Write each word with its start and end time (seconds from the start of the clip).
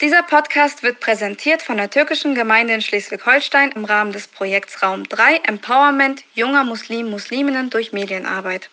Dieser 0.00 0.22
Podcast 0.22 0.82
wird 0.82 0.98
präsentiert 0.98 1.60
von 1.60 1.76
der 1.76 1.90
türkischen 1.90 2.34
Gemeinde 2.34 2.72
in 2.72 2.80
Schleswig-Holstein 2.80 3.72
im 3.72 3.84
Rahmen 3.84 4.12
des 4.12 4.28
Projekts 4.28 4.82
Raum 4.82 5.06
3 5.06 5.42
Empowerment 5.44 6.24
junger 6.32 6.64
Muslim-Musliminnen 6.64 7.68
durch 7.68 7.92
Medienarbeit. 7.92 8.70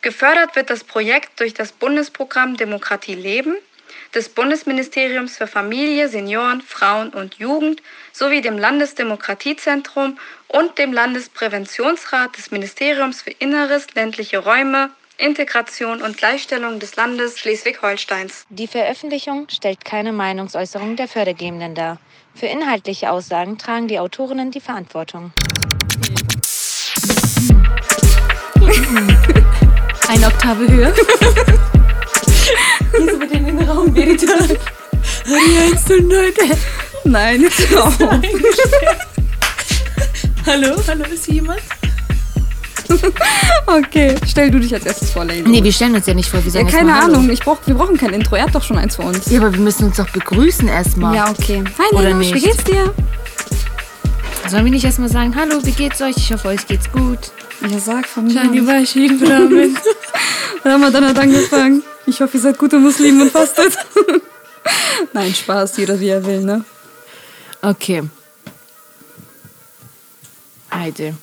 Gefördert 0.00 0.56
wird 0.56 0.70
das 0.70 0.82
Projekt 0.82 1.38
durch 1.40 1.52
das 1.52 1.72
Bundesprogramm 1.72 2.56
Demokratie 2.56 3.14
leben 3.14 3.54
des 4.14 4.30
Bundesministeriums 4.30 5.36
für 5.36 5.46
Familie, 5.46 6.08
Senioren, 6.08 6.62
Frauen 6.62 7.10
und 7.10 7.34
Jugend 7.34 7.82
sowie 8.12 8.40
dem 8.40 8.56
Landesdemokratiezentrum 8.56 10.18
und 10.48 10.78
dem 10.78 10.94
Landespräventionsrat 10.94 12.36
des 12.38 12.50
Ministeriums 12.50 13.20
für 13.20 13.30
Inneres, 13.30 13.92
ländliche 13.94 14.38
Räume, 14.38 14.90
Integration 15.18 16.02
und 16.02 16.16
Gleichstellung 16.16 16.78
des 16.80 16.96
Landes 16.96 17.38
Schleswig-Holsteins. 17.38 18.44
Die 18.48 18.66
Veröffentlichung 18.66 19.46
stellt 19.50 19.84
keine 19.84 20.12
Meinungsäußerung 20.12 20.96
der 20.96 21.08
Fördergebenden 21.08 21.74
dar. 21.74 21.98
Für 22.34 22.46
inhaltliche 22.46 23.10
Aussagen 23.10 23.58
tragen 23.58 23.88
die 23.88 23.98
Autorinnen 23.98 24.50
die 24.50 24.60
Verantwortung. 24.60 25.32
Eine 30.08 30.26
Oktave 30.26 30.68
höher. 30.68 30.92
Gehst 32.92 33.10
du 33.10 33.16
mit 33.16 33.32
in 33.32 33.46
den 33.46 33.68
Raum, 33.68 33.94
Verita? 33.94 34.26
Die 35.26 35.58
1 35.72 35.90
und 35.90 36.08
9. 36.08 36.32
Nein, 37.04 37.42
jetzt 37.42 37.76
auf. 37.76 37.98
Hallo, 40.46 40.76
hallo, 40.86 41.04
ist 41.04 41.26
hier 41.26 41.34
jemand? 41.34 41.60
Okay, 43.66 44.16
stell 44.26 44.50
du 44.50 44.58
dich 44.58 44.74
als 44.74 44.84
erstes 44.84 45.10
vor, 45.10 45.24
Lady. 45.24 45.48
Nee, 45.48 45.62
wir 45.62 45.72
stellen 45.72 45.94
uns 45.94 46.06
ja 46.06 46.14
nicht 46.14 46.28
vor. 46.28 46.40
Wir 46.40 46.46
ja, 46.46 46.50
sagen 46.50 46.66
erst 46.66 46.78
keine. 46.78 46.94
Ahnung. 46.94 47.30
Ich 47.30 47.40
brauch, 47.40 47.58
wir 47.64 47.74
brauchen 47.74 47.96
kein 47.96 48.12
Intro. 48.12 48.36
Er 48.36 48.44
hat 48.44 48.54
doch 48.54 48.62
schon 48.62 48.76
eins 48.76 48.96
für 48.96 49.02
uns. 49.02 49.30
Ja, 49.30 49.40
aber 49.40 49.52
wir 49.52 49.60
müssen 49.60 49.84
uns 49.84 49.96
doch 49.96 50.10
begrüßen 50.10 50.68
erstmal. 50.68 51.14
Ja, 51.14 51.30
okay. 51.30 51.62
Hi, 51.78 51.96
Oder 51.96 52.18
wie 52.18 52.32
geht's 52.32 52.64
dir? 52.64 52.92
Sollen 54.48 54.64
wir 54.64 54.72
nicht 54.72 54.84
erstmal 54.84 55.08
sagen, 55.08 55.34
hallo, 55.36 55.60
wie 55.62 55.70
geht's 55.70 56.02
euch? 56.02 56.16
Ich 56.16 56.32
hoffe, 56.32 56.48
euch 56.48 56.66
geht's 56.66 56.90
gut. 56.90 57.18
Ja, 57.70 57.78
sag 57.78 58.06
von 58.06 58.24
mir. 58.24 58.34
Shani. 58.34 58.60
Bashin 58.60 59.18
Brahmin. 59.18 59.76
Ramadan 60.64 61.06
hat 61.06 61.18
angefangen. 61.18 61.82
Ich 62.06 62.20
hoffe, 62.20 62.36
ihr 62.36 62.42
seid 62.42 62.58
gute 62.58 62.78
Muslime 62.78 63.22
und 63.22 63.30
fastet. 63.30 63.78
Nein, 65.12 65.32
Spaß. 65.34 65.76
Jeder 65.76 65.98
wie 66.00 66.08
er 66.08 66.24
will, 66.26 66.42
ne? 66.42 66.64
Okay. 67.62 68.02
Heide. 70.72 71.14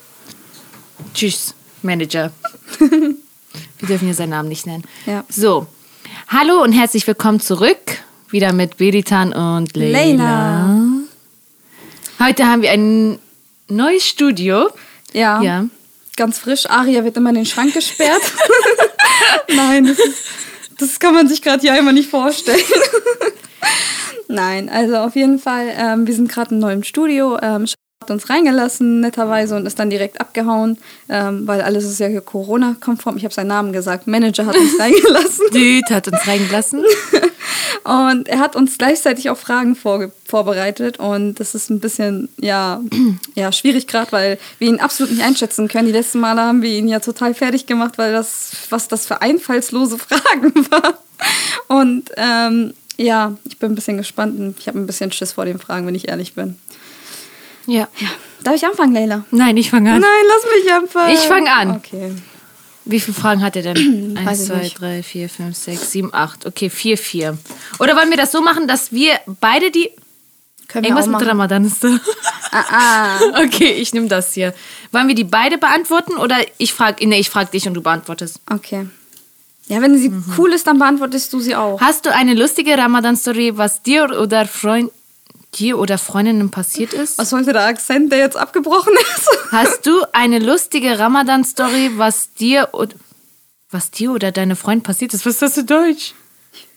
Tschüss, 1.12 1.54
Manager. 1.82 2.32
wir 2.78 3.88
dürfen 3.88 4.06
hier 4.06 4.14
seinen 4.14 4.30
Namen 4.30 4.48
nicht 4.48 4.66
nennen. 4.66 4.84
Ja. 5.06 5.24
So. 5.28 5.66
Hallo 6.28 6.62
und 6.62 6.72
herzlich 6.72 7.06
willkommen 7.06 7.40
zurück. 7.40 7.78
Wieder 8.30 8.52
mit 8.52 8.76
Beritan 8.76 9.32
und 9.32 9.76
Leila. 9.76 9.92
Leila. 9.92 10.86
Heute 12.20 12.46
haben 12.46 12.62
wir 12.62 12.70
ein 12.70 13.18
neues 13.68 14.06
Studio. 14.06 14.68
Ja. 15.12 15.42
Ja. 15.42 15.66
Ganz 16.16 16.38
frisch. 16.38 16.68
Aria 16.68 17.04
wird 17.04 17.16
immer 17.16 17.30
in 17.30 17.36
den 17.36 17.46
Schrank 17.46 17.74
gesperrt. 17.74 18.22
Nein, 19.48 19.86
das, 19.86 19.98
ist, 19.98 20.24
das 20.78 21.00
kann 21.00 21.14
man 21.14 21.28
sich 21.28 21.42
gerade 21.42 21.60
hier 21.60 21.72
einmal 21.72 21.94
nicht 21.94 22.10
vorstellen. 22.10 22.60
Nein, 24.28 24.68
also 24.68 24.96
auf 24.96 25.16
jeden 25.16 25.38
Fall, 25.38 25.74
ähm, 25.76 26.06
wir 26.06 26.14
sind 26.14 26.30
gerade 26.30 26.54
im 26.54 26.60
neuen 26.60 26.84
Studio. 26.84 27.38
Ähm, 27.42 27.66
hat 28.02 28.10
uns 28.10 28.30
reingelassen, 28.30 29.00
netterweise, 29.00 29.54
und 29.56 29.66
ist 29.66 29.78
dann 29.78 29.90
direkt 29.90 30.22
abgehauen, 30.22 30.78
ähm, 31.10 31.46
weil 31.46 31.60
alles 31.60 31.84
ist 31.84 32.00
ja 32.00 32.06
hier 32.06 32.22
Corona-konform. 32.22 33.18
Ich 33.18 33.24
habe 33.24 33.34
seinen 33.34 33.48
Namen 33.48 33.74
gesagt. 33.74 34.06
Manager 34.06 34.46
hat 34.46 34.56
uns 34.56 34.72
reingelassen. 34.80 35.44
Dude 35.52 35.94
hat 35.94 36.08
uns 36.08 36.26
reingelassen. 36.26 36.82
Und 37.84 38.28
er 38.28 38.38
hat 38.38 38.56
uns 38.56 38.78
gleichzeitig 38.78 39.28
auch 39.28 39.36
Fragen 39.36 39.76
vorge 39.76 40.12
vorbereitet. 40.24 40.98
Und 40.98 41.40
das 41.40 41.54
ist 41.54 41.68
ein 41.68 41.80
bisschen, 41.80 42.30
ja, 42.38 42.80
ja 43.34 43.52
schwierig 43.52 43.86
gerade, 43.86 44.12
weil 44.12 44.38
wir 44.58 44.68
ihn 44.68 44.80
absolut 44.80 45.12
nicht 45.12 45.22
einschätzen 45.24 45.68
können. 45.68 45.86
Die 45.86 45.92
letzten 45.92 46.20
Male 46.20 46.40
haben 46.40 46.62
wir 46.62 46.70
ihn 46.70 46.88
ja 46.88 47.00
total 47.00 47.34
fertig 47.34 47.66
gemacht, 47.66 47.98
weil 47.98 48.12
das, 48.12 48.52
was 48.70 48.88
das 48.88 49.06
für 49.06 49.20
einfallslose 49.20 49.98
Fragen 49.98 50.54
waren. 50.70 50.94
Und 51.68 52.10
ähm, 52.16 52.72
ja, 52.96 53.36
ich 53.44 53.58
bin 53.58 53.72
ein 53.72 53.74
bisschen 53.74 53.98
gespannt 53.98 54.38
und 54.38 54.58
ich 54.58 54.68
habe 54.68 54.78
ein 54.78 54.86
bisschen 54.86 55.12
Schiss 55.12 55.32
vor 55.32 55.44
den 55.44 55.58
Fragen, 55.58 55.86
wenn 55.86 55.94
ich 55.94 56.08
ehrlich 56.08 56.34
bin. 56.34 56.58
Ja. 57.66 57.88
Ja. 57.98 58.08
Darf 58.42 58.54
ich 58.54 58.64
anfangen, 58.64 58.94
Leila? 58.94 59.24
Nein, 59.30 59.56
ich 59.56 59.70
fange 59.70 59.92
an. 59.92 60.00
Nein, 60.00 60.10
lass 60.28 60.64
mich 60.64 60.72
anfangen. 60.72 61.12
Ich 61.14 61.20
fang 61.20 61.46
an. 61.48 61.76
Okay. 61.76 62.12
Wie 62.86 62.98
viele 63.00 63.14
Fragen 63.14 63.42
hat 63.42 63.54
er 63.56 63.62
denn? 63.62 64.16
Eins, 64.26 64.46
zwei, 64.46 64.56
nicht. 64.56 64.80
drei, 64.80 65.02
vier, 65.02 65.28
fünf, 65.28 65.56
sechs, 65.56 65.90
sieben, 65.92 66.12
acht. 66.14 66.46
Okay, 66.46 66.70
vier, 66.70 66.96
vier. 66.96 67.36
Oder 67.78 67.94
wollen 67.96 68.10
wir 68.10 68.16
das 68.16 68.32
so 68.32 68.40
machen, 68.40 68.66
dass 68.66 68.92
wir 68.92 69.20
beide 69.26 69.70
die. 69.70 69.90
Können 70.68 70.84
wir 70.84 70.90
Irgendwas 70.90 71.04
auch 71.04 71.08
mit 71.08 71.14
machen. 71.20 71.28
Ramadan 71.28 71.64
ist 71.64 71.82
da. 71.84 71.98
Ah, 72.52 72.64
ah. 72.70 73.20
Okay, 73.44 73.72
ich 73.72 73.92
nehme 73.92 74.06
das 74.08 74.32
hier. 74.34 74.54
Wollen 74.92 75.08
wir 75.08 75.14
die 75.14 75.24
beide 75.24 75.58
beantworten 75.58 76.16
oder 76.16 76.36
ich 76.58 76.72
frage, 76.72 77.06
nee, 77.06 77.18
ich 77.20 77.28
frage 77.28 77.50
dich 77.50 77.66
und 77.68 77.74
du 77.74 77.82
beantwortest. 77.82 78.40
Okay. 78.50 78.86
Ja, 79.66 79.80
wenn 79.82 79.96
sie 79.98 80.08
Mhm. 80.08 80.24
cool 80.38 80.52
ist, 80.52 80.66
dann 80.66 80.78
beantwortest 80.78 81.32
du 81.32 81.40
sie 81.40 81.54
auch. 81.54 81.80
Hast 81.80 82.06
du 82.06 82.12
eine 82.14 82.34
lustige 82.34 82.76
Ramadan-Story, 82.78 83.56
was 83.56 83.82
dir 83.82 84.04
oder 84.20 84.46
Freund, 84.46 84.90
dir 85.54 85.78
oder 85.78 85.98
Freundinnen 85.98 86.50
passiert 86.50 86.92
ist? 86.92 87.18
Was 87.18 87.30
sollte 87.30 87.52
der 87.52 87.64
Akzent, 87.64 88.12
der 88.12 88.18
jetzt 88.18 88.36
abgebrochen 88.36 88.92
ist? 89.16 89.28
Hast 89.50 89.86
du 89.86 90.04
eine 90.12 90.38
lustige 90.38 90.98
Ramadan-Story, 90.98 91.92
was 91.96 92.32
dir 92.34 92.68
oder 92.72 92.94
was 93.70 93.90
dir 93.90 94.12
oder 94.12 94.32
deine 94.32 94.56
Freund 94.56 94.82
passiert 94.82 95.14
ist? 95.14 95.24
Was 95.26 95.34
ist 95.34 95.42
das 95.42 95.54
für 95.54 95.64
Deutsch? 95.64 96.14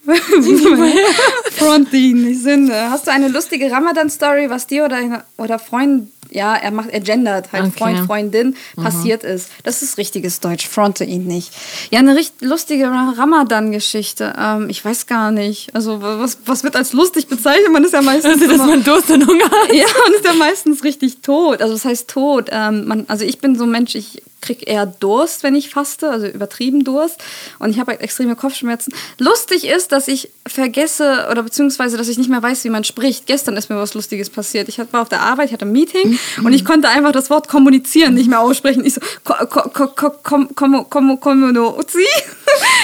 Frontin, 1.57 2.23
nicht 2.25 2.41
Sünde. 2.41 2.89
Hast 2.89 3.07
du 3.07 3.11
eine 3.11 3.27
lustige 3.29 3.71
Ramadan-Story, 3.71 4.49
was 4.49 4.67
dir 4.67 4.85
oder, 4.85 5.23
oder 5.37 5.59
Freund, 5.59 6.09
ja, 6.29 6.55
er 6.55 6.71
macht, 6.71 6.89
er 6.89 6.99
gendert, 6.99 7.51
halt 7.51 7.65
Okay. 7.65 7.73
Freund, 7.77 7.99
Freundin, 8.05 8.55
passiert 8.75 9.23
ist? 9.23 9.49
Das 9.63 9.81
ist 9.81 9.97
richtiges 9.97 10.39
Deutsch, 10.39 10.67
fronte 10.67 11.03
ihn 11.03 11.25
nicht. 11.25 11.51
Ja, 11.91 11.99
eine 11.99 12.15
richt 12.15 12.41
lustige 12.41 12.85
Ra- 12.87 13.13
Ramadan-Geschichte. 13.17 14.33
Ähm, 14.37 14.67
ich 14.69 14.83
weiß 14.83 15.05
gar 15.07 15.31
nicht. 15.31 15.73
Also, 15.75 16.01
was, 16.01 16.39
was 16.45 16.63
wird 16.63 16.75
als 16.75 16.93
lustig 16.93 17.27
bezeichnet? 17.27 17.71
Man 17.71 17.83
ist 17.83 17.93
ja 17.93 18.01
meistens. 18.01 18.33
Also, 18.33 18.45
dass 18.47 18.55
immer- 18.55 18.65
man 18.67 18.83
Durst 18.83 19.09
und 19.11 19.27
Hunger 19.27 19.45
hat. 19.49 19.73
ja, 19.73 19.85
man 20.05 20.13
ist 20.15 20.25
ja 20.25 20.33
meistens 20.33 20.83
richtig 20.83 21.21
tot. 21.21 21.61
Also 21.61 21.73
das 21.75 21.85
heißt 21.85 22.07
tot. 22.09 22.49
Ähm, 22.51 22.87
man, 22.87 23.05
also 23.07 23.25
ich 23.25 23.39
bin 23.39 23.55
so 23.55 23.63
ein 23.65 23.71
Mensch, 23.71 23.95
ich 23.95 24.21
krieg 24.43 24.67
eher 24.67 24.85
Durst, 24.85 25.41
wenn 25.43 25.55
ich 25.55 25.69
faste, 25.69 26.09
also 26.09 26.27
übertrieben 26.27 26.83
Durst. 26.83 27.23
Und 27.59 27.71
ich 27.71 27.79
habe 27.79 27.91
halt 27.91 28.01
extreme 28.01 28.35
Kopfschmerzen. 28.35 28.93
Lustig 29.17 29.65
ist, 29.65 29.91
dass 29.91 30.07
ich 30.07 30.29
vergesse 30.47 31.27
oder 31.31 31.43
beziehungsweise, 31.43 31.97
dass 31.97 32.07
ich 32.09 32.17
nicht 32.17 32.29
mehr 32.29 32.43
weiß, 32.43 32.63
wie 32.65 32.69
man 32.69 32.83
spricht. 32.83 33.25
Gestern 33.25 33.57
ist 33.57 33.69
mir 33.69 33.77
was 33.77 33.93
Lustiges 33.93 34.29
passiert. 34.29 34.69
Ich 34.69 34.77
war 34.77 35.01
auf 35.01 35.09
der 35.09 35.21
Arbeit, 35.21 35.47
ich 35.47 35.53
hatte 35.53 35.65
ein 35.65 35.71
Meeting 35.71 36.19
und 36.43 36.53
ich 36.53 36.65
konnte 36.65 36.89
einfach 36.89 37.11
das 37.11 37.29
Wort 37.29 37.47
kommunizieren 37.47 38.13
nicht 38.13 38.29
mehr 38.29 38.41
aussprechen. 38.41 38.85
Ich 38.85 38.95
so, 38.95 39.01
ko, 39.23 39.33
ko, 39.47 39.69
ko, 39.69 39.87
ko, 39.87 40.11
kom, 40.21 40.55
kom, 40.55 40.89
kom, 40.89 41.19
kommunizi. 41.19 42.05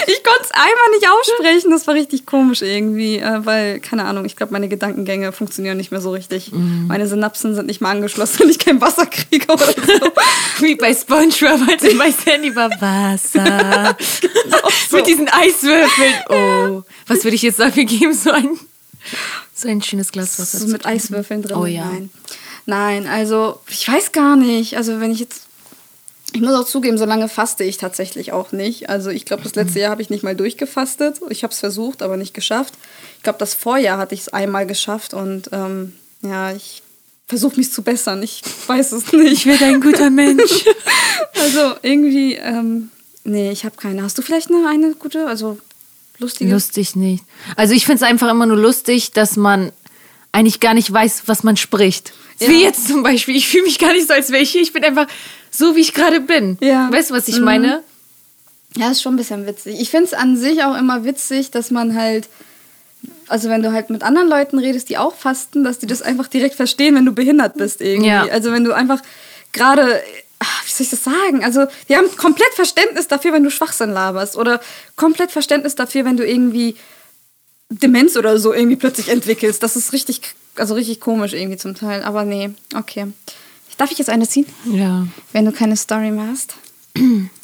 Ich 0.06 0.24
konnte 0.24 0.42
es 0.42 0.50
einmal 0.50 0.90
nicht 0.94 1.06
aussprechen. 1.08 1.70
Das 1.70 1.86
war 1.86 1.94
richtig 1.94 2.26
komisch 2.26 2.62
irgendwie, 2.62 3.18
äh, 3.18 3.44
weil, 3.44 3.80
keine 3.80 4.04
Ahnung, 4.04 4.24
ich 4.24 4.34
glaube, 4.34 4.52
meine 4.52 4.68
Gedankengänge 4.68 5.30
funktionieren 5.30 5.76
nicht 5.76 5.92
mehr 5.92 6.00
so 6.00 6.10
richtig. 6.10 6.50
Meine 6.88 7.06
Synapsen 7.06 7.54
sind 7.54 7.66
nicht 7.66 7.80
mehr 7.80 7.90
angeschlossen, 7.90 8.40
wenn 8.40 8.48
ich 8.48 8.58
kein 8.58 8.80
Wasser 8.80 9.06
kriege 9.06 9.52
oder 9.52 9.66
so. 9.66 10.12
Wie 10.60 10.74
bei 10.74 10.92
Spongebob, 10.92 11.49
als 11.50 11.82
er 11.82 11.96
bei 11.96 12.10
Sandy 12.10 12.54
war 12.54 12.70
Wasser. 12.80 13.96
Mit 14.92 15.06
diesen 15.06 15.28
Eiswürfeln. 15.28 16.14
Oh, 16.28 16.82
was 17.06 17.24
würde 17.24 17.34
ich 17.34 17.42
jetzt 17.42 17.60
dafür 17.60 17.84
geben? 17.84 18.12
So 18.14 18.30
ein, 18.30 18.58
so 19.54 19.68
ein 19.68 19.82
schönes 19.82 20.12
Glas 20.12 20.38
Wasser. 20.38 20.58
So 20.58 20.66
mit. 20.68 20.86
Eiswürfeln 20.86 21.42
drin. 21.42 21.56
Oh 21.56 21.66
ja. 21.66 21.86
Nein. 21.86 22.10
Nein, 22.66 23.06
also 23.06 23.60
ich 23.68 23.88
weiß 23.88 24.12
gar 24.12 24.36
nicht. 24.36 24.76
Also 24.76 25.00
wenn 25.00 25.10
ich 25.10 25.20
jetzt. 25.20 25.46
Ich 26.32 26.40
muss 26.40 26.54
auch 26.54 26.64
zugeben, 26.64 26.96
so 26.96 27.06
lange 27.06 27.28
faste 27.28 27.64
ich 27.64 27.76
tatsächlich 27.76 28.30
auch 28.30 28.52
nicht. 28.52 28.88
Also 28.88 29.10
ich 29.10 29.24
glaube, 29.24 29.42
das 29.42 29.56
letzte 29.56 29.80
Jahr 29.80 29.90
habe 29.90 30.02
ich 30.02 30.10
nicht 30.10 30.22
mal 30.22 30.36
durchgefastet. 30.36 31.20
Ich 31.28 31.42
habe 31.42 31.52
es 31.52 31.58
versucht, 31.58 32.02
aber 32.02 32.16
nicht 32.16 32.34
geschafft. 32.34 32.74
Ich 33.16 33.24
glaube, 33.24 33.40
das 33.40 33.54
Vorjahr 33.54 33.98
hatte 33.98 34.14
ich 34.14 34.20
es 34.20 34.28
einmal 34.28 34.66
geschafft 34.66 35.12
und 35.12 35.50
ähm, 35.52 35.94
ja, 36.22 36.52
ich 36.52 36.82
versuche 37.30 37.56
mich 37.56 37.72
zu 37.72 37.82
bessern. 37.82 38.22
Ich 38.22 38.42
weiß 38.66 38.92
es 38.92 39.10
nicht. 39.12 39.32
Ich 39.32 39.46
werde 39.46 39.64
ein 39.64 39.80
guter 39.80 40.10
Mensch. 40.10 40.64
Also 41.42 41.74
irgendwie, 41.82 42.34
ähm, 42.34 42.90
nee, 43.24 43.50
ich 43.50 43.64
habe 43.64 43.74
keine. 43.76 44.02
Hast 44.02 44.18
du 44.18 44.22
vielleicht 44.22 44.50
eine, 44.50 44.68
eine 44.68 44.94
gute, 44.94 45.26
also 45.26 45.58
lustige? 46.18 46.50
Lustig 46.52 46.96
nicht. 46.96 47.24
Also 47.56 47.72
ich 47.72 47.86
finde 47.86 47.96
es 48.04 48.10
einfach 48.10 48.30
immer 48.30 48.44
nur 48.46 48.58
lustig, 48.58 49.12
dass 49.12 49.36
man 49.36 49.72
eigentlich 50.32 50.60
gar 50.60 50.74
nicht 50.74 50.92
weiß, 50.92 51.22
was 51.26 51.42
man 51.42 51.56
spricht. 51.56 52.12
Wie 52.38 52.46
Ja. 52.60 52.68
jetzt 52.68 52.88
zum 52.88 53.02
Beispiel. 53.02 53.36
Ich 53.36 53.48
fühle 53.48 53.62
mich 53.64 53.78
gar 53.78 53.92
nicht 53.94 54.06
so, 54.08 54.12
als 54.12 54.30
wäre 54.30 54.42
ich 54.42 54.50
hier. 54.50 54.60
Ich 54.60 54.72
bin 54.72 54.84
einfach 54.84 55.06
so, 55.50 55.76
wie 55.76 55.80
ich 55.80 55.94
gerade 55.94 56.20
bin. 56.20 56.58
Ja. 56.60 56.92
Weißt 56.92 57.10
du, 57.10 57.14
was 57.14 57.28
ich 57.28 57.38
Mhm. 57.38 57.44
meine? 57.44 57.82
Ja, 58.76 58.90
ist 58.90 59.00
schon 59.02 59.14
ein 59.14 59.16
bisschen 59.18 59.46
witzig. 59.46 59.80
Ich 59.80 59.88
finde 59.90 60.06
es 60.06 60.12
an 60.14 60.36
sich 60.36 60.62
auch 60.64 60.76
immer 60.76 61.04
witzig, 61.04 61.50
dass 61.50 61.70
man 61.70 61.96
halt, 61.96 62.28
also 63.30 63.48
wenn 63.48 63.62
du 63.62 63.72
halt 63.72 63.90
mit 63.90 64.02
anderen 64.02 64.28
Leuten 64.28 64.58
redest, 64.58 64.88
die 64.88 64.98
auch 64.98 65.14
fasten, 65.14 65.64
dass 65.64 65.78
die 65.78 65.86
das 65.86 66.02
einfach 66.02 66.26
direkt 66.26 66.54
verstehen, 66.56 66.94
wenn 66.94 67.06
du 67.06 67.12
behindert 67.12 67.56
bist 67.56 67.80
irgendwie. 67.80 68.08
Ja. 68.08 68.26
Also 68.26 68.52
wenn 68.52 68.64
du 68.64 68.72
einfach 68.72 69.00
gerade, 69.52 70.02
ach, 70.38 70.66
wie 70.66 70.70
soll 70.70 70.84
ich 70.84 70.90
das 70.90 71.04
sagen? 71.04 71.44
Also 71.44 71.66
die 71.88 71.96
haben 71.96 72.06
komplett 72.16 72.52
Verständnis 72.54 73.08
dafür, 73.08 73.32
wenn 73.32 73.44
du 73.44 73.50
Schwachsinn 73.50 73.90
laberst 73.90 74.36
oder 74.36 74.60
komplett 74.96 75.30
Verständnis 75.30 75.74
dafür, 75.74 76.04
wenn 76.04 76.16
du 76.16 76.26
irgendwie 76.26 76.76
Demenz 77.68 78.16
oder 78.16 78.38
so 78.38 78.52
irgendwie 78.52 78.76
plötzlich 78.76 79.08
entwickelst. 79.08 79.62
Das 79.62 79.76
ist 79.76 79.92
richtig, 79.92 80.22
also 80.56 80.74
richtig 80.74 81.00
komisch 81.00 81.32
irgendwie 81.32 81.56
zum 81.56 81.74
Teil. 81.74 82.02
Aber 82.02 82.24
nee, 82.24 82.50
okay. 82.74 83.06
Darf 83.76 83.92
ich 83.92 83.98
jetzt 83.98 84.10
eine 84.10 84.28
ziehen? 84.28 84.46
Ja. 84.64 85.06
Wenn 85.32 85.46
du 85.46 85.52
keine 85.52 85.76
Story 85.76 86.10
machst. 86.10 86.54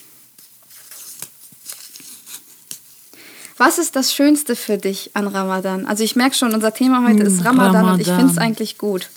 Was 3.58 3.78
ist 3.78 3.96
das 3.96 4.12
Schönste 4.14 4.54
für 4.54 4.76
dich 4.76 5.10
an 5.14 5.26
Ramadan? 5.28 5.86
Also 5.86 6.04
ich 6.04 6.14
merke 6.14 6.34
schon, 6.36 6.52
unser 6.52 6.74
Thema 6.74 7.06
heute 7.08 7.22
ist 7.22 7.44
Ramadan, 7.44 7.88
und 7.88 8.00
ich 8.00 8.08
Ramadan. 8.08 8.28
finde 8.28 8.32
es 8.32 8.38
eigentlich 8.38 8.78
gut. 8.78 9.08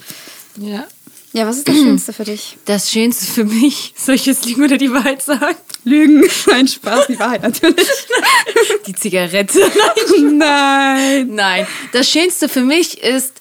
Ja. 0.58 0.86
Ja, 1.32 1.46
was 1.46 1.58
ist 1.58 1.68
das 1.68 1.76
Schönste 1.76 2.14
für 2.14 2.24
dich? 2.24 2.58
Das 2.66 2.90
Schönste 2.92 3.26
für 3.26 3.44
mich, 3.44 3.94
soll 3.98 4.16
ich 4.16 4.26
jetzt 4.26 4.46
Lügen 4.46 4.64
oder 4.64 4.78
die 4.78 4.92
Wahrheit 4.92 5.22
sagen? 5.22 5.58
Lügen. 5.84 6.24
Nein, 6.48 6.68
Spaß, 6.68 7.08
die 7.08 7.20
Wahrheit 7.20 7.44
natürlich. 7.44 7.88
Die 8.88 8.96
Zigarette. 8.96 9.60
Nein. 10.22 11.28
Nein. 11.36 11.68
Das 11.92 12.10
Schönste 12.10 12.50
für 12.50 12.64
mich 12.64 13.02
ist 13.04 13.34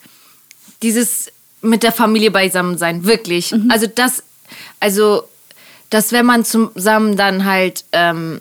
dieses 0.82 1.30
mit 1.62 1.82
der 1.82 1.92
Familie 1.92 2.30
beisammen 2.30 2.76
sein. 2.78 3.04
Wirklich. 3.04 3.54
Also 3.68 3.86
das, 3.86 4.22
also, 4.80 5.24
dass 5.90 6.12
wenn 6.12 6.26
man 6.26 6.44
zusammen 6.44 7.16
dann 7.16 7.44
halt 7.44 7.84
ähm, 7.92 8.40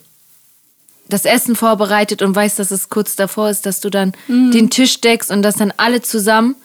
das 1.09 1.25
Essen 1.25 1.55
vorbereitet 1.55 2.21
und 2.21 2.35
weiß, 2.35 2.55
dass 2.55 2.71
es 2.71 2.89
kurz 2.89 3.15
davor 3.15 3.49
ist, 3.49 3.65
dass 3.65 3.79
du 3.79 3.89
dann 3.89 4.13
den 4.27 4.69
Tisch 4.69 4.99
deckst 5.01 5.31
und 5.31 5.41
dass 5.41 5.55
dann 5.55 5.73
alle 5.77 6.01
zusammen 6.01 6.55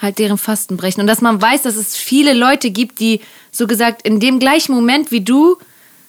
halt 0.00 0.18
deren 0.18 0.38
Fasten 0.38 0.76
brechen. 0.76 1.00
Und 1.00 1.06
dass 1.06 1.20
man 1.20 1.40
weiß, 1.40 1.62
dass 1.62 1.76
es 1.76 1.96
viele 1.96 2.32
Leute 2.32 2.70
gibt, 2.70 3.00
die 3.00 3.20
so 3.52 3.66
gesagt 3.66 4.02
in 4.06 4.20
dem 4.20 4.38
gleichen 4.38 4.72
Moment 4.74 5.10
wie 5.10 5.20
du 5.20 5.56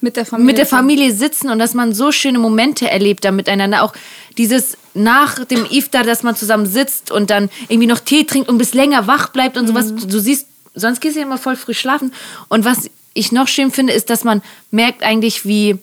Mit 0.01 0.17
der 0.17 0.25
Familie. 0.25 0.45
mit 0.45 0.57
der 0.57 0.65
Familie 0.65 1.13
sitzen 1.13 1.49
und 1.49 1.59
dass 1.59 1.73
man 1.73 1.93
so 1.93 2.11
schöne 2.11 2.39
Momente 2.39 2.89
erlebt 2.89 3.25
da 3.25 3.31
miteinander. 3.31 3.83
Auch 3.83 3.93
dieses 4.37 4.77
nach 4.93 5.43
dem 5.45 5.65
Iftar, 5.69 6.03
dass 6.03 6.23
man 6.23 6.35
zusammen 6.35 6.65
sitzt 6.65 7.11
und 7.11 7.29
dann 7.29 7.49
irgendwie 7.67 7.87
noch 7.87 7.99
Tee 7.99 8.23
trinkt 8.23 8.49
und 8.49 8.57
bis 8.57 8.73
länger 8.73 9.07
wach 9.07 9.29
bleibt 9.29 9.57
und 9.57 9.67
sowas. 9.67 9.93
Du 9.95 10.19
siehst, 10.19 10.47
sonst 10.73 10.99
gehst 11.01 11.15
du 11.15 11.19
ja 11.19 11.25
immer 11.25 11.37
voll 11.37 11.55
früh 11.55 11.73
schlafen. 11.73 12.13
Und 12.49 12.65
was 12.65 12.89
ich 13.13 13.31
noch 13.31 13.47
schön 13.47 13.71
finde, 13.71 13.93
ist, 13.93 14.09
dass 14.09 14.23
man 14.23 14.41
merkt 14.71 15.03
eigentlich, 15.03 15.45
wie, 15.45 15.77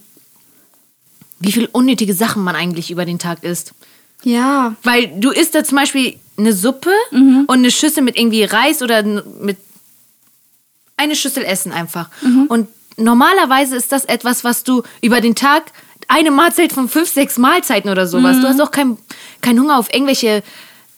wie 1.43 1.53
viel 1.53 1.69
unnötige 1.73 2.15
Sachen 2.15 2.43
man 2.45 2.55
eigentlich 2.57 2.91
über 2.91 3.05
den 3.05 3.19
Tag 3.19 3.43
isst. 3.45 3.73
Ja. 4.25 4.75
Weil 4.83 5.09
du 5.21 5.31
isst 5.31 5.55
da 5.55 5.65
zum 5.65 5.77
Beispiel 5.79 6.19
eine 6.39 6.53
Suppe 6.53 6.91
Mhm. 7.11 7.45
und 7.47 7.59
eine 7.59 7.71
Schüssel 7.71 8.03
mit 8.03 8.17
irgendwie 8.17 8.45
Reis 8.45 8.83
oder 8.83 9.03
mit 9.03 9.59
eine 10.97 11.17
Schüssel 11.17 11.45
Essen 11.45 11.73
einfach. 11.73 12.09
Mhm. 12.23 12.47
Und 12.49 12.69
normalerweise 12.97 13.77
ist 13.77 13.93
das 13.93 14.05
etwas, 14.05 14.45
was 14.45 14.63
du 14.65 14.83
über 15.01 15.21
den 15.21 15.35
Tag 15.35 15.65
eine 16.09 16.31
Mahlzeit 16.31 16.73
von 16.73 16.89
fünf, 16.89 17.09
sechs 17.11 17.39
Mahlzeiten 17.39 17.91
oder 17.91 18.07
sowas. 18.07 18.37
Mhm. 18.37 18.41
Du 18.43 18.49
hast 18.49 18.61
auch 18.61 18.71
keinen 18.71 18.99
kein 19.41 19.59
Hunger 19.59 19.79
auf 19.79 19.93
irgendwelche 19.93 20.43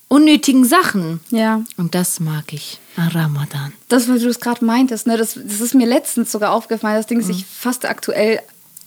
unnötigen 0.08 0.64
Sachen. 0.64 1.20
Ja. 1.30 1.62
Und 1.76 1.94
das 1.94 2.20
mag 2.20 2.52
ich 2.52 2.78
an 2.96 3.08
Ramadan. 3.08 3.72
Das, 3.88 4.08
was 4.08 4.20
du 4.22 4.28
es 4.28 4.40
gerade 4.40 4.64
meintest, 4.64 5.06
ne, 5.06 5.16
das, 5.16 5.34
das 5.34 5.60
ist 5.60 5.74
mir 5.74 5.86
letztens 5.86 6.30
sogar 6.30 6.52
aufgefallen. 6.52 6.96
Das 6.96 7.06
Ding 7.06 7.18
ist, 7.20 7.30
ich 7.30 7.44
faste 7.46 7.88
aktuell 7.88 8.40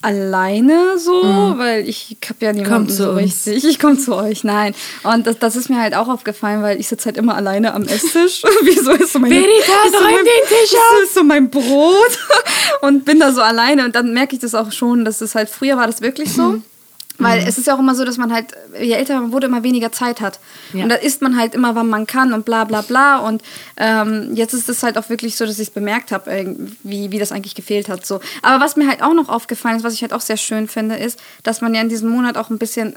alleine 0.07 0.98
so, 0.98 1.21
weil 1.57 1.88
ich 1.88 2.18
habe 2.30 2.45
ja 2.45 2.54
niemanden 2.54 2.89
so 2.89 3.12
richtig. 3.12 3.65
Ich 3.65 3.77
komme 3.77 3.98
zu 3.98 4.15
euch, 4.15 4.45
nein. 4.45 4.74
Und 5.04 5.27
das, 5.27 5.38
das 5.38 5.57
ist 5.57 5.69
mir 5.69 5.81
halt 5.81 5.94
auch 5.95 6.07
aufgefallen, 6.07 6.62
weil 6.62 6.80
ich 6.80 6.88
sitze 6.88 7.07
halt 7.07 7.18
immer 7.18 7.36
alleine 7.36 7.74
am 7.74 7.83
Esstisch. 7.83 8.42
Wieso 8.63 8.92
ist 8.92 9.12
so 9.12 9.19
meine, 9.19 9.36
Verita, 9.36 9.86
ist 9.86 9.94
so 9.94 10.04
mein, 10.04 10.15
den 10.15 10.48
Tisch 10.48 10.71
Das 10.71 11.04
ist 11.04 11.13
so 11.13 11.24
mein 11.25 11.50
Brot 11.50 12.19
und 12.81 13.04
bin 13.04 13.19
da 13.19 13.33
so 13.33 13.42
alleine 13.42 13.83
und 13.83 13.95
dann 13.95 14.13
merke 14.13 14.36
ich 14.36 14.42
das 14.42 14.56
auch 14.56 14.71
schon, 14.71 15.04
dass 15.04 15.19
es 15.19 15.36
halt 15.36 15.50
früher 15.50 15.75
war 15.75 15.88
das 15.88 16.01
wirklich 16.01 16.31
so. 16.31 16.62
Weil 17.19 17.47
es 17.47 17.57
ist 17.57 17.67
ja 17.67 17.75
auch 17.75 17.79
immer 17.79 17.95
so, 17.95 18.05
dass 18.05 18.17
man 18.17 18.31
halt, 18.31 18.53
je 18.79 18.93
älter 18.93 19.19
man 19.19 19.31
wurde, 19.31 19.47
immer 19.47 19.63
weniger 19.63 19.91
Zeit 19.91 20.21
hat. 20.21 20.39
Ja. 20.73 20.83
Und 20.83 20.89
da 20.89 20.95
isst 20.95 21.21
man 21.21 21.37
halt 21.37 21.55
immer, 21.55 21.73
wann 21.75 21.87
man 21.87 22.05
kann 22.05 22.33
und 22.33 22.45
bla 22.45 22.63
bla 22.63 22.81
bla. 22.81 23.17
Und 23.17 23.41
ähm, 23.77 24.35
jetzt 24.35 24.53
ist 24.53 24.69
es 24.69 24.83
halt 24.83 24.97
auch 24.97 25.09
wirklich 25.09 25.35
so, 25.35 25.45
dass 25.45 25.55
ich 25.55 25.67
es 25.67 25.73
bemerkt 25.73 26.11
habe, 26.11 26.55
wie, 26.83 27.11
wie 27.11 27.19
das 27.19 27.31
eigentlich 27.31 27.55
gefehlt 27.55 27.89
hat. 27.89 28.05
So. 28.05 28.19
Aber 28.41 28.63
was 28.63 28.75
mir 28.75 28.87
halt 28.87 29.01
auch 29.01 29.13
noch 29.13 29.29
aufgefallen 29.29 29.77
ist, 29.77 29.83
was 29.83 29.93
ich 29.93 30.01
halt 30.01 30.13
auch 30.13 30.21
sehr 30.21 30.37
schön 30.37 30.67
finde, 30.67 30.95
ist, 30.95 31.19
dass 31.43 31.61
man 31.61 31.73
ja 31.73 31.81
in 31.81 31.89
diesem 31.89 32.09
Monat 32.09 32.37
auch 32.37 32.49
ein 32.49 32.59
bisschen 32.59 32.95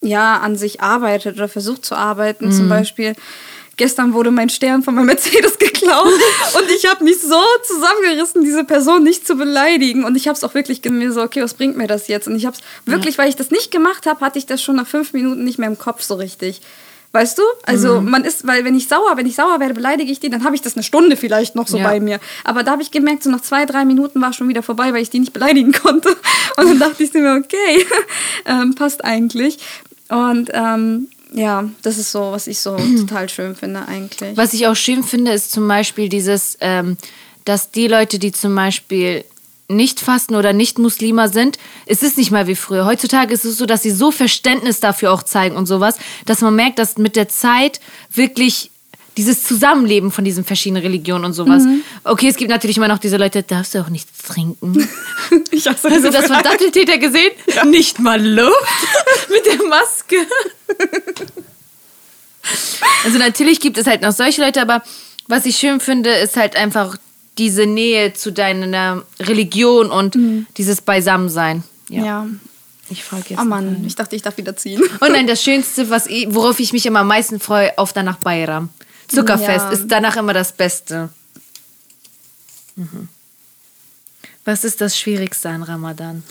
ja, 0.00 0.38
an 0.38 0.56
sich 0.56 0.80
arbeitet 0.80 1.36
oder 1.36 1.48
versucht 1.48 1.84
zu 1.84 1.94
arbeiten. 1.94 2.52
Zum 2.52 2.68
Beispiel, 2.68 3.14
gestern 3.76 4.12
wurde 4.14 4.30
mein 4.30 4.48
Stern 4.48 4.82
von 4.82 4.94
meinem 4.94 5.06
Mercedes 5.06 5.58
geklaut 5.58 6.06
und 6.06 6.70
ich 6.70 6.86
habe 6.88 7.04
mich 7.04 7.20
so 7.20 7.40
zusammengerissen, 7.66 8.42
diese 8.42 8.64
Person 8.64 9.02
nicht 9.02 9.26
zu 9.26 9.36
beleidigen. 9.36 10.04
Und 10.04 10.16
ich 10.16 10.28
habe 10.28 10.36
es 10.36 10.44
auch 10.44 10.54
wirklich 10.54 10.82
mir 10.84 11.12
so, 11.12 11.22
okay, 11.22 11.42
was 11.42 11.54
bringt 11.54 11.76
mir 11.76 11.86
das 11.86 12.08
jetzt? 12.08 12.28
Und 12.28 12.36
ich 12.36 12.46
habe 12.46 12.56
es 12.56 12.62
wirklich, 12.86 13.18
weil 13.18 13.28
ich 13.28 13.36
das 13.36 13.50
nicht 13.50 13.70
gemacht 13.70 14.06
habe, 14.06 14.20
hatte 14.20 14.38
ich 14.38 14.46
das 14.46 14.62
schon 14.62 14.76
nach 14.76 14.86
fünf 14.86 15.12
Minuten 15.12 15.44
nicht 15.44 15.58
mehr 15.58 15.68
im 15.68 15.78
Kopf 15.78 16.02
so 16.02 16.14
richtig. 16.14 16.60
Weißt 17.12 17.38
du? 17.38 17.42
Also 17.64 18.00
man 18.00 18.24
ist, 18.24 18.44
weil 18.44 18.64
wenn 18.64 18.74
ich 18.74 18.88
sauer, 18.88 19.16
wenn 19.16 19.26
ich 19.26 19.36
sauer 19.36 19.60
werde, 19.60 19.72
beleidige 19.74 20.10
ich 20.10 20.18
die, 20.18 20.30
dann 20.30 20.42
habe 20.42 20.56
ich 20.56 20.62
das 20.62 20.74
eine 20.74 20.82
Stunde 20.82 21.16
vielleicht 21.16 21.54
noch 21.54 21.68
so 21.68 21.78
Ja. 21.78 21.84
bei 21.84 22.00
mir. 22.00 22.18
Aber 22.42 22.64
da 22.64 22.72
habe 22.72 22.82
ich 22.82 22.90
gemerkt, 22.90 23.22
so 23.22 23.30
nach 23.30 23.40
zwei, 23.40 23.66
drei 23.66 23.84
Minuten 23.84 24.20
war 24.20 24.30
es 24.30 24.36
schon 24.36 24.48
wieder 24.48 24.64
vorbei, 24.64 24.92
weil 24.92 25.00
ich 25.02 25.10
die 25.10 25.20
nicht 25.20 25.32
beleidigen 25.32 25.70
konnte. 25.72 26.08
Und 26.56 26.68
dann 26.68 26.78
dachte 26.80 27.04
ich 27.04 27.12
mir, 27.14 27.34
okay, 27.36 27.86
ähm, 28.46 28.74
passt 28.74 29.04
eigentlich. 29.04 29.58
Und 30.08 30.50
ähm, 30.52 31.06
ja, 31.34 31.68
das 31.82 31.98
ist 31.98 32.12
so, 32.12 32.32
was 32.32 32.46
ich 32.46 32.60
so 32.60 32.76
total 32.98 33.28
schön 33.28 33.56
finde 33.56 33.86
eigentlich. 33.86 34.36
Was 34.36 34.54
ich 34.54 34.66
auch 34.66 34.76
schön 34.76 35.02
finde, 35.02 35.32
ist 35.32 35.50
zum 35.50 35.66
Beispiel 35.66 36.08
dieses, 36.08 36.56
ähm, 36.60 36.96
dass 37.44 37.70
die 37.70 37.88
Leute, 37.88 38.18
die 38.18 38.32
zum 38.32 38.54
Beispiel 38.54 39.24
nicht 39.68 39.98
fasten 40.00 40.36
oder 40.36 40.52
nicht 40.52 40.78
Muslime 40.78 41.28
sind, 41.28 41.58
es 41.86 42.02
ist 42.02 42.18
nicht 42.18 42.30
mal 42.30 42.46
wie 42.46 42.54
früher. 42.54 42.84
Heutzutage 42.84 43.32
ist 43.32 43.44
es 43.44 43.56
so, 43.56 43.66
dass 43.66 43.82
sie 43.82 43.90
so 43.90 44.10
Verständnis 44.10 44.78
dafür 44.78 45.12
auch 45.12 45.22
zeigen 45.22 45.56
und 45.56 45.66
sowas, 45.66 45.96
dass 46.26 46.40
man 46.40 46.54
merkt, 46.54 46.78
dass 46.78 46.98
mit 46.98 47.16
der 47.16 47.28
Zeit 47.28 47.80
wirklich 48.12 48.70
dieses 49.16 49.44
Zusammenleben 49.44 50.10
von 50.10 50.24
diesen 50.24 50.44
verschiedenen 50.44 50.82
Religionen 50.82 51.24
und 51.24 51.32
sowas. 51.32 51.64
Okay, 52.02 52.28
es 52.28 52.36
gibt 52.36 52.50
natürlich 52.50 52.76
immer 52.76 52.88
noch 52.88 52.98
diese 52.98 53.16
Leute, 53.16 53.42
darfst 53.42 53.74
du 53.74 53.80
auch 53.80 53.88
nichts 53.88 54.22
trinken. 54.26 54.88
Ich 55.50 55.66
hasse 55.66 55.88
Hast 55.88 56.04
du 56.04 56.10
das 56.10 56.26
von. 56.26 56.42
Datteltäter 56.42 56.98
gesehen? 56.98 57.30
Nicht 57.66 57.98
mal 57.98 58.22
Luft 58.22 58.54
mit 59.30 59.46
der 59.46 59.66
Maske. 59.68 60.16
Also 63.04 63.18
natürlich 63.18 63.60
gibt 63.60 63.78
es 63.78 63.86
halt 63.86 64.02
noch 64.02 64.12
solche 64.12 64.42
Leute, 64.42 64.60
aber 64.60 64.82
was 65.28 65.46
ich 65.46 65.56
schön 65.56 65.80
finde, 65.80 66.10
ist 66.10 66.36
halt 66.36 66.56
einfach 66.56 66.96
diese 67.38 67.66
Nähe 67.66 68.12
zu 68.12 68.32
deiner 68.32 69.02
Religion 69.20 69.90
und 69.90 70.16
dieses 70.56 70.80
Beisammensein. 70.82 71.62
Ja. 71.88 72.04
Ja. 72.04 72.26
Ich 72.90 73.02
frage 73.02 73.24
jetzt. 73.30 73.40
Oh 73.40 73.44
Mann, 73.44 73.82
ich 73.86 73.94
dachte, 73.94 74.14
ich 74.14 74.22
darf 74.22 74.36
wieder 74.36 74.56
ziehen. 74.56 74.82
Und 75.00 75.12
nein, 75.12 75.26
das 75.26 75.42
Schönste, 75.42 75.88
was 75.88 76.06
ich, 76.06 76.26
worauf 76.28 76.60
ich 76.60 76.72
mich 76.72 76.84
immer 76.84 77.00
am 77.00 77.08
meisten 77.08 77.40
freue, 77.40 77.76
auf 77.78 77.92
danach 77.92 78.18
Bayram. 78.18 78.68
Zuckerfest 79.14 79.66
Ja. 79.66 79.70
ist 79.70 79.86
danach 79.88 80.16
immer 80.16 80.32
das 80.32 80.52
Beste. 80.52 81.08
Mhm. 82.76 83.08
Was 84.44 84.64
ist 84.64 84.80
das 84.80 84.98
Schwierigste 84.98 85.48
an 85.48 85.62
Ramadan? 85.62 86.22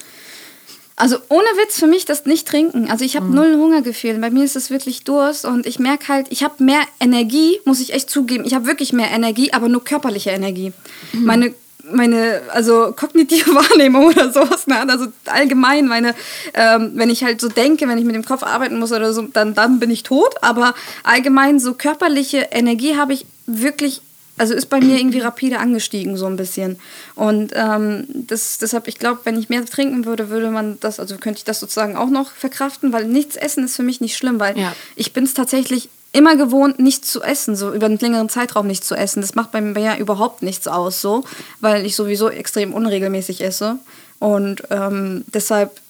Also 0.96 1.18
ohne 1.30 1.48
Witz 1.58 1.80
für 1.80 1.88
mich 1.88 2.06
das 2.06 2.26
nicht 2.26 2.48
trinken. 2.48 2.92
Also 2.92 3.04
ich 3.04 3.16
habe 3.16 3.26
null 3.26 3.56
Hungergefühl. 3.56 4.20
Bei 4.20 4.30
mir 4.30 4.44
ist 4.44 4.56
es 4.56 4.70
wirklich 4.70 5.04
Durst 5.04 5.44
und 5.44 5.66
ich 5.66 5.80
merke 5.80 6.08
halt, 6.08 6.28
ich 6.30 6.44
habe 6.44 6.64
mehr 6.64 6.82
Energie, 7.00 7.60
muss 7.66 7.80
ich 7.80 7.94
echt 7.94 8.12
zugeben. 8.12 8.46
Ich 8.46 8.54
habe 8.54 8.68
wirklich 8.68 8.94
mehr 8.94 9.10
Energie, 9.10 9.52
aber 9.54 9.70
nur 9.70 9.84
körperliche 9.84 10.30
Energie. 10.30 10.72
Meine 11.14 11.56
meine, 11.92 12.42
also 12.50 12.94
kognitive 12.96 13.50
Wahrnehmung 13.56 14.06
oder 14.08 14.32
sowas, 14.32 14.68
ne? 14.68 14.88
also 14.90 15.08
allgemein 15.26 15.88
meine, 15.88 16.16
ähm, 16.54 16.92
wenn 16.96 17.10
ich 17.10 17.24
halt 17.24 17.42
so 17.42 17.50
denke, 17.50 17.88
wenn 17.88 17.98
ich 17.98 18.06
mit 18.06 18.16
dem 18.16 18.26
Kopf 18.26 18.44
arbeiten 18.44 18.80
muss 18.80 18.92
oder 18.92 19.14
so, 19.14 19.24
dann, 19.24 19.54
dann 19.54 19.80
bin 19.80 19.92
ich 19.92 20.04
tot, 20.04 20.36
aber 20.42 20.74
allgemein 21.04 21.60
so 21.60 21.74
körperliche 21.74 22.48
Energie 22.52 22.96
habe 22.98 23.14
ich 23.14 23.26
wirklich 23.46 24.02
also 24.36 24.56
ist 24.56 24.66
bei 24.66 24.80
mir 24.80 24.98
irgendwie 24.98 25.20
rapide 25.20 25.60
angestiegen, 25.60 26.18
so 26.18 26.26
ein 26.26 26.38
bisschen. 26.38 26.80
Und 27.14 27.52
ähm, 27.54 28.06
das, 28.10 28.58
deshalb, 28.58 28.88
ich 28.88 28.98
glaube, 28.98 29.20
wenn 29.26 29.38
ich 29.38 29.50
mehr 29.50 29.64
trinken 29.64 30.06
würde, 30.06 30.30
würde 30.30 30.50
man 30.50 30.80
das, 30.80 31.00
also 31.00 31.18
könnte 31.18 31.38
ich 31.38 31.44
das 31.44 31.60
sozusagen 31.60 31.96
auch 31.96 32.10
noch 32.10 32.32
verkraften, 32.32 32.92
weil 32.94 33.06
nichts 33.06 33.36
essen 33.36 33.64
ist 33.64 33.76
für 33.76 33.84
mich 33.84 34.02
nicht 34.02 34.18
schlimm, 34.18 34.40
weil 34.40 34.58
Ja. 34.58 34.74
ich 34.96 35.14
bin 35.14 35.26
es 35.26 35.36
tatsächlich 35.36 35.90
immer 36.14 36.38
gewohnt, 36.38 36.80
nicht 36.80 37.06
zu 37.06 37.22
essen, 37.22 37.56
so 37.56 37.74
über 37.74 37.88
einen 37.88 37.98
längeren 37.98 38.30
Zeitraum 38.30 38.68
nicht 38.68 38.86
zu 38.86 38.96
essen. 38.96 39.22
Das 39.22 39.36
macht 39.36 39.52
bei 39.52 39.60
mir 39.60 39.80
ja 39.80 39.98
überhaupt 39.98 40.44
nichts 40.44 40.68
aus, 40.68 41.02
so, 41.02 41.26
weil 41.60 41.86
ich 41.86 41.96
sowieso 41.96 42.30
extrem 42.30 42.74
unregelmäßig 42.74 43.42
esse. 43.42 43.80
Und 44.20 44.64
ähm, 44.70 45.26
deshalb 45.28 45.82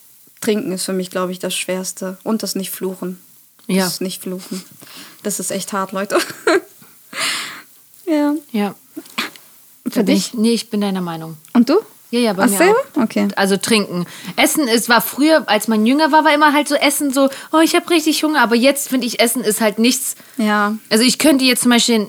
trinken 0.42 0.72
ist 0.72 0.86
für 0.86 0.94
mich, 0.94 1.12
glaube 1.12 1.32
ich, 1.32 1.40
das 1.40 1.54
Schwerste. 1.54 2.18
Und 2.24 2.42
das 2.42 2.56
nicht 2.56 2.72
fluchen. 2.72 3.22
Ja. 3.68 3.84
Das 3.84 4.02
nicht 4.02 4.22
fluchen. 4.22 4.64
Das 5.24 5.40
ist 5.40 5.52
echt 5.52 5.74
hart, 5.74 5.92
Leute. 5.92 6.18
ja. 8.06 8.34
Ja. 8.52 8.76
Für 9.90 10.04
dich? 10.04 10.30
Ich, 10.30 10.34
nee, 10.34 10.54
ich 10.54 10.70
bin 10.70 10.82
deiner 10.82 11.02
Meinung. 11.02 11.38
Und 11.54 11.70
du? 11.70 11.80
Ja, 12.14 12.20
ja, 12.20 12.34
bei 12.34 12.44
Ach, 12.44 12.48
mir 12.50 12.58
selber? 12.58 12.76
auch. 12.96 13.02
Okay. 13.06 13.28
Also 13.36 13.58
trinken. 13.58 14.06
Essen 14.36 14.68
ist, 14.68 14.88
war 14.88 15.02
früher, 15.02 15.50
als 15.50 15.68
man 15.68 15.84
jünger 15.84 16.12
war, 16.12 16.24
war 16.24 16.32
immer 16.32 16.54
halt 16.54 16.68
so 16.68 16.76
Essen 16.76 17.12
so, 17.12 17.28
oh, 17.52 17.58
ich 17.60 17.76
habe 17.76 17.90
richtig 17.90 18.24
Hunger. 18.24 18.40
Aber 18.42 18.56
jetzt 18.56 18.88
finde 18.88 19.08
ich, 19.08 19.20
Essen 19.20 19.44
ist 19.44 19.62
halt 19.62 19.80
nichts. 19.80 20.16
Ja. 20.38 20.76
Also 20.92 21.04
ich 21.04 21.18
könnte 21.18 21.44
jetzt 21.44 21.64
zum 21.64 21.72
Beispiel 21.72 22.06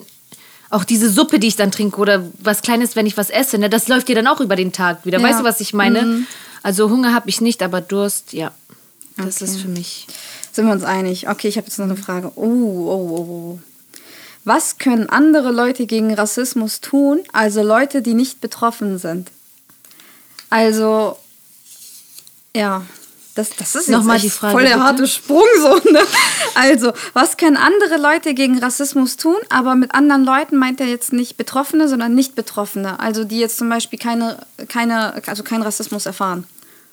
auch 0.68 0.84
diese 0.84 1.08
Suppe, 1.08 1.38
die 1.38 1.46
ich 1.46 1.56
dann 1.56 1.70
trinke 1.70 1.98
oder 1.98 2.22
was 2.38 2.60
Kleines, 2.60 2.96
wenn 2.96 3.06
ich 3.06 3.16
was 3.16 3.30
esse, 3.30 3.56
ne, 3.56 3.70
das 3.70 3.88
läuft 3.88 4.08
dir 4.08 4.14
dann 4.14 4.26
auch 4.26 4.40
über 4.42 4.56
den 4.56 4.72
Tag 4.72 5.06
wieder. 5.06 5.20
Ja. 5.20 5.26
Weißt 5.26 5.40
du, 5.40 5.44
was 5.44 5.60
ich 5.60 5.72
meine? 5.72 6.26
Also 6.62 6.90
Hunger 6.90 7.14
habe 7.14 7.30
ich 7.30 7.40
nicht, 7.40 7.62
aber 7.62 7.80
Durst, 7.80 8.34
ja. 8.34 8.52
Das 9.16 9.36
Okay. 9.40 9.44
ist 9.46 9.60
für 9.62 9.68
mich. 9.68 10.06
Sind 10.52 10.66
wir 10.66 10.72
uns 10.74 10.84
einig? 10.84 11.30
Okay, 11.30 11.48
ich 11.48 11.56
habe 11.56 11.66
jetzt 11.66 11.78
noch 11.78 11.86
eine 11.86 11.96
Frage. 11.96 12.30
Oh, 12.36 12.42
oh, 12.42 13.08
oh, 13.10 13.26
oh. 13.30 13.58
Was 14.44 14.76
können 14.76 15.08
andere 15.08 15.50
Leute 15.50 15.86
gegen 15.86 16.12
Rassismus 16.12 16.82
tun? 16.82 17.20
Also 17.32 17.62
Leute, 17.62 18.02
die 18.02 18.12
nicht 18.12 18.42
betroffen 18.42 18.98
sind. 18.98 19.30
Also, 20.54 21.18
ja, 22.54 22.82
das, 23.34 23.50
das 23.56 23.74
ist 23.74 23.88
Nochmal 23.88 24.18
jetzt 24.18 24.26
die 24.26 24.30
Frage, 24.30 24.52
voll 24.52 24.62
der 24.62 24.74
bitte. 24.74 24.84
harte 24.84 25.08
Sprung 25.08 25.48
so. 25.60 25.90
Ne? 25.90 26.00
Also, 26.54 26.92
was 27.12 27.36
können 27.36 27.56
andere 27.56 27.96
Leute 27.96 28.34
gegen 28.34 28.60
Rassismus 28.60 29.16
tun? 29.16 29.38
Aber 29.48 29.74
mit 29.74 29.92
anderen 29.96 30.24
Leuten 30.24 30.56
meint 30.56 30.80
er 30.80 30.86
jetzt 30.86 31.12
nicht 31.12 31.36
Betroffene, 31.36 31.88
sondern 31.88 32.14
nicht 32.14 32.36
Betroffene. 32.36 33.00
Also 33.00 33.24
die 33.24 33.40
jetzt 33.40 33.58
zum 33.58 33.68
Beispiel 33.68 33.98
keine, 33.98 34.46
keine, 34.68 35.20
also 35.26 35.42
keinen 35.42 35.62
Rassismus 35.62 36.06
erfahren. 36.06 36.44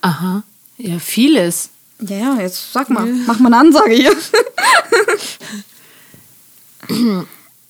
Aha. 0.01 0.41
Ja, 0.80 0.98
vieles. 0.98 1.70
Ja, 2.00 2.18
ja, 2.18 2.38
jetzt 2.41 2.74
sag 2.74 2.89
mal, 2.89 3.06
mach 3.06 3.38
mal 3.38 3.53
eine 3.53 3.60
Ansage 3.60 3.94
hier. 3.94 4.15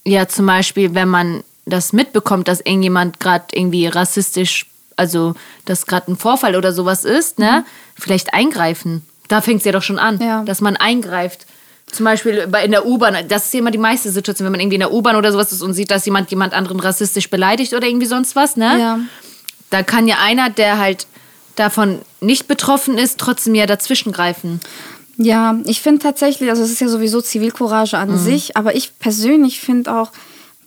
Ja, 0.06 0.30
zum 0.30 0.46
Beispiel, 0.46 0.96
wenn 0.96 1.10
man 1.10 1.44
das 1.66 1.92
mitbekommt, 1.92 2.48
dass 2.48 2.62
irgendjemand 2.62 3.20
gerade 3.20 3.48
irgendwie 3.52 3.88
rassistisch, 3.88 4.68
also 4.98 5.34
dass 5.66 5.86
gerade 5.86 6.12
ein 6.12 6.18
Vorfall 6.18 6.56
oder 6.56 6.74
sowas 6.74 7.06
ist, 7.06 7.40
ne? 7.40 7.66
Vielleicht 8.00 8.34
eingreifen. 8.34 9.04
Da 9.28 9.42
fängt 9.42 9.60
es 9.60 9.66
ja 9.66 9.72
doch 9.72 9.84
schon 9.84 10.00
an, 10.00 10.20
Ja. 10.20 10.44
dass 10.44 10.62
man 10.62 10.76
eingreift. 10.76 11.46
Zum 11.92 12.06
Beispiel 12.06 12.48
bei- 12.48 12.64
in 12.66 12.72
der 12.72 12.86
U-Bahn, 12.86 13.16
das 13.28 13.46
ist 13.46 13.54
ja 13.54 13.60
immer 13.60 13.72
die 13.72 13.78
meiste 13.78 14.10
Situation, 14.12 14.46
wenn 14.46 14.52
man 14.54 14.62
irgendwie 14.62 14.76
in 14.76 14.82
der 14.82 14.94
U-Bahn 14.94 15.16
oder 15.16 15.32
sowas 15.32 15.52
ist 15.52 15.62
und 15.62 15.74
sieht, 15.74 15.92
dass 15.92 16.06
jemand 16.06 16.30
jemand 16.32 16.54
anderen 16.54 16.80
rassistisch 16.80 17.30
beleidigt 17.30 17.74
oder 17.74 17.88
irgendwie 17.88 18.06
sonst 18.08 18.36
was, 18.36 18.56
ne? 18.56 18.78
Ja. 18.80 19.00
Da 19.70 19.84
kann 19.84 20.08
ja 20.08 20.18
einer, 20.22 20.50
der 20.50 20.78
halt 20.80 21.08
davon 21.56 22.00
nicht 22.22 22.48
betroffen 22.48 22.98
ist, 22.98 23.20
trotzdem 23.20 23.56
ja 23.56 23.66
dazwischen 23.66 24.12
greifen. 24.14 24.60
Ja, 25.18 25.56
ich 25.66 25.82
finde 25.82 26.00
tatsächlich, 26.02 26.50
also 26.50 26.64
es 26.64 26.72
ist 26.72 26.80
ja 26.82 26.88
sowieso 26.88 27.22
Zivilcourage 27.22 27.98
an 27.98 28.18
sich, 28.18 28.56
aber 28.58 28.74
ich 28.76 28.98
persönlich 29.00 29.60
finde 29.60 29.94
auch, 29.94 30.12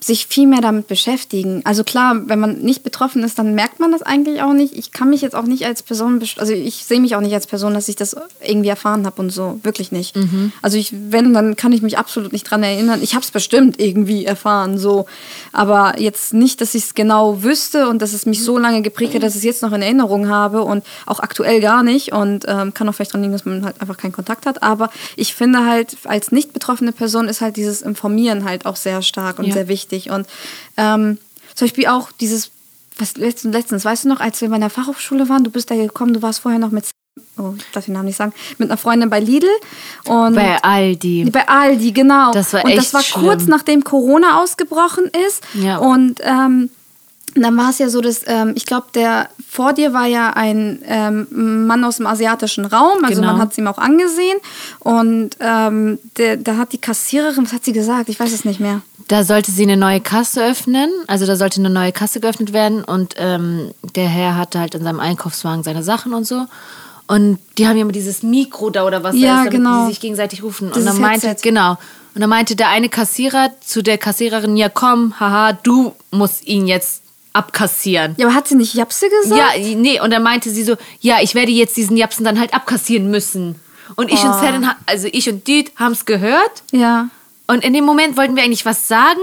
sich 0.00 0.26
viel 0.26 0.46
mehr 0.46 0.60
damit 0.60 0.86
beschäftigen. 0.86 1.62
Also 1.64 1.82
klar, 1.82 2.28
wenn 2.28 2.38
man 2.38 2.58
nicht 2.58 2.82
betroffen 2.82 3.22
ist, 3.22 3.38
dann 3.38 3.54
merkt 3.54 3.80
man 3.80 3.90
das 3.90 4.02
eigentlich 4.02 4.42
auch 4.42 4.52
nicht. 4.52 4.76
Ich 4.76 4.92
kann 4.92 5.08
mich 5.08 5.22
jetzt 5.22 5.34
auch 5.34 5.44
nicht 5.44 5.64
als 5.64 5.82
Person, 5.82 6.22
also 6.36 6.52
ich 6.52 6.84
sehe 6.84 7.00
mich 7.00 7.16
auch 7.16 7.22
nicht 7.22 7.32
als 7.32 7.46
Person, 7.46 7.72
dass 7.72 7.88
ich 7.88 7.96
das 7.96 8.14
irgendwie 8.46 8.68
erfahren 8.68 9.06
habe 9.06 9.22
und 9.22 9.30
so, 9.30 9.60
wirklich 9.62 9.92
nicht. 9.92 10.14
Also 10.60 10.76
ich, 10.76 10.92
wenn, 11.08 11.32
dann 11.32 11.56
kann 11.56 11.72
ich 11.72 11.80
mich 11.80 11.96
absolut 11.96 12.32
nicht 12.34 12.44
dran 12.50 12.62
erinnern. 12.62 13.00
Ich 13.02 13.14
habe 13.14 13.24
es 13.24 13.30
bestimmt 13.30 13.80
irgendwie 13.80 14.26
erfahren, 14.26 14.76
so, 14.76 15.06
aber 15.52 15.98
jetzt 15.98 16.34
nicht, 16.34 16.60
dass 16.60 16.74
ich 16.74 16.84
es 16.84 16.94
genau 16.94 17.42
wüsste 17.42 17.88
und 17.88 18.02
dass 18.02 18.12
es 18.12 18.26
mich 18.26 18.42
so 18.44 18.58
lange 18.58 18.82
geprägt 18.82 19.14
hat, 19.14 19.22
dass 19.22 19.32
ich 19.32 19.38
es 19.38 19.44
jetzt 19.44 19.62
noch 19.62 19.72
in 19.72 19.80
Erinnerung 19.80 20.28
habe 20.28 20.62
und 20.64 20.84
auch 21.06 21.20
aktuell 21.20 21.62
gar 21.62 21.82
nicht 21.82 22.12
und 22.12 22.44
ähm, 22.46 22.74
kann 22.74 22.86
auch 22.90 22.94
vielleicht 22.94 23.12
daran 23.12 23.22
liegen, 23.22 23.32
dass 23.32 23.46
man 23.46 23.64
halt 23.64 23.80
einfach 23.80 23.96
keinen 23.96 24.12
Kontakt 24.12 24.44
hat. 24.44 24.62
Aber 24.62 24.90
ich 25.16 25.34
finde 25.34 25.64
halt, 25.64 25.96
als 26.04 26.30
nicht 26.30 26.52
betroffene 26.52 26.92
Person 26.92 27.26
ist 27.26 27.40
halt 27.40 27.56
dieses 27.56 27.80
Informieren 27.80 28.44
halt 28.44 28.66
auch 28.66 28.76
sehr 28.76 29.00
stark 29.00 29.38
und 29.38 29.46
Ja. 29.46 29.54
sehr 29.54 29.68
wichtig. 29.68 29.83
Und 30.10 30.26
ähm, 30.76 31.18
zum 31.54 31.66
Beispiel 31.68 31.86
auch 31.86 32.12
dieses, 32.12 32.50
was 32.98 33.16
letztens, 33.16 33.54
letztens, 33.54 33.84
weißt 33.84 34.04
du 34.04 34.08
noch, 34.08 34.20
als 34.20 34.40
wir 34.40 34.48
bei 34.48 34.58
der 34.58 34.70
Fachhochschule 34.70 35.28
waren, 35.28 35.44
du 35.44 35.50
bist 35.50 35.70
da 35.70 35.74
gekommen, 35.74 36.14
du 36.14 36.22
warst 36.22 36.40
vorher 36.40 36.58
noch 36.60 36.70
mit, 36.70 36.84
oh, 37.38 37.54
ich 37.56 37.64
darf 37.72 37.84
den 37.84 37.94
Namen 37.94 38.06
nicht 38.06 38.16
sagen, 38.16 38.32
mit 38.58 38.70
einer 38.70 38.76
Freundin 38.78 39.10
bei 39.10 39.20
Lidl 39.20 39.48
und 40.06 40.34
Bei 40.34 40.62
Aldi. 40.62 41.30
bei 41.30 41.46
Aldi, 41.48 41.92
genau. 41.92 42.32
Das 42.32 42.52
war 42.52 42.64
und 42.64 42.76
das 42.76 42.92
war 42.94 43.02
schlimm. 43.02 43.24
kurz 43.24 43.46
nachdem 43.46 43.84
Corona 43.84 44.40
ausgebrochen 44.42 45.10
ist. 45.28 45.42
Ja. 45.54 45.78
Und 45.78 46.20
ähm, 46.22 46.70
dann 47.36 47.56
war 47.56 47.70
es 47.70 47.78
ja 47.78 47.88
so, 47.88 48.00
dass 48.00 48.20
ähm, 48.26 48.52
ich 48.54 48.64
glaube, 48.64 48.86
der 48.94 49.28
vor 49.50 49.72
dir 49.72 49.92
war 49.92 50.06
ja 50.06 50.30
ein 50.30 50.80
ähm, 50.86 51.66
Mann 51.66 51.82
aus 51.84 51.96
dem 51.96 52.06
asiatischen 52.06 52.64
Raum, 52.64 53.04
also 53.04 53.20
Genau. 53.20 53.32
man 53.32 53.40
hat 53.40 53.50
es 53.52 53.58
ihm 53.58 53.66
auch 53.66 53.78
angesehen. 53.78 54.38
Und 54.78 55.30
ähm, 55.40 55.98
da 56.14 56.56
hat 56.56 56.72
die 56.72 56.78
Kassiererin, 56.78 57.44
was 57.44 57.52
hat 57.52 57.64
sie 57.64 57.72
gesagt? 57.72 58.08
Ich 58.08 58.20
weiß 58.20 58.32
es 58.32 58.44
nicht 58.44 58.60
mehr. 58.60 58.82
Da 59.08 59.22
sollte 59.22 59.50
sie 59.50 59.64
eine 59.64 59.76
neue 59.76 60.00
Kasse 60.00 60.42
öffnen, 60.44 60.90
also 61.06 61.26
da 61.26 61.36
sollte 61.36 61.60
eine 61.60 61.68
neue 61.70 61.92
Kasse 61.92 62.20
geöffnet 62.20 62.52
werden 62.54 62.82
und 62.84 63.14
ähm, 63.18 63.70
der 63.94 64.08
Herr 64.08 64.36
hatte 64.36 64.58
halt 64.60 64.74
in 64.74 64.82
seinem 64.82 64.98
Einkaufswagen 65.00 65.62
seine 65.62 65.82
Sachen 65.82 66.14
und 66.14 66.26
so. 66.26 66.46
Und 67.06 67.38
die 67.58 67.68
haben 67.68 67.76
ja 67.76 67.82
immer 67.82 67.92
dieses 67.92 68.22
Mikro 68.22 68.70
da 68.70 68.86
oder 68.86 69.02
was 69.04 69.14
Ja, 69.14 69.20
da 69.20 69.32
ist, 69.42 69.46
damit 69.48 69.52
genau. 69.52 69.82
die 69.86 69.92
sich 69.92 70.00
gegenseitig 70.00 70.42
rufen. 70.42 70.68
und 70.68 70.76
Dieses 70.76 70.90
dann 70.92 71.00
meinte, 71.02 71.28
Headset. 71.28 71.46
genau. 71.50 71.72
Und 72.14 72.20
dann 72.22 72.30
meinte 72.30 72.56
der 72.56 72.70
eine 72.70 72.88
Kassierer 72.88 73.50
zu 73.60 73.82
der 73.82 73.98
Kassiererin, 73.98 74.56
ja 74.56 74.70
komm, 74.70 75.18
haha, 75.20 75.52
du 75.52 75.92
musst 76.10 76.46
ihn 76.46 76.66
jetzt 76.66 77.02
abkassieren. 77.34 78.14
Ja, 78.16 78.26
aber 78.26 78.34
hat 78.34 78.48
sie 78.48 78.54
nicht 78.54 78.72
Japse 78.74 79.06
gesagt? 79.22 79.38
Ja, 79.58 79.74
nee, 79.76 80.00
und 80.00 80.10
dann 80.12 80.22
meinte 80.22 80.48
sie 80.48 80.62
so, 80.64 80.76
ja, 81.00 81.16
ich 81.20 81.34
werde 81.34 81.52
jetzt 81.52 81.76
diesen 81.76 81.96
Japsen 81.96 82.24
dann 82.24 82.38
halt 82.40 82.54
abkassieren 82.54 83.10
müssen. 83.10 83.56
Und 83.96 84.10
ich 84.10 84.22
und 84.24 84.30
Oh. 84.30 84.40
Selen, 84.40 84.66
ha- 84.66 84.76
also 84.86 85.08
ich 85.12 85.28
und 85.28 85.46
Düt 85.46 85.72
haben 85.76 85.92
es 85.92 86.06
gehört. 86.06 86.62
Ja. 86.72 87.08
Und 87.46 87.62
in 87.64 87.72
dem 87.74 87.84
Moment 87.84 88.16
wollten 88.16 88.36
wir 88.36 88.42
eigentlich 88.42 88.64
was 88.64 88.88
sagen, 88.88 89.20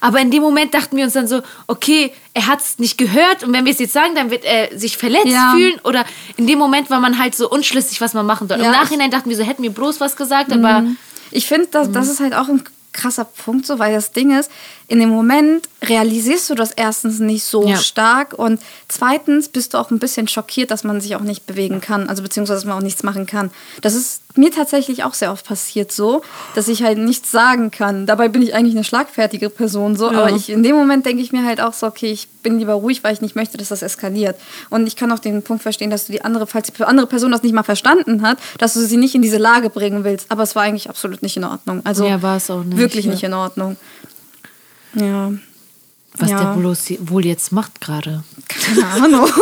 aber 0.00 0.20
in 0.20 0.30
dem 0.30 0.42
Moment 0.42 0.72
dachten 0.74 0.96
wir 0.96 1.04
uns 1.04 1.14
dann 1.14 1.26
so, 1.28 1.42
okay, 1.66 2.12
er 2.34 2.46
hat 2.46 2.60
es 2.60 2.78
nicht 2.78 2.96
gehört 2.98 3.42
und 3.44 3.52
wenn 3.52 3.64
wir 3.64 3.72
es 3.72 3.78
jetzt 3.78 3.92
sagen, 3.92 4.14
dann 4.14 4.30
wird 4.30 4.44
er 4.44 4.76
sich 4.78 4.96
verletzt 4.96 5.26
Ja. 5.26 5.52
fühlen. 5.54 5.80
Oder 5.84 6.04
in 6.36 6.46
dem 6.46 6.58
Moment 6.58 6.90
war 6.90 7.00
man 7.00 7.18
halt 7.18 7.34
so 7.34 7.48
unschlüssig, 7.50 8.00
was 8.00 8.14
man 8.14 8.24
machen 8.26 8.48
soll. 8.48 8.58
Ja, 8.60 8.66
Im 8.66 8.70
Nachhinein 8.72 9.10
dachten 9.10 9.28
wir 9.30 9.36
so, 9.36 9.42
hätten 9.44 9.62
wir 9.62 9.70
bloß 9.70 10.00
was 10.00 10.16
gesagt, 10.16 10.52
aber 10.52 10.84
Ich 11.32 11.46
finde, 11.46 11.66
das, 11.72 11.88
Mhm. 11.88 11.92
das 11.92 12.08
ist 12.08 12.20
halt 12.20 12.34
auch 12.34 12.48
ein 12.48 12.62
krasser 12.92 13.24
Punkt, 13.24 13.66
so, 13.66 13.78
weil 13.80 13.92
das 13.92 14.12
Ding 14.12 14.30
ist, 14.38 14.48
in 14.88 15.00
dem 15.00 15.08
Moment 15.08 15.68
realisierst 15.82 16.48
du 16.48 16.54
das 16.54 16.70
erstens 16.70 17.18
nicht 17.18 17.42
so 17.44 17.66
Ja. 17.66 17.76
stark 17.76 18.34
und 18.38 18.60
zweitens 18.88 19.48
bist 19.48 19.74
du 19.74 19.78
auch 19.78 19.90
ein 19.90 19.98
bisschen 19.98 20.28
schockiert, 20.28 20.70
dass 20.70 20.84
man 20.84 21.00
sich 21.00 21.16
auch 21.16 21.20
nicht 21.22 21.44
bewegen 21.46 21.80
kann, 21.80 22.08
also 22.08 22.22
beziehungsweise 22.22 22.58
dass 22.60 22.64
man 22.66 22.78
auch 22.78 22.82
nichts 22.82 23.02
machen 23.02 23.26
kann. 23.26 23.50
Das 23.82 23.94
ist 23.94 24.22
mir 24.36 24.52
tatsächlich 24.52 25.02
auch 25.02 25.14
sehr 25.14 25.32
oft 25.32 25.44
passiert 25.46 25.90
so, 25.90 26.22
dass 26.54 26.68
ich 26.68 26.82
halt 26.84 26.98
nichts 26.98 27.32
sagen 27.32 27.70
kann. 27.72 28.06
Dabei 28.06 28.28
bin 28.28 28.42
ich 28.42 28.54
eigentlich 28.54 28.74
eine 28.76 28.84
schlagfertige 28.84 29.50
Person 29.50 29.96
so, 29.96 30.10
Ja. 30.12 30.18
aber 30.20 30.30
ich 30.36 30.50
in 30.50 30.62
dem 30.62 30.76
Moment 30.76 31.04
denke 31.04 31.22
ich 31.22 31.32
mir 31.32 31.44
halt 31.44 31.60
auch 31.60 31.72
so, 31.72 31.86
okay, 31.86 32.12
ich 32.12 32.28
bin 32.44 32.58
lieber 32.60 32.74
ruhig, 32.74 33.02
weil 33.02 33.12
ich 33.12 33.20
nicht 33.20 33.34
möchte, 33.34 33.56
dass 33.56 33.68
das 33.68 33.82
eskaliert. 33.82 34.36
Und 34.70 34.86
ich 34.86 34.94
kann 34.94 35.10
auch 35.10 35.18
den 35.18 35.42
Punkt 35.42 35.62
verstehen, 35.64 35.90
dass 35.90 36.06
du 36.06 36.12
die 36.12 36.22
andere, 36.24 36.46
falls 36.46 36.70
die 36.70 36.84
andere 36.84 37.06
Person 37.08 37.32
das 37.32 37.42
nicht 37.42 37.54
mal 37.54 37.64
verstanden 37.64 38.22
hat, 38.22 38.38
dass 38.58 38.74
du 38.74 38.80
sie 38.80 38.98
nicht 38.98 39.14
in 39.16 39.22
diese 39.22 39.38
Lage 39.38 39.68
bringen 39.70 40.04
willst. 40.04 40.30
Aber 40.30 40.44
es 40.44 40.54
war 40.54 40.62
eigentlich 40.62 40.88
absolut 40.88 41.22
nicht 41.22 41.36
in 41.36 41.44
Ordnung. 41.44 41.80
Also 41.84 42.06
Ja, 42.06 42.22
war 42.22 42.36
es 42.36 42.48
auch 42.50 42.62
nicht, 42.62 42.78
Wirklich 42.78 43.06
ja. 43.06 43.10
nicht 43.10 43.24
in 43.24 43.32
Ordnung. 43.34 43.76
Ja, 44.96 45.32
was 46.18 46.30
Ja. 46.30 46.38
der 46.54 46.60
bloß 46.60 46.94
wohl 47.00 47.24
jetzt 47.26 47.52
macht 47.52 47.80
gerade. 47.80 48.24
keine 48.48 48.86
Ahnung. 48.86 49.28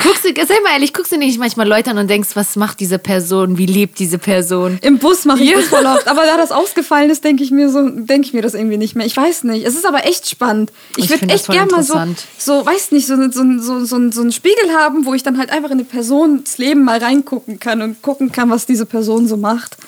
Guckst 0.00 0.24
du, 0.24 0.28
sei 0.28 0.60
mal 0.62 0.74
ehrlich, 0.74 0.92
guckst 0.92 1.10
du 1.10 1.16
nicht 1.18 1.40
manchmal 1.40 1.66
Leute 1.66 1.90
an 1.90 1.98
und 1.98 2.08
denkst, 2.08 2.28
was 2.34 2.54
macht 2.54 2.78
diese 2.78 3.00
Person, 3.00 3.58
wie 3.58 3.66
lebt 3.66 3.98
diese 3.98 4.18
Person? 4.18 4.78
Im 4.80 4.98
Bus 4.98 5.24
mache 5.24 5.42
ich 5.42 5.50
Ja. 5.50 5.56
das 5.58 5.66
voll 5.66 5.84
oft. 5.86 6.06
Aber 6.06 6.22
da 6.24 6.36
das 6.36 6.52
ausgefallen 6.52 7.10
ist, 7.10 7.24
denke 7.24 7.42
ich 7.42 7.50
mir 7.50 7.68
so, 7.68 7.82
denke 7.88 8.28
ich 8.28 8.32
mir 8.32 8.40
das 8.40 8.54
irgendwie 8.54 8.76
nicht 8.76 8.94
mehr. 8.94 9.06
Ich 9.06 9.16
weiß 9.16 9.42
nicht. 9.42 9.66
Es 9.66 9.74
ist 9.74 9.84
aber 9.84 10.06
echt 10.06 10.28
spannend. 10.28 10.70
Ich, 10.96 11.06
Ich 11.06 11.10
würde 11.10 11.28
echt 11.34 11.48
gerne 11.48 11.72
mal 11.72 11.82
so, 11.82 11.98
so, 12.38 12.64
weiß 12.64 12.92
nicht, 12.92 13.08
so, 13.08 13.16
so, 13.32 13.42
so, 13.58 13.84
so, 13.84 14.10
so 14.12 14.20
einen 14.20 14.30
Spiegel 14.30 14.70
haben, 14.72 15.04
wo 15.04 15.14
ich 15.14 15.24
dann 15.24 15.36
halt 15.36 15.50
einfach 15.50 15.70
in 15.70 15.78
eine 15.78 15.84
Persons 15.84 16.58
Leben 16.58 16.84
mal 16.84 16.98
reingucken 16.98 17.58
kann 17.58 17.82
und 17.82 18.00
gucken 18.00 18.30
kann, 18.30 18.50
was 18.50 18.66
diese 18.66 18.86
Person 18.86 19.26
so 19.26 19.36
macht. 19.36 19.78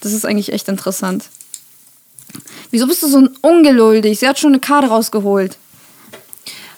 Das 0.00 0.14
ist 0.14 0.24
eigentlich 0.24 0.50
echt 0.54 0.68
interessant. 0.68 1.24
Wieso 2.70 2.86
bist 2.86 3.02
du 3.02 3.08
so 3.08 3.28
ungeduldig? 3.42 4.18
Sie 4.18 4.28
hat 4.28 4.38
schon 4.38 4.50
eine 4.50 4.60
Karte 4.60 4.88
rausgeholt. 4.88 5.56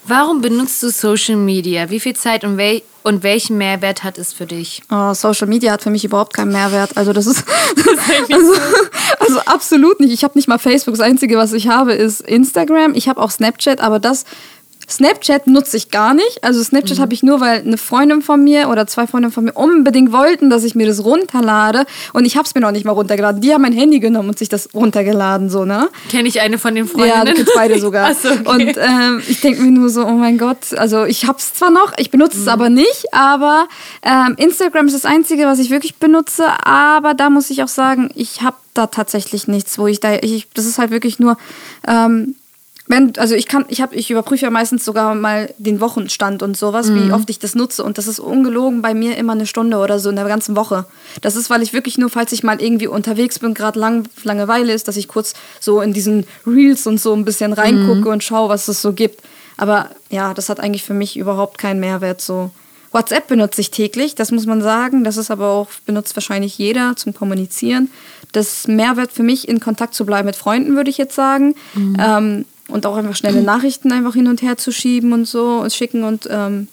Warum 0.07 0.41
benutzt 0.41 0.83
du 0.83 0.91
Social 0.91 1.37
Media? 1.37 1.91
Wie 1.91 2.01
viel 2.01 2.17
Zeit 2.17 2.43
und, 2.43 2.57
wel 2.57 2.83
und 3.03 3.23
welchen 3.23 3.59
Mehrwert 3.59 4.03
hat 4.03 4.19
es 4.19 4.33
für 4.33 4.47
dich? 4.47 4.83
Oh, 4.91 5.15
Social 5.15 5.47
Media 5.47 5.73
hat 5.73 5.83
für 5.83 5.91
mich 5.91 6.05
überhaupt 6.05 6.35
keinen 6.35 6.53
Mehrwert. 6.53 6.97
Also 6.97 7.13
das 7.13 7.27
ist 7.27 7.45
also, 8.33 8.53
also 9.19 9.41
absolut 9.41 10.01
nicht. 10.01 10.13
Ich 10.13 10.25
habe 10.25 10.37
nicht 10.37 10.49
mal 10.49 10.59
Facebook. 10.59 10.95
Das 10.95 11.07
Einzige, 11.07 11.37
was 11.37 11.53
ich 11.53 11.69
habe, 11.69 11.93
ist 11.93 12.23
Instagram. 12.23 12.95
Ich 12.95 13.09
habe 13.09 13.21
auch 13.21 13.31
Snapchat, 13.31 13.81
aber 13.81 13.99
das 13.99 14.25
Snapchat 14.91 15.47
nutze 15.47 15.77
ich 15.77 15.91
gar 15.91 16.15
nicht. 16.15 16.43
Also 16.43 16.63
Snapchat 16.63 16.99
habe 16.99 17.15
ich 17.15 17.23
nur, 17.23 17.41
weil 17.41 17.61
eine 17.61 17.79
Freundin 17.79 18.23
von 18.23 18.43
mir 18.43 18.69
oder 18.69 18.87
zwei 18.87 19.07
Freundinnen 19.07 19.33
von 19.33 19.45
mir 19.45 19.53
unbedingt 19.53 20.13
wollten, 20.13 20.51
dass 20.51 20.65
ich 20.65 20.75
mir 20.75 20.87
das 20.87 21.05
runterlade. 21.05 21.85
Und 22.13 22.25
ich 22.25 22.37
habe 22.37 22.47
es 22.47 22.55
mir 22.55 22.61
noch 22.61 22.73
nicht 22.73 22.85
mal 22.85 22.93
runtergeladen. 22.93 23.41
Die 23.41 23.53
haben 23.55 23.63
mein 23.63 23.73
Handy 23.73 24.01
genommen 24.01 24.29
und 24.31 24.39
sich 24.39 24.49
das 24.49 24.69
runtergeladen, 24.75 25.49
so 25.51 25.65
ne? 25.65 25.89
Kenne 26.11 26.29
ich 26.29 26.41
eine 26.41 26.59
von 26.59 26.75
den 26.75 26.87
Ja, 26.87 26.91
Freundinnen? 26.93 27.27
du 27.27 27.35
kennst 27.35 27.53
beide 27.55 27.79
sogar. 27.79 28.15
So, 28.21 28.29
okay. 28.31 28.41
Und 28.47 28.77
ähm, 28.77 29.23
ich 29.29 29.41
denke 29.41 29.63
mir 29.63 29.71
nur 29.71 29.89
so, 29.89 30.05
oh 30.05 30.11
mein 30.13 30.37
Gott, 30.39 30.75
also 30.77 31.05
ich 31.05 31.27
habe 31.27 31.39
es 31.39 31.55
zwar 31.55 31.71
noch, 31.71 31.93
ich 31.97 32.11
benutze 32.11 32.37
Mhm. 32.37 32.43
es 32.43 32.49
aber 32.49 32.69
nicht, 32.71 33.05
aber 33.13 33.69
ähm, 34.03 34.35
Instagram 34.37 34.87
ist 34.87 34.95
das 34.95 35.05
Einzige, 35.05 35.45
was 35.47 35.59
ich 35.59 35.71
wirklich 35.71 35.97
benutze, 35.97 36.47
aber 36.67 37.15
da 37.15 37.31
muss 37.31 37.51
ich 37.51 37.63
auch 37.63 37.69
sagen, 37.69 38.11
ich 38.15 38.43
habe 38.43 38.57
da 38.75 38.87
tatsächlich 38.89 39.49
nichts, 39.49 39.79
wo 39.79 39.87
ich 39.87 40.01
da, 40.01 40.15
ich, 40.21 40.49
das 40.55 40.67
ist 40.67 40.79
halt 40.79 40.91
wirklich 40.91 41.19
nur, 41.19 41.37
ähm, 41.87 42.35
wenn, 42.91 43.17
also 43.19 43.35
ich 43.37 43.47
kann, 43.47 43.65
ich 43.69 43.81
habe, 43.81 43.95
ich 43.95 44.11
überprüfe 44.11 44.45
ja 44.45 44.51
meistens 44.51 44.85
sogar 44.85 45.15
mal 45.15 45.55
den 45.59 45.81
Wochenstand 45.81 46.43
und 46.43 46.57
sowas, 46.57 46.89
Mhm. 46.89 47.07
wie 47.09 47.13
oft 47.13 47.31
ich 47.31 47.39
das 47.39 47.55
nutze. 47.55 47.85
Und 47.85 47.99
das 47.99 48.07
ist 48.09 48.19
ungelogen 48.19 48.83
bei 48.83 48.95
mir 48.95 49.17
immer 49.17 49.33
eine 49.33 49.47
Stunde 49.47 49.77
oder 49.79 49.99
so 50.01 50.11
in 50.11 50.17
der 50.17 50.25
ganzen 50.27 50.57
Woche. 50.57 50.87
Das 51.21 51.37
ist, 51.37 51.51
weil 51.51 51.63
ich 51.63 51.73
wirklich 51.73 51.99
nur, 51.99 52.11
falls 52.11 52.33
ich 52.33 52.43
mal 52.43 52.61
irgendwie 52.61 52.89
unterwegs 52.89 53.39
bin, 53.39 53.55
gerade 53.55 53.79
lang, 53.79 54.09
Langeweile 54.25 54.73
ist, 54.73 54.89
dass 54.89 54.97
ich 54.97 55.07
kurz 55.09 55.35
so 55.61 55.81
in 55.81 55.93
diesen 55.93 56.27
Reels 56.47 56.87
und 56.87 57.01
so 57.01 57.15
ein 57.15 57.25
bisschen 57.25 57.53
reingucke 57.53 58.01
Mhm. 58.01 58.07
und 58.09 58.25
schaue, 58.25 58.49
was 58.49 58.67
es 58.69 58.83
so 58.83 58.93
gibt. 58.93 59.23
Aber 59.57 59.91
ja, 60.11 60.35
das 60.35 60.49
hat 60.49 60.59
eigentlich 60.59 60.83
für 60.83 60.95
mich 60.95 61.17
überhaupt 61.17 61.59
keinen 61.59 61.79
Mehrwert 61.81 62.21
so. 62.21 62.51
WhatsApp 62.93 63.29
benutze 63.29 63.61
ich 63.61 63.71
täglich, 63.71 64.17
das 64.17 64.33
muss 64.33 64.47
man 64.47 64.63
sagen. 64.63 65.05
Das 65.05 65.17
ist 65.17 65.31
aber 65.31 65.47
auch, 65.51 65.69
benutzt 65.87 66.17
wahrscheinlich 66.17 66.59
jeder 66.59 66.97
zum 66.97 67.15
Kommunizieren. 67.15 67.89
Das 68.33 68.67
Mehrwert 68.67 69.13
für 69.13 69.23
mich, 69.23 69.47
in 69.49 69.61
Kontakt 69.61 69.95
zu 69.95 70.05
bleiben 70.05 70.27
mit 70.27 70.35
Freunden, 70.35 70.75
würde 70.75 70.91
ich 70.91 70.99
jetzt 70.99 71.15
sagen. 71.15 71.55
Ähm, 71.77 72.47
und 72.71 72.87
auch 72.87 72.97
einfach 72.97 73.17
schnelle 73.17 73.43
Nachrichten 73.43 73.93
einfach 73.93 74.15
hin 74.15 74.27
und 74.29 74.43
her 74.43 74.57
zu 74.57 74.73
schieben 74.73 75.13
und 75.13 75.27
so 75.27 75.59
und 75.61 75.73
schicken 75.73 76.05
und 76.05 76.29
ähm, 76.31 76.69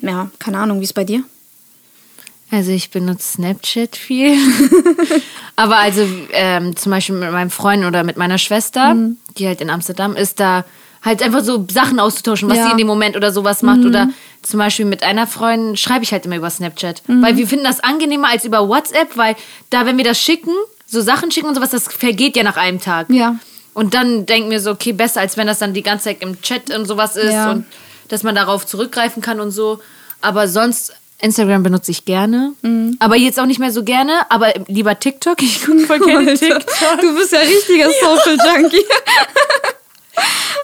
ja, 0.00 0.30
keine 0.38 0.58
Ahnung, 0.58 0.80
wie 0.80 0.84
ist 0.84 0.92
bei 0.94 1.04
dir? 1.04 1.22
Also 2.50 2.70
ich 2.70 2.90
benutze 2.90 3.32
Snapchat 3.34 3.96
viel. 3.96 4.36
Aber 5.56 5.76
also 5.78 6.06
ähm, 6.32 6.76
zum 6.76 6.90
Beispiel 6.90 7.16
mit 7.16 7.32
meinem 7.32 7.50
Freund 7.50 7.84
oder 7.84 8.04
mit 8.04 8.16
meiner 8.16 8.38
Schwester, 8.38 8.94
Mhm. 8.94 9.16
die 9.38 9.46
halt 9.46 9.60
in 9.60 9.70
Amsterdam 9.70 10.14
ist, 10.14 10.38
da 10.40 10.64
halt 11.02 11.22
einfach 11.22 11.42
so 11.42 11.66
Sachen 11.70 11.98
auszutauschen, 12.00 12.48
was 12.48 12.58
Ja. 12.58 12.64
Mhm. 12.64 12.66
sie 12.66 12.72
in 12.72 12.78
dem 12.78 12.86
Moment 12.86 13.16
oder 13.16 13.32
sowas 13.32 13.62
macht. 13.62 13.84
Oder 13.84 14.10
zum 14.42 14.58
Beispiel 14.58 14.84
mit 14.84 15.02
einer 15.02 15.26
Freundin 15.26 15.76
schreibe 15.76 16.04
ich 16.04 16.12
halt 16.12 16.26
immer 16.26 16.36
über 16.36 16.50
Snapchat. 16.50 17.02
Weil 17.06 17.36
wir 17.36 17.46
finden 17.48 17.64
das 17.64 17.80
angenehmer 17.80 18.28
als 18.28 18.44
über 18.44 18.68
WhatsApp, 18.68 19.16
weil 19.16 19.36
da, 19.70 19.84
wenn 19.86 19.96
wir 19.96 20.04
das 20.04 20.20
schicken, 20.20 20.52
so 20.86 21.00
Sachen 21.00 21.30
schicken 21.30 21.48
und 21.48 21.54
sowas, 21.54 21.70
das 21.70 21.84
vergeht 21.88 22.36
ja 22.36 22.42
nach 22.42 22.56
einem 22.56 22.80
Tag. 22.80 23.08
Ja. 23.10 23.36
Und 23.74 23.92
dann 23.94 24.24
denken 24.26 24.50
wir 24.50 24.60
so, 24.60 24.70
okay, 24.70 24.92
besser 24.92 25.20
als 25.20 25.36
wenn 25.36 25.46
das 25.46 25.58
dann 25.58 25.74
die 25.74 25.82
ganze 25.82 26.04
Zeit 26.04 26.22
im 26.22 26.40
Chat 26.40 26.70
und 26.74 26.86
sowas 26.86 27.16
ist 27.16 27.32
Ja. 27.32 27.50
und 27.50 27.66
dass 28.08 28.22
man 28.22 28.34
darauf 28.34 28.64
zurückgreifen 28.66 29.20
kann 29.22 29.40
und 29.40 29.50
so. 29.50 29.80
Aber 30.20 30.46
sonst, 30.48 30.94
Instagram 31.20 31.62
benutze 31.62 31.90
ich 31.90 32.04
gerne. 32.04 32.52
Mhm. 32.62 32.96
Aber 32.98 33.16
jetzt 33.16 33.38
auch 33.40 33.46
nicht 33.46 33.58
mehr 33.58 33.72
so 33.72 33.82
gerne, 33.82 34.12
aber 34.30 34.52
lieber 34.68 34.98
TikTok. 34.98 35.36
Ich 35.42 35.64
gucke 35.64 35.80
voll 35.80 35.98
gerne 36.00 36.34
TikTok. 36.38 37.00
Du 37.00 37.14
bist 37.16 37.32
ja 37.32 37.40
richtiger 37.40 37.88
Social 38.00 38.36
Junkie. 38.56 38.84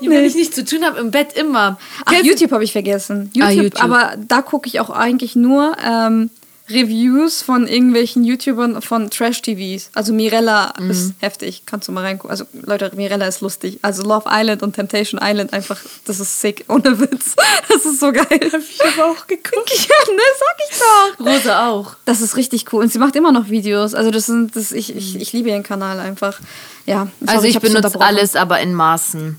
Wenn 0.02 0.24
ich 0.24 0.34
nichts 0.34 0.54
zu 0.54 0.64
tun 0.64 0.84
habe, 0.84 0.98
im 1.00 1.10
Bett 1.10 1.32
immer. 1.34 1.78
Ach, 2.04 2.12
Kennst 2.12 2.26
YouTube 2.26 2.52
habe 2.52 2.64
ich 2.64 2.72
vergessen. 2.72 3.30
YouTube, 3.34 3.48
Ah, 3.48 3.50
YouTube. 3.52 3.82
aber 3.84 4.14
da 4.28 4.40
gucke 4.42 4.66
ich 4.68 4.80
auch 4.80 4.90
eigentlich 4.90 5.36
nur 5.36 5.76
ähm, 5.84 6.30
Reviews 6.70 7.42
von 7.42 7.66
irgendwelchen 7.66 8.24
YouTubern 8.24 8.80
von 8.82 9.10
Trash-TVs. 9.10 9.90
Also 9.94 10.12
Mirella 10.12 10.72
Mhm. 10.78 10.90
ist 10.90 11.14
heftig, 11.20 11.62
kannst 11.66 11.88
du 11.88 11.92
mal 11.92 12.02
reingucken. 12.04 12.30
Also 12.30 12.44
Leute, 12.52 12.90
Mirella 12.94 13.26
ist 13.26 13.40
lustig. 13.40 13.78
Also 13.82 14.02
Love 14.02 14.24
Island 14.30 14.62
und 14.62 14.74
Temptation 14.74 15.20
Island 15.22 15.52
einfach, 15.52 15.78
das 16.04 16.20
ist 16.20 16.40
sick, 16.40 16.64
ohne 16.68 16.98
Witz. 17.00 17.34
Das 17.68 17.84
ist 17.84 18.00
so 18.00 18.12
geil. 18.12 18.26
Hab 18.30 18.60
ich 18.60 18.80
aber 18.82 19.10
auch 19.10 19.26
geguckt. 19.26 19.70
Ja, 19.90 20.12
ne, 20.12 20.22
sag 20.38 20.56
ich 20.70 20.78
doch. 20.78 21.26
Rose 21.26 21.58
auch. 21.58 21.96
Das 22.04 22.20
ist 22.20 22.36
richtig 22.36 22.72
cool. 22.72 22.82
Und 22.82 22.92
sie 22.92 22.98
macht 22.98 23.14
immer 23.16 23.32
noch 23.32 23.48
Videos. 23.50 23.94
Also 23.94 24.10
das 24.10 24.26
sind, 24.26 24.54
das, 24.56 24.72
ich, 24.72 24.94
ich, 24.94 25.20
ich 25.20 25.32
liebe 25.32 25.48
ihren 25.50 25.62
Kanal 25.62 25.98
einfach. 26.00 26.38
Ja. 26.86 27.08
Also 27.22 27.34
sorry, 27.34 27.48
ich 27.48 27.56
hab's 27.56 27.72
benutze 27.72 28.00
alles, 28.00 28.36
aber 28.36 28.60
in 28.60 28.74
Maßen. 28.74 29.38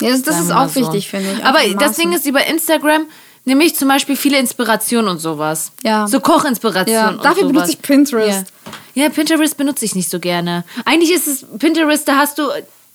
Ja, 0.00 0.10
das 0.10 0.22
das 0.22 0.40
ist 0.40 0.52
auch 0.52 0.68
so. 0.68 0.80
wichtig, 0.80 1.08
finde 1.10 1.32
ich. 1.32 1.44
Aber 1.44 1.58
das. 1.78 1.96
Ding 1.96 2.12
ist, 2.12 2.24
über 2.26 2.44
Instagram 2.46 3.06
nehme 3.48 3.64
ich 3.64 3.74
zum 3.74 3.88
Beispiel 3.88 4.14
viele 4.16 4.38
Inspirationen 4.38 5.10
und 5.10 5.18
sowas. 5.18 5.72
Ja. 5.82 6.06
So 6.06 6.20
Kochinspirationen 6.20 6.92
Ja, 7.02 7.08
und 7.10 7.24
dafür 7.24 7.42
sowas. 7.42 7.52
benutze 7.52 7.70
ich 7.72 7.82
Pinterest. 7.82 8.46
Ja. 8.94 9.02
ja, 9.04 9.08
Pinterest 9.08 9.56
benutze 9.56 9.84
ich 9.84 9.94
nicht 9.96 10.08
so 10.08 10.20
gerne. 10.20 10.64
Eigentlich 10.84 11.12
ist 11.12 11.26
es 11.26 11.44
Pinterest, 11.58 12.06
da 12.06 12.16
hast 12.18 12.38
du... 12.38 12.44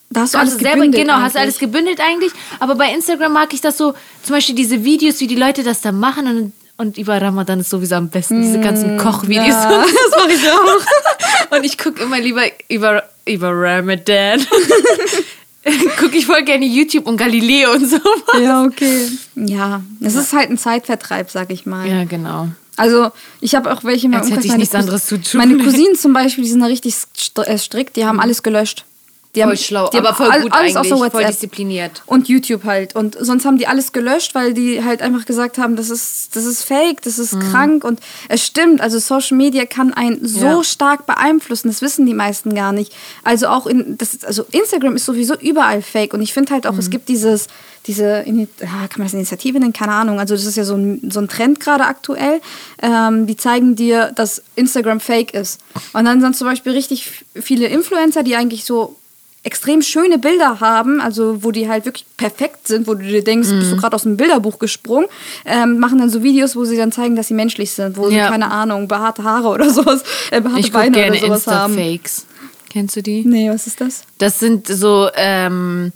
Da 0.10 0.22
hast 0.22 0.34
du 0.36 0.38
kannst 0.38 0.54
alles 0.54 0.62
selber, 0.62 0.76
gebündelt 0.86 1.02
Genau, 1.02 1.14
hast 1.16 1.34
du 1.34 1.40
eigentlich. 1.40 1.42
alles 1.42 1.58
gebündelt 1.60 2.00
eigentlich. 2.00 2.32
Aber 2.60 2.76
bei 2.76 2.94
Instagram 2.94 3.34
mag 3.34 3.52
ich 3.54 3.62
das 3.62 3.78
so, 3.80 3.94
zum 4.22 4.36
Beispiel 4.36 4.54
diese 4.54 4.84
Videos, 4.84 5.20
wie 5.22 5.28
die 5.28 5.36
Leute 5.36 5.64
das 5.64 5.82
da 5.82 5.92
machen 5.92 6.28
und, 6.28 6.54
und 6.78 6.98
über 7.00 7.20
Ramadan 7.20 7.60
ist 7.62 7.72
sowieso 7.72 7.96
am 7.96 8.10
besten, 8.10 8.44
diese 8.44 8.60
ganzen 8.60 8.98
Kochvideos. 9.00 9.48
Ja, 9.48 9.70
das 10.12 10.20
mache 10.20 10.34
ich 10.34 10.52
auch. 11.52 11.58
Und 11.58 11.64
ich 11.66 11.80
gucke 11.80 12.04
immer 12.04 12.20
lieber 12.20 12.44
über, 12.70 13.04
über 13.26 13.50
Ramadan. 13.54 14.46
gucke 16.00 16.18
ich 16.18 16.26
voll 16.26 16.44
gerne 16.44 16.66
YouTube 16.66 17.08
und 17.08 17.18
Galileo 17.18 17.74
und 17.74 17.90
so. 17.90 18.00
Ja, 18.42 18.64
okay. 18.64 19.08
Ja, 19.36 19.82
es 20.02 20.16
ist 20.16 20.34
halt 20.34 20.50
ein 20.50 20.58
Zeitvertreib, 20.58 21.30
sag 21.30 21.52
ich 21.52 21.66
mal. 21.66 21.88
Ja, 21.88 22.04
genau. 22.04 22.50
Also, 22.76 23.12
ich 23.40 23.56
habe 23.56 23.72
auch 23.72 23.84
welche... 23.84 24.10
Als 24.10 24.30
hätte 24.30 24.42
ich 24.42 24.48
meine 24.48 24.60
nichts 24.60 24.76
anderes 24.76 25.06
zu 25.06 25.22
tun. 25.22 25.38
Meine 25.38 25.58
Cousinen 25.58 25.96
zum 25.98 26.12
Beispiel, 26.12 26.44
die 26.44 26.50
sind 26.50 26.60
da 26.60 26.66
richtig 26.66 26.96
äh, 27.46 27.58
strikt, 27.58 27.96
die 27.96 28.06
haben 28.06 28.20
alles 28.20 28.44
gelöscht. 28.44 28.86
Die 29.36 29.40
Voll 29.42 29.50
haben, 29.50 29.58
schlau, 29.58 29.90
die 29.90 29.98
aber 29.98 30.14
voll 30.14 30.30
all- 30.30 30.42
gut 30.44 30.52
alles 30.54 30.76
eigentlich, 30.76 30.78
auf 30.78 30.86
so 30.88 30.98
voll 30.98 31.08
WhatsApp. 31.14 31.28
diszipliniert. 31.32 32.04
Und 32.06 32.28
YouTube 32.28 32.66
halt. 32.66 32.96
Und 32.96 33.18
sonst 33.20 33.46
haben 33.46 33.58
die 33.58 33.66
alles 33.66 33.92
gelöscht, 33.92 34.36
weil 34.36 34.54
die 34.54 34.84
halt 34.84 35.02
einfach 35.02 35.26
gesagt 35.26 35.58
haben, 35.58 35.76
das 35.76 35.90
ist, 35.90 36.36
das 36.36 36.46
ist 36.46 36.64
fake, 36.64 37.02
das 37.02 37.18
Mhm. 37.18 37.24
ist 37.24 37.40
krank. 37.52 37.84
Und 37.84 38.00
es 38.30 38.46
stimmt, 38.46 38.80
also 38.80 39.00
Social 39.00 39.36
Media 39.36 39.66
kann 39.66 39.92
einen 39.92 40.24
so 40.28 40.46
Ja. 40.46 40.64
stark 40.64 41.08
beeinflussen, 41.08 41.68
das 41.70 41.82
wissen 41.82 42.06
die 42.06 42.14
meisten 42.14 42.54
gar 42.54 42.74
nicht. 42.74 42.94
Also 43.24 43.48
auch 43.48 43.66
in, 43.66 43.98
das, 43.98 44.14
ist- 44.14 44.24
also 44.26 44.46
Instagram 44.52 44.96
ist 44.96 45.06
sowieso 45.06 45.34
überall 45.36 45.82
fake. 45.82 46.14
Und 46.14 46.22
ich 46.22 46.32
finde 46.32 46.54
halt 46.54 46.68
auch, 46.68 46.74
Mhm. 46.74 46.80
es 46.80 46.90
gibt 46.92 47.10
dieses, 47.10 47.48
diese, 47.88 48.24
ah, 48.28 48.88
kann 48.88 48.98
man 48.98 49.08
das 49.08 49.14
Initiative 49.14 49.60
nennen? 49.60 49.74
Keine 49.74 49.94
Ahnung. 49.94 50.20
Also 50.20 50.36
das 50.36 50.46
ist 50.46 50.58
ja 50.58 50.64
so 50.64 50.76
ein, 50.76 51.10
so 51.12 51.20
ein 51.20 51.28
Trend 51.28 51.60
gerade 51.60 51.86
aktuell. 51.86 52.40
Ähm, 52.84 53.26
die 53.26 53.36
zeigen 53.36 53.76
dir, 53.76 54.12
dass 54.16 54.44
Instagram 54.56 55.00
fake 55.00 55.34
ist. 55.34 55.60
Und 55.94 56.06
dann 56.06 56.22
sind 56.22 56.36
zum 56.38 56.46
Beispiel 56.48 56.74
richtig 56.74 57.10
viele 57.34 57.66
Influencer, 57.66 58.22
die 58.22 58.36
eigentlich 58.36 58.64
so 58.64 58.96
extrem 59.44 59.82
schöne 59.82 60.18
Bilder 60.18 60.60
haben, 60.62 61.02
also 61.02 61.44
wo 61.44 61.52
die 61.52 61.68
halt 61.68 61.86
wirklich 61.86 62.06
perfekt 62.18 62.68
sind, 62.68 62.88
wo 62.88 62.94
du 62.94 63.04
dir 63.04 63.24
denkst, 63.24 63.50
bist 63.50 63.72
Mhm. 63.72 63.76
du 63.76 63.82
gerade 63.82 63.96
aus 63.96 64.04
dem 64.04 64.16
Bilderbuch 64.18 64.58
gesprungen, 64.58 65.08
ähm, 65.46 65.80
machen 65.80 66.00
dann 66.00 66.10
so 66.10 66.24
Videos, 66.24 66.56
wo 66.56 66.64
sie 66.64 66.78
dann 66.78 66.92
zeigen, 66.94 67.16
dass 67.16 67.28
sie 67.28 67.34
menschlich 67.34 67.72
sind, 67.72 67.98
wo 67.98 68.10
Ja. 68.10 68.26
sie, 68.26 68.32
keine 68.32 68.50
Ahnung, 68.52 68.88
behaarte 68.88 69.24
Haare 69.24 69.50
oder 69.50 69.70
sowas, 69.70 70.04
äh, 70.32 70.40
behaarte 70.42 70.62
Ich 70.66 70.72
Beine 70.72 70.92
gerne 70.96 71.18
oder 71.18 71.28
sowas 71.28 71.48
haben. 71.48 71.78
Insta-Fakes. 71.78 72.26
Kennst 72.70 72.96
du 72.96 73.04
die? 73.04 73.24
Nee, 73.26 73.50
was 73.52 73.68
ist 73.68 73.82
das? 73.82 74.04
Das 74.18 74.40
sind 74.40 74.66
so, 74.68 75.10
ähm, 75.16 75.92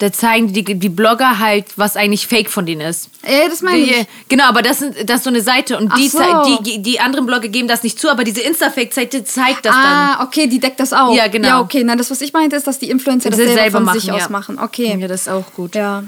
da 0.00 0.10
zeigen 0.10 0.50
die, 0.50 0.64
die 0.64 0.88
Blogger 0.88 1.38
halt, 1.38 1.66
was 1.76 1.94
eigentlich 1.94 2.26
Fake 2.26 2.48
von 2.48 2.64
denen 2.64 2.80
ist. 2.80 3.10
Äh, 3.22 3.50
das 3.50 3.60
meine 3.60 3.84
Die, 3.84 3.90
ich. 3.90 4.06
genau, 4.30 4.44
aber 4.44 4.62
das, 4.62 4.78
sind, 4.78 4.96
das 5.08 5.18
ist 5.18 5.24
so 5.24 5.30
eine 5.30 5.42
Seite 5.42 5.76
und 5.76 5.94
die, 5.98 6.08
so. 6.08 6.18
die, 6.64 6.80
die 6.80 7.00
anderen 7.00 7.26
Blogger 7.26 7.48
geben 7.48 7.68
das 7.68 7.82
nicht 7.82 8.00
zu, 8.00 8.08
aber 8.10 8.24
diese 8.24 8.40
Insta-Fake-Seite 8.40 9.24
zeigt 9.24 9.66
das 9.66 9.74
dann. 9.74 9.84
Ah, 9.84 10.24
okay, 10.24 10.46
die 10.46 10.58
deckt 10.58 10.80
das 10.80 10.94
auch. 10.94 11.14
Ja, 11.14 11.28
genau. 11.28 11.48
Ja, 11.48 11.60
okay, 11.60 11.84
nein, 11.84 11.98
das, 11.98 12.10
was 12.10 12.22
ich 12.22 12.32
meinte, 12.32 12.56
ist, 12.56 12.66
dass 12.66 12.78
die 12.78 12.88
Influencer 12.88 13.28
das 13.28 13.38
Sie 13.38 13.44
selber, 13.44 13.60
selber 13.60 13.76
von 13.76 13.84
machen, 13.84 14.00
sich 14.00 14.08
ja. 14.08 14.14
aus 14.14 14.30
machen. 14.30 14.58
Okay. 14.58 14.96
Ja, 14.98 15.06
das 15.06 15.22
ist 15.22 15.28
auch 15.28 15.52
gut. 15.52 15.74
Ja. 15.74 16.02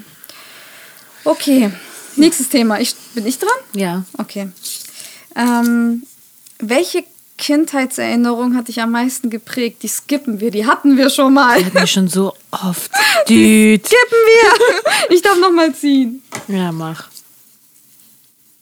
Okay, 1.25 1.71
nächstes 2.17 2.49
Thema. 2.49 2.81
Ich, 2.81 2.95
bin 3.15 3.27
ich 3.27 3.39
dran? 3.39 3.51
Ja. 3.75 4.05
Okay. 4.17 4.49
Ähm, 5.37 6.05
welche 6.59 7.05
Kindheitserinnerung 7.43 8.55
hat 8.55 8.69
dich 8.69 8.81
am 8.81 8.93
meisten 8.93 9.29
geprägt? 9.29 9.83
Die 9.83 9.89
skippen 9.89 10.39
wir, 10.39 10.53
die 10.53 10.65
hatten 10.65 10.97
wir 10.97 11.11
schon 11.11 11.35
mal. 11.35 11.57
Hatten 11.57 11.75
wir 11.75 11.89
schon 11.89 12.07
so 12.07 12.35
oft. 12.53 12.89
Dude. 13.27 13.83
Skippen 13.85 14.19
wir! 14.29 15.11
Ich 15.11 15.23
darf 15.23 15.37
noch 15.39 15.51
mal 15.51 15.75
ziehen. 15.75 16.23
Ja, 16.47 16.71
mach. 16.71 17.09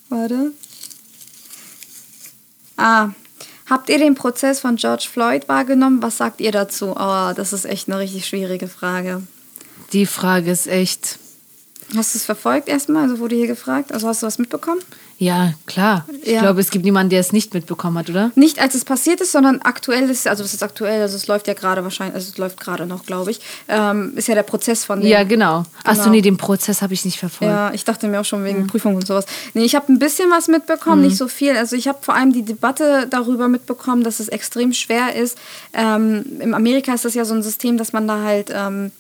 Warte. 0.09 0.53
Ah. 2.79 3.11
Habt 3.69 3.91
ihr 3.91 3.99
den 3.99 4.15
Prozess 4.15 4.61
von 4.61 4.77
George 4.77 5.09
Floyd 5.13 5.47
wahrgenommen? 5.47 6.01
Was 6.01 6.17
sagt 6.17 6.41
ihr 6.41 6.51
dazu? 6.51 6.95
Oh, 6.99 7.33
das 7.37 7.53
ist 7.53 7.67
echt 7.67 7.87
eine 7.87 7.99
richtig 7.99 8.27
schwierige 8.27 8.67
Frage. 8.67 9.23
Die 9.93 10.07
Frage 10.07 10.51
ist 10.51 10.67
echt. 10.67 11.19
Hast 11.95 12.15
du 12.15 12.19
es 12.19 12.25
verfolgt 12.25 12.71
erstmal? 12.71 13.03
Also 13.03 13.19
wurde 13.19 13.37
hier 13.37 13.47
gefragt? 13.47 13.93
Also 13.93 14.09
hast 14.09 14.23
du 14.23 14.27
was 14.27 14.39
mitbekommen? 14.39 14.81
Ja, 15.23 15.53
klar. 15.67 16.07
Ich 16.23 16.33
Ja. 16.33 16.41
glaube, 16.41 16.63
es 16.63 16.71
gibt 16.71 16.83
niemanden, 16.87 17.11
der 17.11 17.21
es 17.21 17.31
nicht 17.31 17.53
mitbekommen 17.53 17.99
hat, 17.99 18.09
oder? 18.09 18.31
Nicht 18.37 18.59
als 18.59 18.75
es 18.75 18.87
passiert 18.87 19.21
ist, 19.21 19.33
sondern 19.33 19.61
aktuell 19.61 20.09
ist, 20.09 20.27
also 20.27 20.43
es 20.43 20.55
ist 20.55 20.63
aktuell, 20.63 21.03
also 21.03 21.15
es 21.15 21.27
läuft 21.27 21.47
ja 21.47 21.53
gerade 21.53 21.85
wahrscheinlich, 21.85 22.15
also 22.15 22.31
es 22.31 22.39
läuft 22.39 22.59
gerade 22.59 22.87
noch, 22.87 23.05
glaube 23.05 23.31
ich, 23.31 23.39
ähm, 23.69 24.15
ist 24.17 24.29
ja 24.29 24.35
der 24.35 24.45
Prozess 24.45 24.87
von 24.87 24.99
dem. 25.03 25.11
Ja, 25.11 25.23
genau. 25.25 25.65
Achso, 25.85 26.05
Genau. 26.05 26.13
nee, 26.15 26.23
den 26.23 26.39
Prozess 26.39 26.81
habe 26.81 26.95
ich 26.95 27.05
nicht 27.05 27.19
verfolgt. 27.19 27.53
Ja, 27.53 27.71
ich 27.75 27.85
dachte 27.85 28.09
mir 28.09 28.19
auch 28.19 28.25
schon 28.25 28.45
wegen 28.45 28.67
Prüfung 28.67 28.95
und 28.95 29.07
sowas. 29.07 29.27
Nee, 29.53 29.65
ich 29.65 29.75
habe 29.75 29.93
ein 29.93 29.99
bisschen 29.99 30.31
was 30.31 30.49
mitbekommen, 30.49 31.03
nicht 31.03 31.19
so 31.19 31.29
viel. 31.29 31.55
Also 31.55 31.77
ich 31.77 31.87
habe 31.87 31.99
vor 32.01 32.15
allem 32.15 32.33
die 32.33 32.43
Debatte 32.43 33.07
darüber 33.11 33.47
mitbekommen, 33.49 34.03
dass 34.03 34.21
es 34.21 34.29
extrem 34.29 34.73
schwer 34.73 35.15
ist. 35.15 35.37
Ähm, 35.75 36.25
in 36.41 36.55
Amerika 36.55 36.95
ist 36.95 37.05
das 37.05 37.13
ja 37.13 37.27
so 37.27 37.35
ein 37.35 37.43
System, 37.43 37.77
dass 37.77 37.93
man 37.93 38.09
da 38.09 38.23
halt, 38.23 38.51
ähm, 38.57 38.91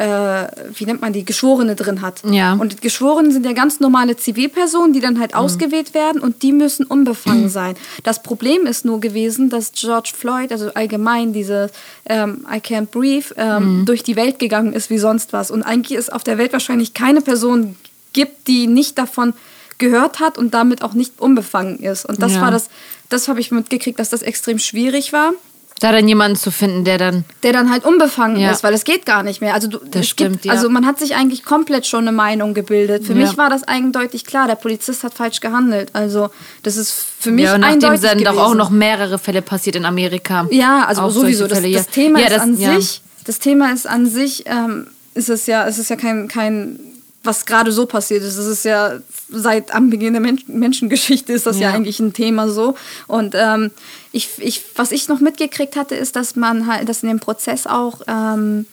äh, 0.00 0.46
wie 0.74 0.86
nennt 0.86 1.02
man 1.02 1.12
die, 1.12 1.26
Geschworene 1.26 1.76
drin 1.76 2.00
hat. 2.00 2.22
Ja. 2.24 2.54
Und 2.54 2.72
die 2.72 2.76
Geschworenen 2.80 3.32
sind 3.32 3.44
ja 3.44 3.52
ganz 3.52 3.80
normale 3.80 4.16
Zivilpersonen, 4.16 4.94
die 4.94 5.00
dann 5.00 5.20
halt 5.20 5.34
ausgewählt 5.34 5.92
werden 5.92 6.22
und 6.22 6.42
die 6.42 6.52
müssen 6.52 6.86
unbefangen 6.86 7.50
sein. 7.50 7.74
Das 8.02 8.22
Problem 8.22 8.64
ist 8.64 8.86
nur 8.86 9.00
gewesen, 9.00 9.50
dass 9.50 9.72
George 9.72 10.12
Floyd, 10.16 10.52
also 10.52 10.72
allgemein 10.72 11.34
diese 11.34 11.70
ähm, 12.06 12.46
I 12.50 12.56
Can't 12.56 12.86
Breathe, 12.86 13.34
ähm, 13.36 13.84
durch 13.84 14.02
die 14.02 14.16
Welt 14.16 14.38
gegangen 14.38 14.72
ist 14.72 14.88
wie 14.88 14.98
sonst 14.98 15.34
was. 15.34 15.50
Und 15.50 15.62
eigentlich 15.64 15.98
ist 15.98 16.10
auf 16.10 16.24
der 16.24 16.38
Welt 16.38 16.54
wahrscheinlich 16.54 16.94
keine 16.94 17.20
Person 17.20 17.76
gibt, 18.14 18.48
die 18.48 18.66
nicht 18.66 18.96
davon 18.96 19.34
gehört 19.76 20.18
hat 20.18 20.38
und 20.38 20.54
damit 20.54 20.82
auch 20.82 20.94
nicht 20.94 21.20
unbefangen 21.20 21.78
ist. 21.78 22.06
Und 22.06 22.22
das 22.22 22.34
Ja. 22.34 22.40
war 22.40 22.50
das, 22.50 22.70
das 23.10 23.28
habe 23.28 23.40
ich 23.40 23.50
mitgekriegt, 23.50 23.98
dass 23.98 24.08
das 24.08 24.22
extrem 24.22 24.58
schwierig 24.58 25.12
war 25.12 25.32
Da 25.80 25.92
dann 25.92 26.06
jemanden 26.06 26.36
zu 26.36 26.50
finden, 26.50 26.84
der 26.84 26.98
dann. 26.98 27.24
der 27.42 27.52
dann 27.54 27.70
halt 27.70 27.84
unbefangen 27.84 28.36
Ja. 28.38 28.50
ist, 28.50 28.62
weil 28.62 28.74
es 28.74 28.84
geht 28.84 29.06
gar 29.06 29.22
nicht 29.22 29.40
mehr. 29.40 29.54
Also 29.54 29.66
du, 29.68 29.78
Das 29.78 30.02
es 30.02 30.08
stimmt, 30.10 30.32
gibt, 30.42 30.44
ja. 30.44 30.52
Also 30.52 30.68
man 30.68 30.84
hat 30.86 30.98
sich 30.98 31.14
eigentlich 31.16 31.42
komplett 31.42 31.86
schon 31.86 32.00
eine 32.06 32.12
Meinung 32.12 32.52
gebildet. 32.52 33.04
Für 33.06 33.14
Ja. 33.14 33.18
mich 33.18 33.38
war 33.38 33.48
das 33.48 33.62
eindeutig 33.64 34.26
klar, 34.26 34.46
der 34.46 34.56
Polizist 34.56 35.02
hat 35.04 35.14
falsch 35.14 35.40
gehandelt. 35.40 35.88
Also 35.94 36.28
das 36.62 36.76
ist 36.76 36.92
für 37.18 37.30
mich 37.30 37.46
Ja, 37.46 37.54
und 37.54 37.60
nachdem 37.62 37.74
eindeutig 37.90 38.00
sind 38.10 38.26
doch 38.26 38.36
auch 38.38 38.54
noch 38.54 38.68
mehrere 38.70 39.18
Fälle 39.18 39.40
passiert 39.42 39.74
in 39.76 39.86
Amerika. 39.86 40.46
Ja, 40.50 40.84
also 40.86 41.00
Auch 41.02 41.10
sowieso. 41.10 41.46
Das, 41.46 41.62
das. 41.62 41.86
Thema 41.88 42.18
Ja, 42.20 42.26
ist 42.26 42.34
das- 42.34 42.42
an 42.42 42.56
sich, 42.56 43.02
das 43.24 43.38
Thema 43.38 43.72
ist 43.72 43.86
an 43.88 44.06
sich, 44.06 44.44
ähm, 44.46 44.86
ist 45.14 45.28
es 45.30 45.46
ja, 45.46 45.66
es 45.66 45.78
ist 45.78 45.88
ja 45.90 45.96
kein, 45.96 46.28
kein 46.28 46.78
was 47.22 47.44
gerade 47.44 47.70
so 47.72 47.86
passiert 47.86 48.22
ist. 48.22 48.38
Das 48.38 48.46
ist 48.46 48.64
ja 48.64 48.98
seit 49.28 49.74
am 49.74 49.90
Beginn 49.90 50.14
der 50.14 50.22
Men 50.22 50.40
Menschengeschichte 50.46 51.32
ist 51.32 51.46
das 51.46 51.58
ja. 51.58 51.68
ja. 51.68 51.74
eigentlich 51.74 52.00
ein 52.00 52.12
Thema 52.12 52.48
so. 52.48 52.76
Und 53.06 53.34
ähm, 53.36 53.70
ich, 54.12 54.30
ich, 54.38 54.62
was 54.76 54.92
ich 54.92 55.08
noch 55.08 55.20
mitgekriegt 55.20 55.76
hatte, 55.76 55.94
ist, 55.94 56.16
dass 56.16 56.36
man 56.36 56.66
halt, 56.66 56.88
dass 56.88 57.02
in 57.02 57.08
dem 57.08 57.20
Prozess 57.20 57.66
auch 57.66 58.00
ähm, 58.06 58.66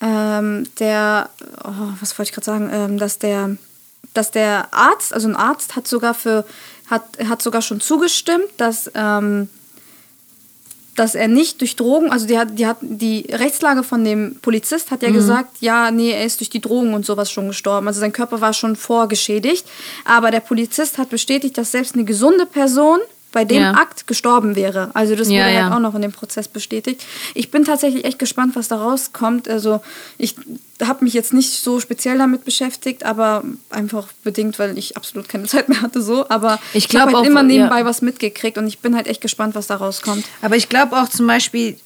ähm, 0.00 0.68
der, 0.78 1.30
oh, 1.64 1.92
was 2.00 2.18
wollte 2.18 2.30
ich 2.30 2.34
gerade 2.34 2.44
sagen, 2.44 2.70
ähm, 2.72 2.98
dass 2.98 3.18
der, 3.18 3.56
dass 4.12 4.30
der 4.30 4.72
Arzt, 4.72 5.12
also 5.12 5.28
ein 5.28 5.36
Arzt 5.36 5.76
hat 5.76 5.88
sogar 5.88 6.14
für, 6.14 6.44
hat, 6.88 7.04
hat 7.28 7.42
sogar 7.42 7.62
schon 7.62 7.80
zugestimmt, 7.80 8.46
dass 8.56 8.90
ähm, 8.94 9.48
dass 10.94 11.14
er 11.14 11.28
nicht 11.28 11.60
durch 11.60 11.76
Drogen, 11.76 12.10
also 12.10 12.26
die 12.26 12.38
hat, 12.38 12.58
die 12.58 12.66
hat 12.66 12.78
die 12.80 13.26
Rechtslage 13.30 13.82
von 13.82 14.04
dem 14.04 14.36
Polizist 14.40 14.90
hat 14.90 15.02
ja 15.02 15.10
mhm. 15.10 15.14
gesagt, 15.14 15.56
ja, 15.60 15.90
nee, 15.90 16.12
er 16.12 16.24
ist 16.24 16.40
durch 16.40 16.50
die 16.50 16.60
Drogen 16.60 16.94
und 16.94 17.04
sowas 17.04 17.30
schon 17.30 17.48
gestorben. 17.48 17.88
Also 17.88 18.00
sein 18.00 18.12
Körper 18.12 18.40
war 18.40 18.52
schon 18.52 18.76
vorgeschädigt. 18.76 19.66
Aber 20.04 20.30
der 20.30 20.40
Polizist 20.40 20.98
hat 20.98 21.10
bestätigt, 21.10 21.58
dass 21.58 21.72
selbst 21.72 21.94
eine 21.94 22.04
gesunde 22.04 22.46
Person 22.46 23.00
bei 23.34 23.44
dem 23.44 23.60
ja. 23.60 23.72
Akt 23.72 24.06
gestorben 24.06 24.54
wäre. 24.54 24.90
Also 24.94 25.16
das 25.16 25.28
ja, 25.28 25.44
wurde 25.44 25.64
halt 25.64 25.72
auch 25.72 25.80
noch 25.80 25.94
in 25.96 26.02
dem 26.02 26.12
Prozess 26.12 26.46
bestätigt. 26.46 27.04
Ich 27.34 27.50
bin 27.50 27.64
tatsächlich 27.64 28.04
echt 28.04 28.20
gespannt, 28.20 28.54
was 28.54 28.68
da 28.68 28.76
rauskommt. 28.76 29.48
Also 29.48 29.80
ich 30.18 30.36
habe 30.80 31.04
mich 31.04 31.14
jetzt 31.14 31.34
nicht 31.34 31.50
so 31.50 31.80
speziell 31.80 32.16
damit 32.16 32.44
beschäftigt, 32.44 33.04
aber 33.04 33.42
einfach 33.70 34.06
bedingt, 34.22 34.60
weil 34.60 34.78
ich 34.78 34.96
absolut 34.96 35.28
keine 35.28 35.44
Zeit 35.48 35.68
mehr 35.68 35.82
hatte 35.82 36.00
so. 36.00 36.28
Aber 36.28 36.60
ich, 36.72 36.88
ich 36.88 36.96
habe 36.96 37.12
halt 37.12 37.16
auch, 37.16 37.24
immer 37.24 37.42
nebenbei 37.42 37.84
was 37.84 38.02
mitgekriegt 38.02 38.56
und 38.56 38.68
ich 38.68 38.78
bin 38.78 38.94
halt 38.94 39.08
echt 39.08 39.20
gespannt, 39.20 39.56
was 39.56 39.66
da 39.66 39.76
rauskommt. 39.76 40.24
Aber 40.40 40.56
ich 40.56 40.68
glaube 40.68 40.96
auch 40.96 41.08
zum 41.08 41.26
Beispiel, 41.26 41.76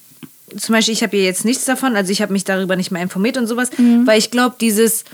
zum 0.54 0.74
Beispiel, 0.74 0.92
ich 0.92 1.02
habe 1.02 1.16
hier 1.16 1.24
jetzt 1.24 1.46
nichts 1.46 1.64
davon, 1.64 1.96
also 1.96 2.12
ich 2.12 2.20
habe 2.20 2.34
mich 2.34 2.44
darüber 2.44 2.76
nicht 2.76 2.90
mehr 2.90 3.02
informiert 3.02 3.38
und 3.38 3.46
sowas, 3.46 3.70
mhm. 3.78 4.06
weil 4.06 4.18
ich 4.18 4.30
glaube, 4.30 4.56
dieses 4.60 5.04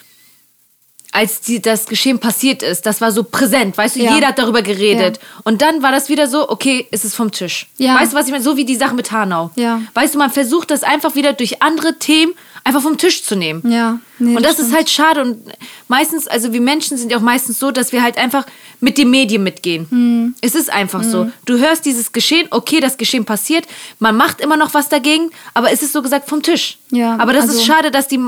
als 1.15 1.41
die, 1.41 1.63
das 1.63 1.87
Geschehen 1.87 2.19
passiert 2.19 2.65
ist, 2.65 2.87
das 2.87 3.01
war 3.01 3.13
so 3.13 3.23
präsent, 3.23 3.79
weißt 3.79 3.95
du, 3.95 4.01
ja. 4.01 4.15
jeder 4.17 4.29
hat 4.29 4.39
darüber 4.39 4.63
geredet. 4.63 5.19
Ja. 5.19 5.41
Und 5.45 5.63
dann 5.63 5.81
war 5.81 5.93
das 5.93 6.09
wieder 6.09 6.27
so, 6.27 6.51
okay, 6.51 6.89
ist 6.91 7.05
es 7.05 7.15
vom 7.15 7.31
Tisch. 7.31 7.69
Ja. 7.79 7.95
Weißt 7.95 8.13
du, 8.13 8.17
was 8.17 8.27
ich 8.27 8.33
meine? 8.33 8.43
So 8.43 8.57
wie 8.57 8.65
die 8.65 8.75
Sache 8.75 8.97
mit 8.97 9.13
Hanau. 9.13 9.53
Weißt 9.95 10.15
du, 10.15 10.19
man 10.19 10.33
versucht 10.33 10.73
das 10.73 10.83
einfach 10.83 11.15
wieder 11.15 11.33
durch 11.33 11.63
andere 11.63 12.01
Themen 12.01 12.35
einfach 12.65 12.81
vom 12.81 12.99
Tisch 12.99 13.23
zu 13.23 13.37
nehmen. 13.37 13.63
Ja. 13.71 14.01
Nee, 14.19 14.37
und 14.37 14.45
das, 14.45 14.57
das 14.57 14.69
ist 14.69 14.75
halt 14.75 14.91
schade. 14.91 15.23
Und 15.23 15.39
meistens, 15.87 16.27
also 16.27 16.53
wir 16.53 16.61
Menschen 16.61 16.97
sind 16.97 17.13
ja 17.13 17.19
auch 17.19 17.23
meistens 17.23 17.61
so, 17.61 17.71
dass 17.71 17.93
wir 17.93 18.03
halt 18.03 18.19
einfach 18.19 18.45
mit 18.81 18.99
dem 18.99 19.11
Medien 19.11 19.45
mitgehen. 19.45 19.87
Hm. 19.91 20.35
Es 20.41 20.57
ist 20.57 20.73
einfach 20.73 21.03
hm. 21.03 21.11
so. 21.11 21.31
Du 21.45 21.59
hörst 21.59 21.85
dieses 21.85 22.11
Geschehen, 22.11 22.49
okay, 22.51 22.81
das 22.81 22.97
Geschehen 22.97 23.25
passiert, 23.25 23.67
man 24.01 24.17
macht 24.17 24.41
immer 24.41 24.57
noch 24.57 24.75
was 24.75 24.89
dagegen, 24.89 25.31
aber 25.53 25.71
es 25.71 25.83
ist 25.83 25.93
so 25.93 26.03
gesagt 26.03 26.29
vom 26.29 26.43
Tisch. 26.43 26.79
Ja. 26.91 27.17
Aber 27.19 27.33
das 27.33 27.43
also, 27.43 27.59
ist 27.59 27.67
schade, 27.67 27.91
dass 27.93 28.09
die, 28.09 28.19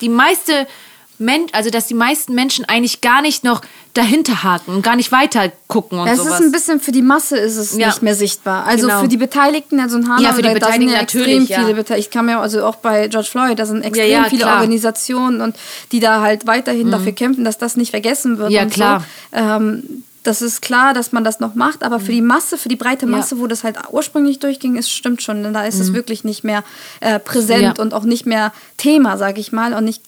die 0.00 0.10
meiste 0.10 0.68
Men 1.20 1.46
also 1.52 1.68
dass 1.68 1.86
die 1.86 1.94
meisten 1.94 2.34
Menschen 2.34 2.64
eigentlich 2.64 3.02
gar 3.02 3.20
nicht 3.20 3.44
noch 3.44 3.60
dahinter 3.92 4.42
haken 4.42 4.76
und 4.76 4.82
gar 4.82 4.96
nicht 4.96 5.12
weiter 5.12 5.52
gucken 5.68 5.98
und 5.98 6.08
es 6.08 6.18
sowas. 6.18 6.32
Es 6.32 6.40
ist 6.40 6.46
ein 6.46 6.52
bisschen 6.52 6.80
für 6.80 6.92
die 6.92 7.02
Masse 7.02 7.36
ist 7.36 7.56
es 7.56 7.76
ja. 7.76 7.88
nicht 7.88 8.02
mehr 8.02 8.14
sichtbar. 8.14 8.64
Also 8.64 8.86
genau. 8.86 9.02
für 9.02 9.08
die 9.08 9.18
Beteiligten, 9.18 9.80
also 9.80 9.98
in 9.98 10.08
Hanau, 10.08 10.22
ja, 10.22 10.32
für 10.32 10.42
die 10.42 10.54
da 10.58 10.72
sind 10.72 10.88
ja 10.88 11.00
extrem 11.00 11.44
ja. 11.44 11.60
viele 11.60 11.74
Beteiligte. 11.74 11.96
Ich 11.96 12.10
kam 12.10 12.28
ja 12.30 12.40
also 12.40 12.64
auch 12.64 12.76
bei 12.76 13.08
George 13.08 13.28
Floyd, 13.30 13.58
da 13.58 13.66
sind 13.66 13.82
extrem 13.82 14.10
ja, 14.10 14.24
viele 14.24 14.42
klar. 14.42 14.56
Organisationen 14.56 15.42
und 15.42 15.56
die 15.92 16.00
da 16.00 16.22
halt 16.22 16.46
weiterhin 16.46 16.86
mhm. 16.86 16.92
dafür 16.92 17.12
kämpfen, 17.12 17.44
dass 17.44 17.58
das 17.58 17.76
nicht 17.76 17.90
vergessen 17.90 18.38
wird. 18.38 18.50
Ja, 18.50 18.64
klar. 18.64 19.04
So. 19.30 19.38
Ähm, 19.38 20.04
das 20.22 20.42
ist 20.42 20.60
klar, 20.60 20.92
dass 20.92 21.12
man 21.12 21.24
das 21.24 21.40
noch 21.40 21.54
macht, 21.54 21.82
aber 21.82 21.98
für 21.98 22.12
die 22.12 22.20
Masse, 22.20 22.58
für 22.58 22.68
die 22.68 22.76
breite 22.76 23.06
Masse, 23.06 23.36
ja. 23.36 23.40
wo 23.40 23.46
das 23.46 23.64
halt 23.64 23.76
ursprünglich 23.90 24.38
durchging, 24.38 24.76
ist 24.76 24.90
stimmt 24.90 25.22
schon. 25.22 25.42
Denn 25.42 25.54
da 25.54 25.64
ist 25.64 25.76
mhm. 25.76 25.82
es 25.82 25.92
wirklich 25.94 26.24
nicht 26.24 26.44
mehr 26.44 26.62
äh, 27.00 27.18
präsent 27.18 27.78
ja. 27.78 27.82
und 27.82 27.94
auch 27.94 28.04
nicht 28.04 28.26
mehr 28.26 28.52
Thema, 28.76 29.16
sage 29.16 29.40
ich 29.40 29.52
mal, 29.52 29.72
und 29.72 29.84
nicht 29.84 30.02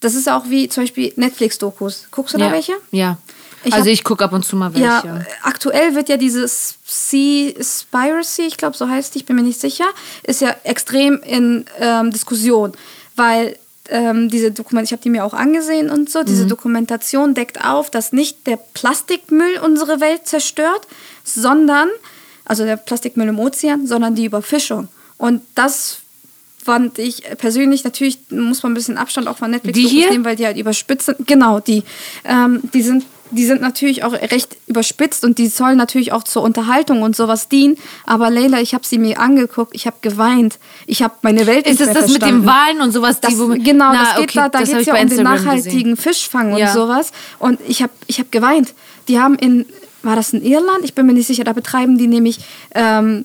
das 0.00 0.14
ist 0.14 0.28
auch 0.28 0.48
wie 0.48 0.68
zum 0.68 0.84
Beispiel 0.84 1.12
Netflix-Dokus. 1.16 2.08
Guckst 2.10 2.34
du 2.34 2.38
ja. 2.38 2.46
da 2.46 2.52
welche? 2.52 2.72
Ja. 2.90 3.18
Ich 3.62 3.74
also 3.74 3.86
hab, 3.86 3.92
ich 3.92 4.04
gucke 4.04 4.24
ab 4.24 4.32
und 4.32 4.44
zu 4.44 4.56
mal 4.56 4.72
welche. 4.72 4.84
Ja, 4.84 5.22
aktuell 5.42 5.94
wird 5.94 6.08
ja 6.08 6.16
dieses 6.16 6.76
Seaspiracy, 6.86 8.42
ich 8.42 8.56
glaube 8.56 8.76
so 8.76 8.88
heißt 8.88 9.14
die, 9.14 9.18
ich 9.18 9.26
bin 9.26 9.36
mir 9.36 9.42
nicht 9.42 9.60
sicher, 9.60 9.84
ist 10.22 10.40
ja 10.40 10.56
extrem 10.64 11.20
in 11.22 11.66
ähm, 11.78 12.10
Diskussion, 12.10 12.72
weil 13.16 13.58
ähm, 13.90 14.30
diese 14.30 14.50
Dokument, 14.50 14.86
ich 14.86 14.92
habe 14.92 15.02
die 15.02 15.10
mir 15.10 15.24
auch 15.24 15.34
angesehen 15.34 15.90
und 15.90 16.08
so, 16.08 16.22
diese 16.22 16.44
mhm. 16.44 16.48
Dokumentation 16.48 17.34
deckt 17.34 17.62
auf, 17.62 17.90
dass 17.90 18.12
nicht 18.12 18.46
der 18.46 18.56
Plastikmüll 18.56 19.58
unsere 19.62 20.00
Welt 20.00 20.26
zerstört, 20.26 20.86
sondern, 21.24 21.88
also 22.46 22.64
der 22.64 22.76
Plastikmüll 22.76 23.28
im 23.28 23.38
Ozean, 23.38 23.86
sondern 23.86 24.14
die 24.14 24.24
Überfischung. 24.24 24.88
Und 25.18 25.42
das 25.54 25.99
fand 26.70 26.98
ich 26.98 27.22
persönlich, 27.38 27.84
natürlich 27.84 28.18
muss 28.30 28.62
man 28.62 28.72
ein 28.72 28.74
bisschen 28.74 28.96
Abstand 28.96 29.26
auch 29.26 29.38
von 29.38 29.50
Netflix 29.50 29.78
nehmen, 29.78 30.24
weil 30.24 30.36
die 30.36 30.46
halt 30.46 30.56
überspitzt 30.56 31.06
sind. 31.06 31.26
Genau, 31.26 31.60
die. 31.60 31.82
Ähm, 32.24 32.60
die 32.72 32.82
sind 32.82 33.04
die 33.32 33.44
sind 33.44 33.60
natürlich 33.60 34.02
auch 34.02 34.12
recht 34.12 34.56
überspitzt 34.66 35.24
und 35.24 35.38
die 35.38 35.46
sollen 35.46 35.76
natürlich 35.76 36.12
auch 36.12 36.24
zur 36.24 36.42
Unterhaltung 36.42 37.02
und 37.02 37.14
sowas 37.14 37.48
dienen. 37.48 37.76
Aber 38.04 38.28
Leila, 38.28 38.60
ich 38.60 38.74
habe 38.74 38.84
sie 38.84 38.98
mir 38.98 39.20
angeguckt, 39.20 39.72
ich 39.72 39.86
habe 39.86 39.98
geweint, 40.00 40.58
ich 40.86 41.02
habe 41.02 41.14
meine 41.22 41.46
Welt 41.46 41.64
Ist 41.66 41.80
es 41.80 41.92
das 41.92 41.98
verstanden. 41.98 42.38
mit 42.38 42.44
dem 42.44 42.46
Wahlen 42.46 42.80
und 42.80 42.90
sowas? 42.90 43.20
Das, 43.20 43.34
die, 43.34 43.62
genau, 43.62 43.92
na, 43.92 44.02
das 44.02 44.16
geht 44.16 44.30
okay, 44.30 44.38
da, 44.38 44.48
da 44.48 44.62
geht 44.64 44.74
es 44.74 44.86
ja 44.86 45.00
um 45.00 45.08
den 45.08 45.22
nachhaltigen 45.22 45.94
gesehen. 45.94 45.96
Fischfang 45.96 46.56
ja. 46.56 46.66
und 46.66 46.74
sowas. 46.74 47.12
Und 47.38 47.60
ich 47.68 47.82
habe 47.82 47.92
ich 48.08 48.18
hab 48.18 48.32
geweint. 48.32 48.74
Die 49.06 49.20
haben 49.20 49.36
in, 49.36 49.64
war 50.02 50.16
das 50.16 50.32
in 50.32 50.42
Irland? 50.42 50.80
Ich 50.82 50.94
bin 50.94 51.06
mir 51.06 51.12
nicht 51.12 51.28
sicher, 51.28 51.44
da 51.44 51.52
betreiben 51.52 51.98
die 51.98 52.08
nämlich 52.08 52.40
ähm, 52.74 53.24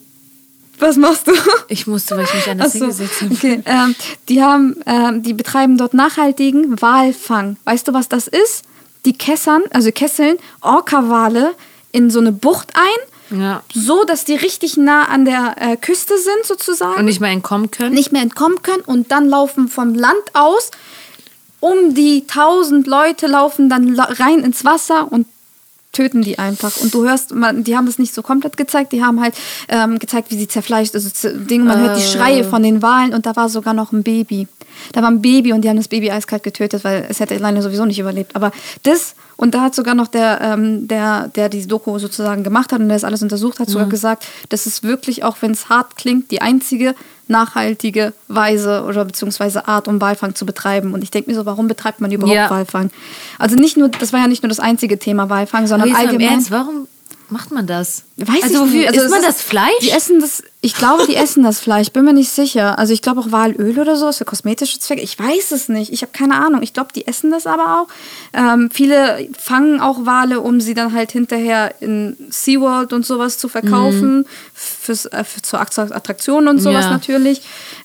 was 0.80 0.98
machst 0.98 1.28
du? 1.28 1.34
Ich 1.68 1.88
musste, 1.88 2.18
weil 2.18 2.26
ich 2.26 2.34
mich 2.34 2.50
anders 2.50 2.74
so, 2.74 2.80
hingesetzt 2.80 3.22
habe. 3.22 3.34
Okay. 3.34 3.62
Ähm, 3.66 3.96
die, 4.30 4.42
haben, 4.42 4.76
ähm, 4.86 5.24
die 5.24 5.34
betreiben 5.34 5.78
dort 5.78 5.94
nachhaltigen 5.94 6.82
Walfang. 6.82 7.58
Weißt 7.64 7.88
du, 7.88 7.94
was 7.94 8.10
das 8.10 8.28
ist? 8.28 8.64
Die 9.06 9.14
kessern, 9.14 9.64
also 9.72 9.92
kesseln 9.92 10.38
Orca-Wale 10.62 11.54
in 11.92 12.10
so 12.10 12.20
eine 12.20 12.32
Bucht 12.32 12.74
ein, 12.76 13.40
ja. 13.40 13.64
so 13.74 14.04
dass 14.04 14.26
die 14.26 14.36
richtig 14.36 14.78
nah 14.78 15.06
an 15.06 15.26
der 15.26 15.56
äh, 15.60 15.78
Küste 15.78 16.18
sind 16.18 16.46
sozusagen. 16.46 17.00
Und 17.00 17.06
nicht 17.06 17.22
mehr 17.22 17.32
entkommen 17.32 17.72
können. 17.72 17.94
Nicht 17.94 18.12
mehr 18.12 18.22
entkommen 18.22 18.62
können 18.62 18.84
und 18.86 19.12
dann 19.12 19.30
laufen 19.30 19.68
vom 19.68 19.94
Land 19.94 20.24
aus 20.34 20.72
um 21.66 21.96
die 21.96 22.28
tausend 22.28 22.86
Leute 22.86 23.26
laufen 23.26 23.70
dann 23.70 24.00
rein 24.00 24.42
ins 24.42 24.66
Wasser 24.66 25.12
und 25.12 25.26
töten 25.96 26.22
die 26.22 26.38
einfach. 26.38 26.78
Und 26.78 26.94
du 26.94 27.08
hörst, 27.08 27.34
man, 27.34 27.64
die 27.64 27.76
haben 27.78 27.86
das 27.86 28.00
nicht 28.00 28.14
so 28.14 28.22
komplett 28.22 28.58
gezeigt, 28.58 28.92
die 28.92 29.04
haben 29.04 29.22
halt 29.22 29.36
ähm, 29.70 29.98
gezeigt, 30.00 30.30
wie 30.32 30.38
sie 30.38 30.48
zerfleischt, 30.48 30.94
also 30.94 31.10
Ding, 31.30 31.66
man 31.66 31.80
hört 31.80 31.98
die 31.98 32.02
Schreie 32.02 32.44
von 32.44 32.62
den 32.64 32.82
Walen 32.82 33.14
und 33.14 33.26
da 33.26 33.36
war 33.36 33.50
sogar 33.50 33.74
noch 33.74 33.92
ein 33.92 34.04
Baby. 34.04 34.48
Da 34.92 35.02
war 35.02 35.10
ein 35.10 35.22
Baby 35.22 35.54
und 35.54 35.62
die 35.62 35.70
haben 35.70 35.78
das 35.78 35.88
Baby 35.88 36.12
eiskalt 36.12 36.44
getötet, 36.44 36.84
weil 36.84 37.06
es 37.08 37.20
hätte 37.20 37.36
alleine 37.36 37.62
sowieso 37.62 37.86
nicht 37.86 38.00
überlebt. 38.00 38.36
Aber 38.36 38.52
das, 38.84 39.16
und 39.38 39.56
da 39.56 39.62
hat 39.62 39.76
sogar 39.76 39.96
noch 39.96 40.08
der, 40.08 40.42
ähm, 40.42 40.88
der, 40.88 41.30
der 41.30 41.48
die 41.48 41.66
Doku 41.66 41.98
sozusagen 41.98 42.44
gemacht 42.44 42.74
hat 42.74 42.82
und 42.82 42.90
der 42.90 42.98
das 42.98 43.06
alles 43.06 43.24
untersucht 43.24 43.60
hat, 43.60 43.70
sogar 43.70 43.88
mhm. 43.88 43.92
gesagt, 43.92 44.26
das 44.50 44.66
ist 44.66 44.84
wirklich, 44.84 45.24
auch 45.24 45.38
wenn 45.42 45.52
es 45.52 45.70
hart 45.70 45.96
klingt, 45.96 46.30
die 46.32 46.42
einzige 46.42 46.94
nachhaltige 47.28 48.14
Weise 48.28 48.84
oder 48.84 49.06
beziehungsweise 49.06 49.68
Art, 49.68 49.88
um 49.88 50.02
Walfang 50.02 50.36
zu 50.36 50.46
betreiben. 50.46 50.94
Und 50.94 51.04
ich 51.04 51.12
denke 51.12 51.30
mir 51.30 51.36
so, 51.36 51.46
warum 51.46 51.68
betreibt 51.68 52.02
man 52.02 52.12
überhaupt 52.12 52.36
ja. 52.36 52.50
Walfang? 52.50 52.92
Also 53.40 53.56
nicht 53.56 53.78
nur, 53.78 53.90
das 53.90 54.14
war 54.14 54.20
ja 54.20 54.28
nicht 54.28 54.44
nur 54.44 54.50
das 54.50 54.60
einzige 54.60 55.00
Thema 55.00 55.30
Walfang, 55.30 55.68
sondern 55.68 55.94
allgemein. 55.96 56.30
Ernst, 56.30 56.52
warum 56.52 56.88
macht 57.30 57.52
man 57.52 57.68
das? 57.68 58.04
Weiß 58.18 58.44
also, 58.44 58.66
ich 58.66 58.72
nicht. 58.72 58.88
Also 58.88 59.02
isst 59.02 59.10
man 59.10 59.22
das 59.22 59.42
Fleisch? 59.42 59.80
Die 59.82 59.90
essen 59.90 60.20
das, 60.20 60.44
ich 60.62 60.76
glaube, 60.76 61.06
die 61.08 61.16
essen 61.16 61.44
das 61.44 61.60
Fleisch, 61.60 61.90
bin 61.92 62.06
mir 62.06 62.14
nicht 62.14 62.30
sicher. 62.30 62.78
Also 62.80 62.94
ich 62.94 63.02
glaube 63.02 63.22
auch 63.22 63.32
Walöl 63.32 63.80
oder 63.80 63.96
so 63.96 64.08
ist 64.08 64.18
für 64.18 64.26
kosmetische 64.26 64.80
Zwecke. 64.80 65.02
Ich 65.02 65.18
weiß 65.18 65.52
es 65.52 65.70
nicht. 65.70 65.92
Ich 65.92 66.02
habe 66.02 66.12
keine 66.12 66.36
Ahnung. 66.36 66.62
Ich 66.62 66.74
glaube, 66.74 66.94
die 66.94 67.08
essen 67.08 67.32
das 67.32 67.48
aber 67.48 67.82
auch. 67.82 67.88
Ähm, 68.34 68.70
viele 68.72 69.28
fangen 69.38 69.80
auch 69.80 70.06
Wale, 70.06 70.42
um 70.42 70.62
sie 70.62 70.74
dann 70.74 70.94
halt 70.94 71.12
hinterher 71.12 71.76
in 71.82 72.16
SeaWorld 72.30 72.94
und 72.94 73.06
sowas 73.06 73.38
zu 73.38 73.50
verkaufen. 73.50 74.20
Mhm. 74.20 74.26
Fürs, 74.54 75.06
äh, 75.08 75.24
für, 75.24 75.42
zur 75.42 75.60
Attraktion 75.60 76.48
und 76.48 76.60
sowas 76.60 76.86
ja. 76.86 76.92
natürlich. 76.92 77.42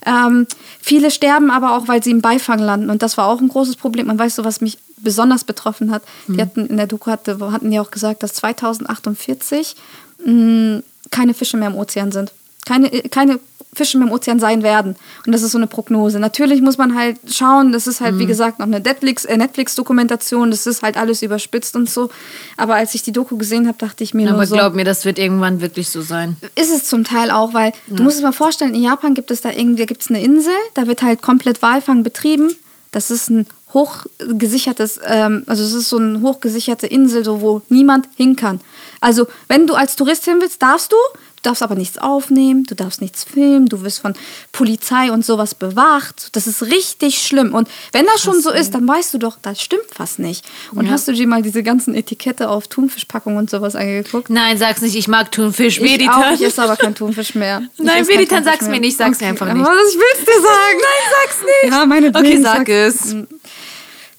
Ähm, 0.07 0.47
viele 0.81 1.11
sterben 1.11 1.51
aber 1.51 1.77
auch, 1.77 1.89
weil 1.89 2.03
sie 2.03 2.11
im 2.11 2.21
Beifang 2.21 2.59
landen. 2.59 2.91
Und 2.91 3.03
das 3.03 3.17
war 3.17 3.27
auch 3.27 3.41
ein 3.41 3.49
großes 3.49 3.77
Problem. 3.77 4.07
Man 4.07 4.19
weiß 4.19 4.37
so, 4.37 4.45
was 4.45 4.61
mich 4.61 4.79
besonders 5.03 5.45
betroffen 5.45 5.91
hat. 5.91 6.03
Mhm. 6.27 6.35
Die 6.35 6.43
hatten 6.43 6.67
in 6.67 6.77
der 6.77 6.87
Doku 6.87 7.11
hatte, 7.11 7.39
hatten 7.53 7.71
die 7.71 7.81
auch 7.81 7.91
gesagt, 7.91 8.23
dass 8.23 8.35
2048 8.35 9.77
mh, 10.25 10.33
mm, 10.33 10.83
keine 11.11 11.35
Fische 11.35 11.57
mehr 11.57 11.69
im 11.69 11.77
Ozean 11.77 12.13
sind. 12.13 12.33
Keine, 12.67 12.91
keine 12.91 13.41
Fische 13.73 13.99
mehr 13.99 14.09
im 14.09 14.13
Ozean 14.13 14.41
sein 14.41 14.63
werden. 14.63 14.97
Und 15.27 15.33
das 15.33 15.43
ist 15.43 15.53
so 15.53 15.59
eine 15.59 15.67
Prognose. 15.67 16.19
Natürlich 16.19 16.61
muss 16.61 16.77
man 16.77 16.97
halt 16.97 17.19
schauen, 17.33 17.73
das 17.73 17.87
ist 17.87 18.01
halt, 18.01 18.17
mhm. 18.17 18.19
wie 18.21 18.27
gesagt, 18.27 18.59
noch 18.59 18.67
eine 18.67 18.79
äh, 18.79 19.37
Netflix-Dokumentation, 19.37 20.51
das 20.51 20.67
ist 20.67 20.83
halt 20.83 20.97
alles 20.97 21.23
überspitzt 21.23 21.77
und 21.77 21.89
so. 21.89 22.11
Aber 22.57 22.75
als 22.75 22.95
ich 22.95 23.03
die 23.03 23.13
Doku 23.13 23.37
gesehen 23.37 23.69
habe, 23.69 23.79
dachte 23.79 24.03
ich 24.03 24.13
mir 24.13 24.29
Aber 24.29 24.39
nur 24.39 24.47
so... 24.47 24.55
Aber 24.55 24.65
glaub 24.65 24.75
mir, 24.75 24.85
das 24.85 25.05
wird 25.05 25.19
irgendwann 25.19 25.61
wirklich 25.61 25.89
so 25.89 26.01
sein. 26.01 26.37
Ist 26.57 26.73
es 26.73 26.85
zum 26.85 27.05
Teil 27.05 27.31
auch, 27.31 27.55
weil 27.55 27.73
ja. 27.87 27.97
du 27.97 28.03
musst 28.03 28.17
es 28.17 28.23
mal 28.23 28.33
vorstellen, 28.33 28.75
in 28.75 28.83
Japan 28.83 29.15
gibt 29.15 29.31
es 29.31 29.41
da 29.41 29.51
irgendwie 29.51 29.87
gibt's 29.87 30.11
eine 30.11 30.23
Insel, 30.23 30.53
da 30.75 30.87
wird 30.87 31.03
halt 31.03 31.23
komplett 31.23 31.63
Walfang 31.63 32.03
betrieben. 32.03 32.55
Das 32.91 33.13
ist 33.13 33.31
ein 33.31 33.47
hochgesichertes, 33.75 35.01
ähm, 35.05 35.45
also 35.47 35.63
es 35.63 35.73
ist 35.73 35.89
so 35.89 35.99
eine 35.99 36.21
hochgesicherte 36.23 36.87
Insel, 36.87 37.25
so 37.25 37.41
wo 37.41 37.63
niemand 37.69 38.09
hin 38.17 38.37
kann. 38.37 38.61
Also 39.01 39.27
wenn 39.49 39.67
du 39.67 39.75
als 39.75 39.97
Tourist 39.97 40.25
hin 40.25 40.37
willst, 40.41 40.63
darfst 40.63 40.93
du. 40.93 40.97
darfst 41.43 41.63
aber 41.63 41.75
nichts 41.75 41.97
aufnehmen, 41.97 42.65
du 42.65 42.75
darfst 42.75 43.01
nichts 43.01 43.25
filmen, 43.25 43.65
du 43.65 43.81
wirst 43.83 44.01
von 44.01 44.13
Polizei 44.53 45.11
und 45.11 45.25
sowas 45.25 45.55
bewacht. 45.55 46.29
Das 46.37 46.47
ist 46.47 46.61
richtig 46.65 47.23
schlimm. 47.23 47.55
Und 47.55 47.67
wenn 47.93 48.05
das 48.05 48.21
schon 48.21 48.43
so 48.43 48.51
ist, 48.51 48.75
dann 48.75 48.87
weißt 48.87 49.15
du 49.15 49.19
doch, 49.19 49.39
das 49.41 49.59
stimmt 49.63 49.87
was 49.97 50.19
nicht. 50.19 50.45
Und 50.73 50.85
Ja. 50.85 50.91
hast 50.93 51.09
du 51.09 51.13
dir 51.15 51.27
mal 51.27 51.41
diese 51.41 51.63
ganzen 51.63 51.95
Etikette 51.95 52.51
auf 52.51 52.69
Thunfischpackungen 52.69 53.39
und 53.39 53.49
sowas 53.49 53.75
angeguckt? 53.75 54.29
Nein, 54.29 54.59
sag's 54.59 54.83
nicht, 54.83 54.97
ich 54.97 55.09
mag 55.09 55.33
Thunfisch. 55.33 55.79
Ich 55.79 55.83
auch, 55.83 55.91
Meditan. 55.91 56.35
ich 56.35 56.43
esse 56.43 56.63
aber 56.63 56.77
kein 56.77 56.95
Thunfisch 56.95 57.35
mehr. 57.35 57.63
Ich 57.79 57.85
Nein, 57.85 58.05
Meditan, 58.07 58.45
sag's 58.45 58.69
mir 58.69 58.79
nicht, 58.81 58.99
sag's 58.99 59.19
mir 59.21 59.29
einfach 59.29 59.51
nicht. 59.51 59.65
Aber 59.67 59.75
ich 59.77 59.95
will's 59.97 60.27
dir 60.27 60.43
sagen. 60.43 60.79
Nein, 60.91 61.09
sag's 61.23 61.39
nicht. 61.63 61.73
Ja, 61.73 61.87
meine 61.87 62.09
Okay, 62.09 62.39
sag 62.43 62.69
es. 62.69 63.17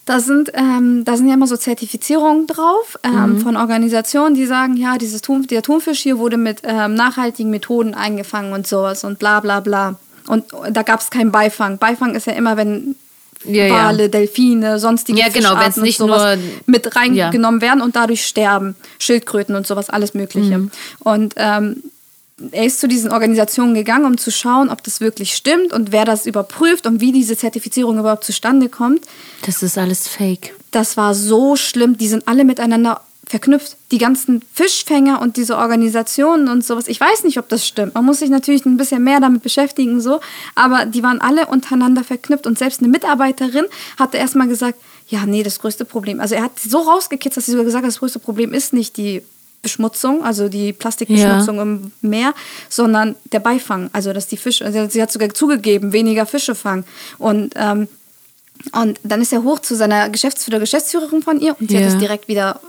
Da 0.04 0.18
sind, 0.18 0.50
ähm, 0.54 1.04
da 1.04 1.16
sind 1.16 1.28
ja 1.28 1.34
immer 1.34 1.46
so 1.46 1.56
Zertifizierungen 1.56 2.48
drauf 2.48 2.98
ähm, 3.04 3.40
von 3.40 3.56
Organisationen, 3.56 4.34
die 4.34 4.46
sagen, 4.46 4.76
ja, 4.76 4.98
dieses 4.98 5.22
Thun, 5.22 5.46
der 5.46 5.62
Thunfisch 5.62 6.00
hier 6.00 6.18
wurde 6.18 6.36
mit 6.36 6.58
ähm, 6.64 6.94
nachhaltigen 6.94 7.50
Methoden 7.50 7.94
eingefangen 7.94 8.52
und 8.52 8.66
sowas 8.66 9.04
und 9.04 9.20
bla 9.20 9.38
bla 9.38 9.60
bla. 9.60 9.94
Und 10.26 10.44
da 10.70 10.82
gab 10.82 11.00
es 11.00 11.10
keinen 11.10 11.30
Beifang. 11.30 11.78
Beifang 11.78 12.14
ist 12.16 12.26
ja 12.26 12.32
immer, 12.32 12.56
wenn 12.56 12.96
Ja, 13.44 13.66
ja. 13.66 13.74
Wale, 13.86 14.08
Delfine, 14.08 14.78
sonstige 14.80 15.18
Ja, 15.20 15.28
genau, 15.28 15.50
Fischarten 15.50 15.82
nicht 15.82 16.00
und 16.00 16.08
sowas 16.08 16.36
nur- 16.38 16.48
mit 16.66 16.96
reingenommen 16.96 17.60
werden 17.60 17.80
und 17.80 17.94
dadurch 17.94 18.26
sterben. 18.26 18.74
Schildkröten 18.98 19.54
und 19.54 19.66
sowas, 19.68 19.88
alles 19.88 20.14
Mögliche. 20.14 20.58
Mhm. 20.58 20.70
Und 21.00 21.34
ähm, 21.36 21.82
er 22.50 22.64
ist 22.64 22.80
zu 22.80 22.88
diesen 22.88 23.12
Organisationen 23.12 23.74
gegangen, 23.74 24.04
um 24.04 24.18
zu 24.18 24.30
schauen, 24.30 24.70
ob 24.70 24.82
das 24.82 25.00
wirklich 25.00 25.34
stimmt 25.34 25.72
und 25.72 25.92
wer 25.92 26.04
das 26.04 26.26
überprüft 26.26 26.86
und 26.86 27.00
wie 27.00 27.12
diese 27.12 27.36
Zertifizierung 27.36 27.98
überhaupt 27.98 28.24
zustande 28.24 28.68
kommt. 28.68 29.06
Das 29.46 29.62
ist 29.62 29.78
alles 29.78 30.08
fake. 30.08 30.54
Das 30.70 30.96
war 30.96 31.14
so 31.14 31.56
schlimm. 31.56 31.96
Die 31.98 32.08
sind 32.08 32.26
alle 32.26 32.44
miteinander 32.44 33.00
verknüpft. 33.26 33.76
Die 33.92 33.98
ganzen 33.98 34.42
Fischfänger 34.52 35.20
und 35.20 35.36
diese 35.36 35.56
Organisationen 35.56 36.48
und 36.48 36.64
sowas. 36.64 36.88
Ich 36.88 37.00
weiß 37.00 37.24
nicht, 37.24 37.38
ob 37.38 37.48
das 37.48 37.66
stimmt. 37.66 37.94
Man 37.94 38.04
muss 38.04 38.18
sich 38.18 38.30
natürlich 38.30 38.66
ein 38.66 38.76
bisschen 38.76 39.04
mehr 39.04 39.20
damit 39.20 39.42
beschäftigen, 39.42 40.00
so. 40.00 40.20
Aber 40.54 40.86
die 40.86 41.02
waren 41.02 41.20
alle 41.20 41.46
untereinander 41.46 42.04
verknüpft. 42.04 42.46
Und 42.46 42.58
selbst 42.58 42.80
eine 42.80 42.88
Mitarbeiterin 42.88 43.66
hatte 43.98 44.18
erstmal 44.18 44.48
gesagt, 44.48 44.78
ja, 45.08 45.26
nee, 45.26 45.42
das 45.42 45.60
größte 45.60 45.84
Problem. 45.84 46.20
Also 46.20 46.34
er 46.34 46.42
hat 46.42 46.58
so 46.58 46.78
rausgekitzt, 46.78 47.36
dass 47.36 47.46
sie 47.46 47.52
sogar 47.52 47.64
gesagt 47.64 47.84
hat, 47.84 47.90
das 47.90 48.00
größte 48.00 48.18
Problem 48.18 48.52
ist 48.52 48.72
nicht 48.72 48.96
die 48.96 49.22
Beschmutzung, 49.62 50.24
also 50.24 50.48
die 50.48 50.72
Plastikbeschmutzung 50.72 51.60
im 51.60 51.92
Meer, 52.02 52.34
sondern 52.68 53.14
der 53.32 53.40
Beifang. 53.40 53.88
Also 53.92 54.12
dass 54.12 54.26
die 54.26 54.36
Fische, 54.36 54.64
also 54.64 54.88
sie 54.88 55.00
hat 55.00 55.12
sogar 55.12 55.30
zugegeben, 55.32 55.92
weniger 55.92 56.26
Fische 56.26 56.54
fangen. 56.54 56.84
Und 57.18 57.54
ähm, 57.56 57.88
und 58.72 59.00
dann 59.02 59.20
ist 59.20 59.32
er 59.32 59.42
hoch 59.42 59.58
zu 59.58 59.74
seiner 59.74 60.08
Geschäftsführer, 60.08 60.60
Geschäftsführerin 60.60 61.22
von 61.22 61.40
ihr 61.40 61.56
und 61.58 61.68
sie 61.70 61.76
Ja. 61.78 61.82
hat 61.86 61.94
es 61.94 61.98
direkt 61.98 62.28
wieder 62.28 62.60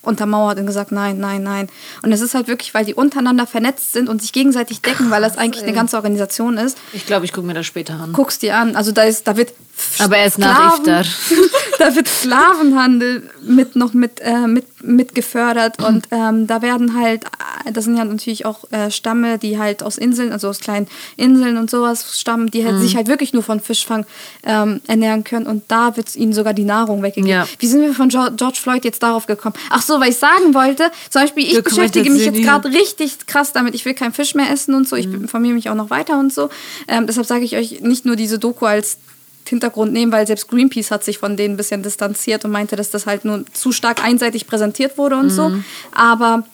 untermauert 0.00 0.58
und 0.58 0.66
gesagt, 0.66 0.92
nein, 0.92 1.18
nein, 1.18 1.42
nein. 1.42 1.68
Und 2.02 2.12
es 2.12 2.20
ist 2.20 2.34
halt 2.34 2.46
wirklich, 2.48 2.72
weil 2.74 2.84
die 2.84 2.94
untereinander 2.94 3.46
vernetzt 3.46 3.92
sind 3.92 4.08
und 4.08 4.20
sich 4.22 4.32
gegenseitig 4.32 4.80
decken, 4.82 5.10
weil 5.10 5.22
das 5.22 5.36
eigentlich 5.38 5.62
eine 5.64 5.72
ganze 5.72 5.96
Organisation 5.96 6.56
ist. 6.58 6.76
Ich 6.92 7.06
glaube, 7.06 7.24
ich 7.24 7.32
gucke 7.32 7.46
mir 7.46 7.54
das 7.54 7.66
später 7.66 7.94
an. 7.94 8.12
Guckst 8.12 8.42
dir 8.42 8.56
an. 8.56 8.76
Also 8.76 8.92
da 8.92 9.02
ist, 9.04 9.26
da 9.26 9.36
wird 9.36 9.52
Aber 9.98 10.16
erst 10.16 10.38
nach 10.38 10.76
Sklaven- 10.78 11.04
Iftar. 11.04 11.04
da 11.78 11.94
wird 11.96 12.08
Sklavenhandel 12.08 13.28
mit 13.42 13.76
noch 13.76 13.92
mit, 13.92 14.20
äh, 14.20 14.46
mit, 14.46 14.66
mit 14.82 15.14
gefördert 15.14 15.82
und 15.82 16.06
ähm, 16.10 16.46
da 16.46 16.62
werden 16.62 16.98
halt, 17.00 17.24
äh, 17.64 17.72
das 17.72 17.84
sind 17.84 17.96
ja 17.96 18.04
natürlich 18.04 18.46
auch 18.46 18.70
äh, 18.72 18.90
Stamme, 18.90 19.38
die 19.38 19.58
halt 19.58 19.82
aus 19.82 19.98
Inseln, 19.98 20.32
also 20.32 20.48
aus 20.48 20.60
kleinen 20.60 20.86
Inseln 21.16 21.56
und 21.58 21.70
sowas 21.70 22.18
stammen, 22.18 22.50
die 22.50 22.62
Mhm. 22.62 22.66
halt 22.66 22.80
sich 22.80 22.96
halt 22.96 23.08
wirklich 23.08 23.32
nur 23.32 23.42
von 23.42 23.60
Fischfang 23.60 24.06
ähm, 24.44 24.80
ernähren 24.86 25.24
können 25.24 25.46
und 25.46 25.64
da 25.68 25.96
wird 25.96 26.14
ihnen 26.16 26.32
sogar 26.32 26.54
die 26.54 26.64
Nahrung 26.64 27.02
weggegeben. 27.02 27.28
Ja. 27.30 27.46
Wie 27.58 27.66
sind 27.66 27.80
wir 27.82 27.94
von 27.94 28.08
Jo- 28.08 28.30
George 28.36 28.58
Floyd 28.60 28.84
jetzt 28.84 29.02
darauf 29.02 29.26
gekommen? 29.26 29.54
Ach 29.70 29.82
so, 29.82 30.00
weil 30.00 30.10
ich 30.10 30.16
sagen 30.18 30.54
wollte, 30.54 30.90
zum 31.10 31.22
Beispiel, 31.22 31.44
ich 31.44 31.62
beschäftige 31.62 32.10
mich 32.10 32.24
jetzt 32.24 32.42
gerade 32.42 32.68
richtig 32.70 33.26
krass 33.26 33.52
damit, 33.52 33.74
ich 33.74 33.84
will 33.84 33.94
keinen 33.94 34.12
Fisch 34.12 34.34
mehr 34.34 34.50
essen 34.50 34.74
und 34.74 34.88
so, 34.88 34.96
ich 34.96 35.06
Mhm. 35.08 35.22
informiere 35.22 35.54
mich 35.54 35.68
auch 35.70 35.74
noch 35.74 35.90
weiter 35.90 36.18
und 36.18 36.32
so. 36.32 36.48
Ähm, 36.88 37.06
deshalb 37.06 37.26
sage 37.26 37.44
ich 37.44 37.56
euch 37.56 37.80
nicht 37.80 38.04
nur 38.06 38.16
diese 38.16 38.38
Doku 38.38 38.66
als 38.66 38.98
Hintergrund 39.48 39.92
nehmen, 39.92 40.12
weil 40.12 40.26
selbst 40.26 40.48
Greenpeace 40.48 40.90
hat 40.90 41.04
sich 41.04 41.18
von 41.18 41.36
denen 41.36 41.54
ein 41.54 41.56
bisschen 41.56 41.82
distanziert 41.82 42.44
und 42.44 42.50
meinte, 42.50 42.76
dass 42.76 42.90
das 42.90 43.06
halt 43.06 43.24
nur 43.24 43.44
zu 43.52 43.72
stark 43.72 44.02
einseitig 44.04 44.46
präsentiert 44.46 44.96
wurde 44.98 45.16
und 45.16 45.30
so. 45.30 45.52
Aber 45.92 46.44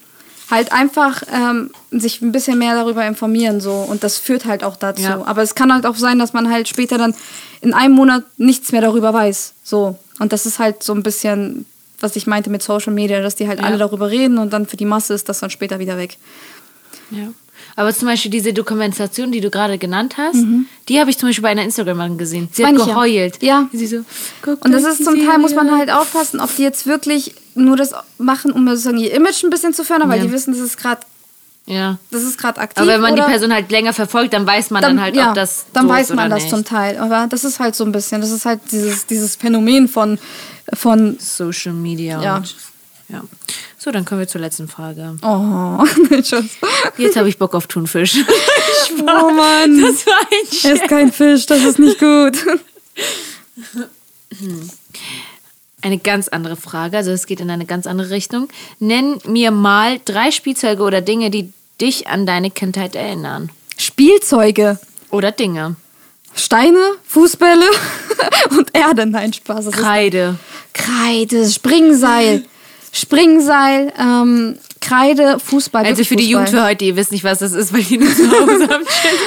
halt 0.51 0.73
einfach 0.73 1.23
ähm, 1.33 1.71
sich 1.93 2.21
ein 2.23 2.33
bisschen 2.33 2.59
mehr 2.59 2.75
darüber 2.75 3.07
informieren 3.07 3.61
so 3.61 3.73
und 3.73 4.03
das 4.03 4.19
führt 4.19 4.45
halt 4.47 4.65
auch 4.65 4.77
dazu. 4.77 5.03
Ja. 5.03 5.23
Aber 5.25 5.43
es 5.43 5.55
kann 5.55 5.73
halt 5.73 5.87
auch 5.87 5.95
sein, 5.95 6.19
dass 6.19 6.33
man 6.33 6.51
halt 6.51 6.69
später 6.69 6.99
dann 6.99 7.15
in 7.61 7.73
einem 7.73 7.95
Monat 7.95 8.25
nichts 8.37 8.73
mehr 8.73 8.81
darüber 8.81 9.13
weiß. 9.15 9.55
So 9.63 9.97
und 10.19 10.33
das 10.33 10.47
ist 10.47 10.59
halt 10.59 10.83
so 10.83 10.93
ein 10.93 11.05
bisschen, 11.05 11.67
was 12.01 12.17
ich 12.17 12.27
meinte 12.27 12.51
mit 12.51 12.63
Social 12.65 12.93
Media, 12.93 13.21
dass 13.21 13.37
die 13.37 13.47
halt 13.47 13.61
Ja. 13.61 13.67
alle 13.67 13.79
darüber 13.79 14.11
reden 14.11 14.39
und 14.39 14.53
dann 14.53 14.67
für 14.67 14.77
die 14.77 14.85
Masse 14.87 15.15
ist 15.15 15.29
das 15.29 15.39
dann 15.39 15.51
später 15.51 15.79
wieder 15.79 15.97
weg. 15.97 16.17
Ja. 17.13 17.29
Aber 17.77 17.95
zum 17.95 18.09
Beispiel 18.09 18.31
diese 18.31 18.53
Dokumentation, 18.53 19.33
die 19.33 19.41
du 19.41 19.51
gerade 19.51 19.79
genannt 19.79 20.17
hast, 20.19 20.45
die 20.89 21.01
habe 21.01 21.11
ich 21.11 21.19
zum 21.19 21.29
Beispiel 21.29 21.43
bei 21.43 21.49
einer 21.51 21.63
Instagramerin 21.65 22.19
gesehen. 22.19 22.49
Sie 22.53 22.65
hat 22.67 22.73
Mhm. 22.73 22.79
Meine 22.79 22.89
ja. 22.91 22.95
geheult. 22.95 23.43
Ja. 23.43 23.69
Sie 23.73 23.87
so, 23.87 23.97
Und 24.47 24.73
das 24.73 24.85
ist 24.85 25.05
zum 25.05 25.15
Teil, 25.27 25.39
muss 25.39 25.55
man 25.55 25.71
halt 25.77 25.91
aufpassen, 25.91 26.41
ob 26.41 26.55
die 26.57 26.63
jetzt 26.63 26.87
wirklich 26.87 27.35
nur 27.55 27.77
das 27.77 27.93
machen, 28.19 28.53
um 28.53 28.67
sozusagen 28.69 28.99
ihr 28.99 29.13
Image 29.15 29.43
ein 29.45 29.51
bisschen 29.51 29.73
zu 29.75 29.85
fördern, 29.85 30.09
weil 30.09 30.19
Ja. 30.19 30.25
die 30.27 30.33
wissen, 30.33 30.53
das 30.53 30.61
ist 30.61 30.77
gerade 30.79 31.01
Ja. 31.67 31.99
das 32.11 32.23
ist 32.23 32.39
gerade 32.39 32.61
aktiv. 32.61 32.83
Aber 32.83 32.93
wenn 32.93 33.01
man 33.01 33.15
die 33.17 33.23
Person 33.23 33.53
halt 33.53 33.71
länger 33.71 33.93
verfolgt, 33.93 34.33
dann 34.33 34.47
weiß 34.47 34.71
man 34.71 34.83
dann, 34.83 35.01
halt, 35.01 35.15
ja, 35.17 35.29
ob 35.31 35.35
das 35.35 35.67
dann 35.73 35.87
so 35.87 35.93
weiß 35.93 36.15
man 36.15 36.31
das 36.31 36.45
nicht. 36.45 36.51
zum 36.55 36.65
Teil. 36.65 36.99
Aber 36.99 37.27
das 37.29 37.45
ist 37.45 37.61
halt 37.61 37.75
so 37.77 37.85
ein 37.85 37.93
bisschen, 37.93 38.21
das 38.21 38.31
ist 38.31 38.45
halt 38.47 38.61
dieses, 38.73 39.07
dieses 39.07 39.37
Phänomen 39.37 39.87
von, 39.89 40.19
von 40.73 41.17
Social 41.21 41.73
Media. 41.75 42.23
Ja. 42.23 42.37
Und, 42.37 42.55
ja. 43.13 43.23
So, 43.79 43.91
dann 43.91 44.05
kommen 44.05 44.21
wir 44.21 44.29
zur 44.29 44.41
letzten 44.43 44.69
Frage. 44.69 45.17
oh, 45.23 45.85
Schatz. 46.23 46.45
Jetzt 46.99 47.17
habe 47.17 47.29
ich 47.29 47.39
Bock 47.39 47.55
auf 47.55 47.67
Thunfisch. 47.67 48.17
oh 49.01 49.31
Mann, 49.31 49.81
Das 49.81 50.07
war 50.07 50.21
ein 50.21 50.47
er 50.51 50.55
Scherz. 50.55 50.81
ist 50.81 50.89
kein 50.89 51.13
Fisch, 51.13 51.47
das 51.47 51.63
ist 51.65 51.79
nicht 51.79 51.99
gut. 51.99 52.37
Eine 55.83 55.99
ganz 55.99 56.29
andere 56.29 56.57
Frage, 56.57 56.99
also 56.99 57.11
es 57.11 57.27
geht 57.27 57.41
in 57.41 57.51
eine 57.51 57.65
ganz 57.65 57.87
andere 57.87 58.11
Richtung. 58.11 58.49
Nenn 58.81 59.19
mir 59.27 59.51
mal 59.51 59.99
drei 60.05 60.31
Spielzeuge 60.31 60.83
oder 60.83 61.01
Dinge, 61.01 61.31
die 61.31 61.53
dich 61.81 62.07
an 62.07 62.27
deine 62.27 62.51
Kindheit 62.51 62.95
erinnern. 62.95 63.51
Spielzeuge, 63.79 64.79
Oder 65.11 65.33
Dinge. 65.33 65.77
Steine, 66.37 66.79
Fußbälle 67.07 67.65
und 68.51 68.77
Erde. 68.77 69.07
Nein, 69.07 69.33
Spaß. 69.33 69.71
Kreide. 69.71 70.39
Kreide, 70.75 71.49
Springseil, 71.49 72.45
Springseil, 72.93 73.93
ähm, 73.99 74.57
Kreide, 74.81 75.39
Fußball. 75.39 75.85
Also 75.85 76.05
für 76.05 76.17
die 76.17 76.25
Fußball. 76.25 76.31
Jugend 76.45 76.49
für 76.51 76.65
heute, 76.65 76.85
ihr 76.87 76.97
wisst 76.97 77.13
nicht, 77.13 77.25
was 77.25 77.39
das 77.41 77.53
ist, 77.53 77.73
weil 77.73 77.83
die 77.83 77.99
nur 77.99 78.15
zu 78.15 78.31
Hause 78.31 78.69
haben. 78.71 78.85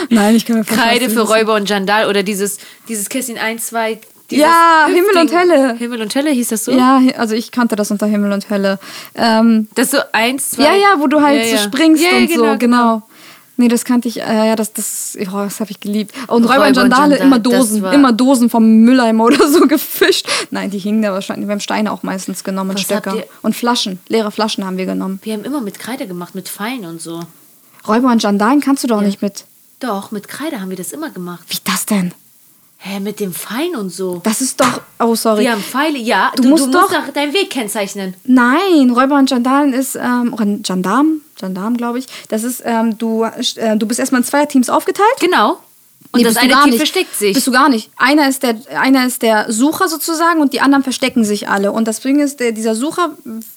Nein, 0.10 0.36
ich 0.36 0.46
kann 0.46 0.58
mir 0.58 0.64
Kreide 0.66 1.10
für. 1.10 1.22
Räuber 1.22 1.56
und 1.56 1.70
Jandal 1.70 2.08
oder 2.10 2.24
dieses, 2.24 2.58
dieses 2.88 3.08
Kästchen 3.10 3.38
1, 3.38 3.68
2. 3.68 4.00
dieses 4.30 4.44
Ja, 4.44 4.86
Hüftding. 4.88 5.06
Himmel 5.06 5.22
und 5.22 5.34
Hölle. 5.40 5.76
Himmel 5.76 6.02
und 6.02 6.16
Hölle 6.16 6.32
hieß 6.32 6.48
das 6.50 6.66
so? 6.66 6.72
Ja, 6.72 7.02
also 7.18 7.36
ich 7.36 7.52
kannte 7.52 7.76
das 7.76 7.92
unter 7.92 8.08
Himmel 8.08 8.32
und 8.32 8.50
Hölle. 8.50 8.80
Ähm, 9.16 9.68
Das 9.76 9.92
so 9.92 9.98
1, 10.12 10.52
2. 10.52 10.64
ja, 10.64 10.74
ja, 10.76 10.96
wo 11.00 11.08
du 11.08 11.22
halt 11.22 11.40
Ja, 11.40 11.46
so 11.50 11.56
ja. 11.56 11.62
springst 11.64 12.04
Ja, 12.04 12.10
ja, 12.12 12.18
und 12.18 12.28
genau, 12.30 12.52
so, 12.54 12.58
genau. 12.58 13.02
Nee, 13.64 13.70
das 13.70 13.86
kannte 13.86 14.10
ich, 14.10 14.20
äh, 14.20 14.48
ja, 14.50 14.58
das, 14.58 14.74
das, 14.74 15.18
oh, 15.22 15.38
das 15.38 15.62
habe 15.62 15.72
ich 15.72 15.80
geliebt. 15.80 16.14
Und 16.28 16.44
Räuber, 16.44 16.56
Räuber 16.56 16.68
und 16.68 16.76
Jandale, 16.76 17.12
Jandal, 17.18 17.28
immer 17.28 17.40
Dosen, 17.40 17.86
immer 17.86 18.12
Dosen 18.12 18.50
vom 18.50 18.66
Mülleimer 18.80 19.24
oder 19.28 19.48
so 19.50 19.62
gefischt. 19.68 20.28
Nein, 20.52 20.70
die 20.70 20.80
hingen 20.80 21.02
da 21.02 21.14
wahrscheinlich, 21.14 21.48
wir 21.48 21.54
haben 21.54 21.62
Steine 21.62 21.94
auch 21.94 22.04
meistens 22.04 22.44
genommen 22.44 22.72
und 22.72 22.80
Stöcker. 22.82 23.24
Und 23.42 23.56
Flaschen, 23.56 24.00
leere 24.10 24.32
Flaschen 24.32 24.66
haben 24.66 24.76
wir 24.76 24.86
genommen. 24.86 25.22
Wir 25.24 25.32
haben 25.36 25.46
immer 25.46 25.62
mit 25.62 25.80
Kreide 25.80 26.08
gemacht, 26.08 26.36
mit 26.36 26.50
Pfeilen 26.50 26.84
und 26.84 27.02
so. 27.02 27.22
Räuber 27.88 28.12
und 28.12 28.22
Jandalen 28.22 28.60
kannst 28.60 28.84
du 28.84 28.88
doch 28.90 29.00
nicht 29.00 29.22
mit. 29.22 29.46
Doch, 29.80 30.12
mit 30.12 30.28
Kreide 30.28 30.60
haben 30.60 30.70
wir 30.70 30.78
das 30.78 30.92
immer 30.92 31.10
gemacht. 31.10 31.46
Wie 31.48 31.58
das 31.64 31.86
denn? 31.86 32.12
Hä, 32.80 33.00
mit 33.00 33.22
dem 33.22 33.32
Pfeilen 33.34 33.78
und 33.78 33.92
so. 33.92 34.20
Das 34.26 34.42
ist 34.42 34.60
doch, 34.60 34.82
oh 35.00 35.16
sorry. 35.16 35.44
Wir 35.44 35.54
haben 35.54 35.62
Pfeile, 35.62 35.98
ja. 35.98 36.34
Du 36.36 36.44
Du, 36.44 36.50
musst 36.50 36.66
du 36.66 36.72
doch- 36.72 36.90
musst 36.90 36.94
doch 37.08 37.14
deinen 37.14 37.32
Weg 37.34 37.50
kennzeichnen. 37.50 38.14
Nein, 38.26 38.90
Räuber 38.94 39.16
und 39.16 39.30
Gendarmen 39.30 39.72
ist, 39.72 39.96
ähm, 39.96 40.34
oder 40.34 40.46
Gendarm, 40.46 41.22
Gendarm 41.44 41.78
glaube 41.78 42.00
ich, 42.00 42.08
das 42.30 42.44
ist, 42.44 42.62
ähm, 42.66 42.98
du, 42.98 43.24
äh, 43.24 43.78
du 43.78 43.86
bist 43.86 44.00
erstmal 44.00 44.22
in 44.22 44.26
zwei 44.26 44.46
Teams 44.46 44.70
aufgeteilt. 44.70 45.18
Genau. 45.20 45.60
Und 46.12 46.20
Nee, 46.20 46.24
das 46.26 46.38
eine 46.38 46.54
Team 46.54 46.66
nicht. 46.66 46.78
versteckt 46.78 47.16
sich. 47.16 47.34
Bist 47.34 47.48
du 47.48 47.52
gar 47.52 47.70
nicht. 47.70 47.90
Einer 47.98 48.28
ist, 48.28 48.44
der, 48.44 48.56
einer 48.80 49.08
ist 49.08 49.22
der 49.22 49.52
Sucher 49.52 49.88
sozusagen 49.88 50.42
und 50.42 50.54
die 50.54 50.62
anderen 50.62 50.84
verstecken 50.84 51.24
sich 51.24 51.50
alle. 51.50 51.72
Und 51.72 51.88
das 51.88 52.02
Ding 52.02 52.20
ist, 52.20 52.40
der, 52.40 52.52
dieser 52.52 52.76
Sucher 52.76 53.16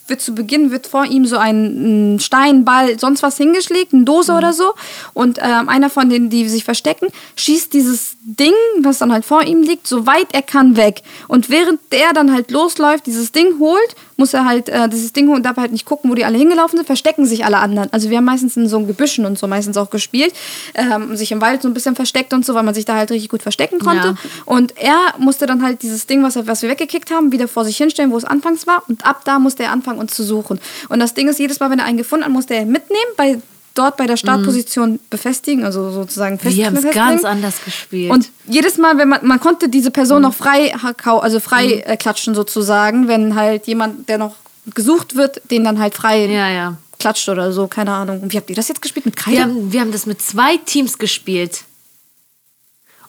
wird 0.08 0.20
zu 0.20 0.34
Beginn, 0.34 0.70
wird 0.70 0.86
vor 0.86 1.04
ihm 1.04 1.26
so 1.26 1.36
ein, 1.36 2.14
ein 2.14 2.20
Stein, 2.20 2.64
Ball, 2.64 2.98
sonst 2.98 3.22
was 3.22 3.36
hingeschlägt, 3.36 3.92
eine 3.94 4.04
Dose 4.04 4.32
Mhm. 4.32 4.38
oder 4.38 4.52
so. 4.52 4.74
Und 5.14 5.38
ähm, 5.42 5.68
einer 5.68 5.90
von 5.90 6.08
denen, 6.08 6.30
die 6.30 6.48
sich 6.48 6.64
verstecken, 6.64 7.08
schießt 7.36 7.72
dieses 7.72 8.16
Ding, 8.22 8.54
was 8.80 8.98
dann 8.98 9.12
halt 9.12 9.24
vor 9.24 9.42
ihm 9.42 9.62
liegt, 9.62 9.86
so 9.86 10.06
weit 10.06 10.28
er 10.32 10.42
kann 10.42 10.76
weg. 10.76 11.02
Und 11.28 11.48
während 11.50 11.80
der 11.92 12.12
dann 12.12 12.32
halt 12.32 12.50
losläuft, 12.50 13.06
dieses 13.06 13.32
Ding 13.32 13.58
holt, 13.60 13.94
muss 14.16 14.34
er 14.34 14.44
halt 14.44 14.68
äh, 14.68 14.88
dieses 14.88 15.12
Ding 15.12 15.26
holen 15.28 15.36
und 15.36 15.42
darf 15.46 15.56
halt 15.58 15.72
nicht 15.72 15.84
gucken, 15.84 16.10
wo 16.10 16.14
die 16.14 16.24
alle 16.24 16.38
hingelaufen 16.38 16.76
sind, 16.78 16.86
verstecken 16.86 17.26
sich 17.26 17.44
alle 17.44 17.58
anderen. 17.58 17.92
Also 17.92 18.10
wir 18.10 18.16
haben 18.16 18.24
meistens 18.24 18.56
in 18.56 18.68
so 18.68 18.80
Gebüschen 18.80 19.26
und 19.26 19.38
so 19.38 19.46
meistens 19.46 19.76
auch 19.76 19.90
gespielt, 19.90 20.34
ähm, 20.74 21.16
sich 21.16 21.30
im 21.32 21.40
Wald 21.40 21.62
so 21.62 21.68
ein 21.68 21.74
bisschen 21.74 21.94
versteckt 21.94 22.32
und 22.32 22.44
so, 22.44 22.54
weil 22.54 22.62
man 22.62 22.74
sich 22.74 22.84
da 22.84 22.94
halt 22.94 23.10
richtig 23.10 23.28
gut 23.28 23.42
verstecken 23.42 23.78
konnte. 23.78 24.08
Ja. 24.08 24.16
Und 24.44 24.76
er 24.76 25.14
musste 25.18 25.46
dann 25.46 25.62
halt 25.62 25.82
dieses 25.82 26.06
Ding, 26.06 26.22
was, 26.22 26.36
was 26.46 26.62
wir 26.62 26.70
weggekickt 26.70 27.10
haben, 27.10 27.30
wieder 27.30 27.46
vor 27.46 27.64
sich 27.64 27.76
hinstellen, 27.76 28.10
wo 28.10 28.16
es 28.16 28.24
anfangs 28.24 28.66
war. 28.66 28.82
Und 28.88 29.04
ab 29.06 29.20
da 29.24 29.38
musste 29.38 29.62
er 29.64 29.72
anfangen, 29.72 29.95
uns 29.98 30.14
zu 30.14 30.24
suchen. 30.24 30.60
Und 30.88 31.00
das 31.00 31.14
Ding 31.14 31.28
ist, 31.28 31.38
jedes 31.38 31.60
Mal, 31.60 31.70
wenn 31.70 31.78
er 31.78 31.84
einen 31.84 31.98
gefunden 31.98 32.24
hat, 32.24 32.32
musste 32.32 32.54
er 32.54 32.62
ihn 32.62 32.72
mitnehmen 32.72 33.12
bei 33.16 33.38
dort 33.76 33.96
bei 33.96 34.06
der 34.06 34.16
Startposition 34.16 34.98
befestigen, 35.10 35.64
also 35.64 35.90
sozusagen 35.90 36.38
fest 36.38 36.56
Wir 36.56 36.66
haben 36.66 36.76
es 36.76 36.94
ganz 36.94 37.24
anders 37.24 37.64
gespielt. 37.64 38.10
Und 38.10 38.30
jedes 38.46 38.78
Mal, 38.78 38.98
wenn 38.98 39.08
man, 39.08 39.26
man 39.26 39.40
konnte 39.40 39.68
diese 39.68 39.90
Person 39.90 40.22
noch 40.22 40.34
frei, 40.34 40.74
also 41.04 41.40
frei 41.40 41.82
äh, 41.86 41.96
klatschen 41.96 42.34
sozusagen, 42.34 43.08
wenn 43.08 43.34
halt 43.34 43.66
jemand, 43.66 44.08
der 44.08 44.18
noch 44.18 44.34
gesucht 44.74 45.14
wird, 45.14 45.42
den 45.50 45.64
dann 45.64 45.78
halt 45.78 45.94
frei 45.94 46.26
ja, 46.26 46.48
ja. 46.48 46.76
klatscht 46.98 47.28
oder 47.28 47.52
so, 47.52 47.68
keine 47.68 47.92
Ahnung. 47.92 48.22
Und 48.22 48.32
wie 48.32 48.36
habt 48.36 48.50
ihr 48.50 48.56
das 48.56 48.68
jetzt 48.68 48.82
gespielt? 48.82 49.06
Mit 49.06 49.16
Kreide? 49.16 49.36
Wir 49.36 49.42
haben, 49.44 49.72
wir 49.72 49.80
haben 49.80 49.92
das 49.92 50.06
mit 50.06 50.20
zwei 50.20 50.56
Teams 50.56 50.98
gespielt. 50.98 51.64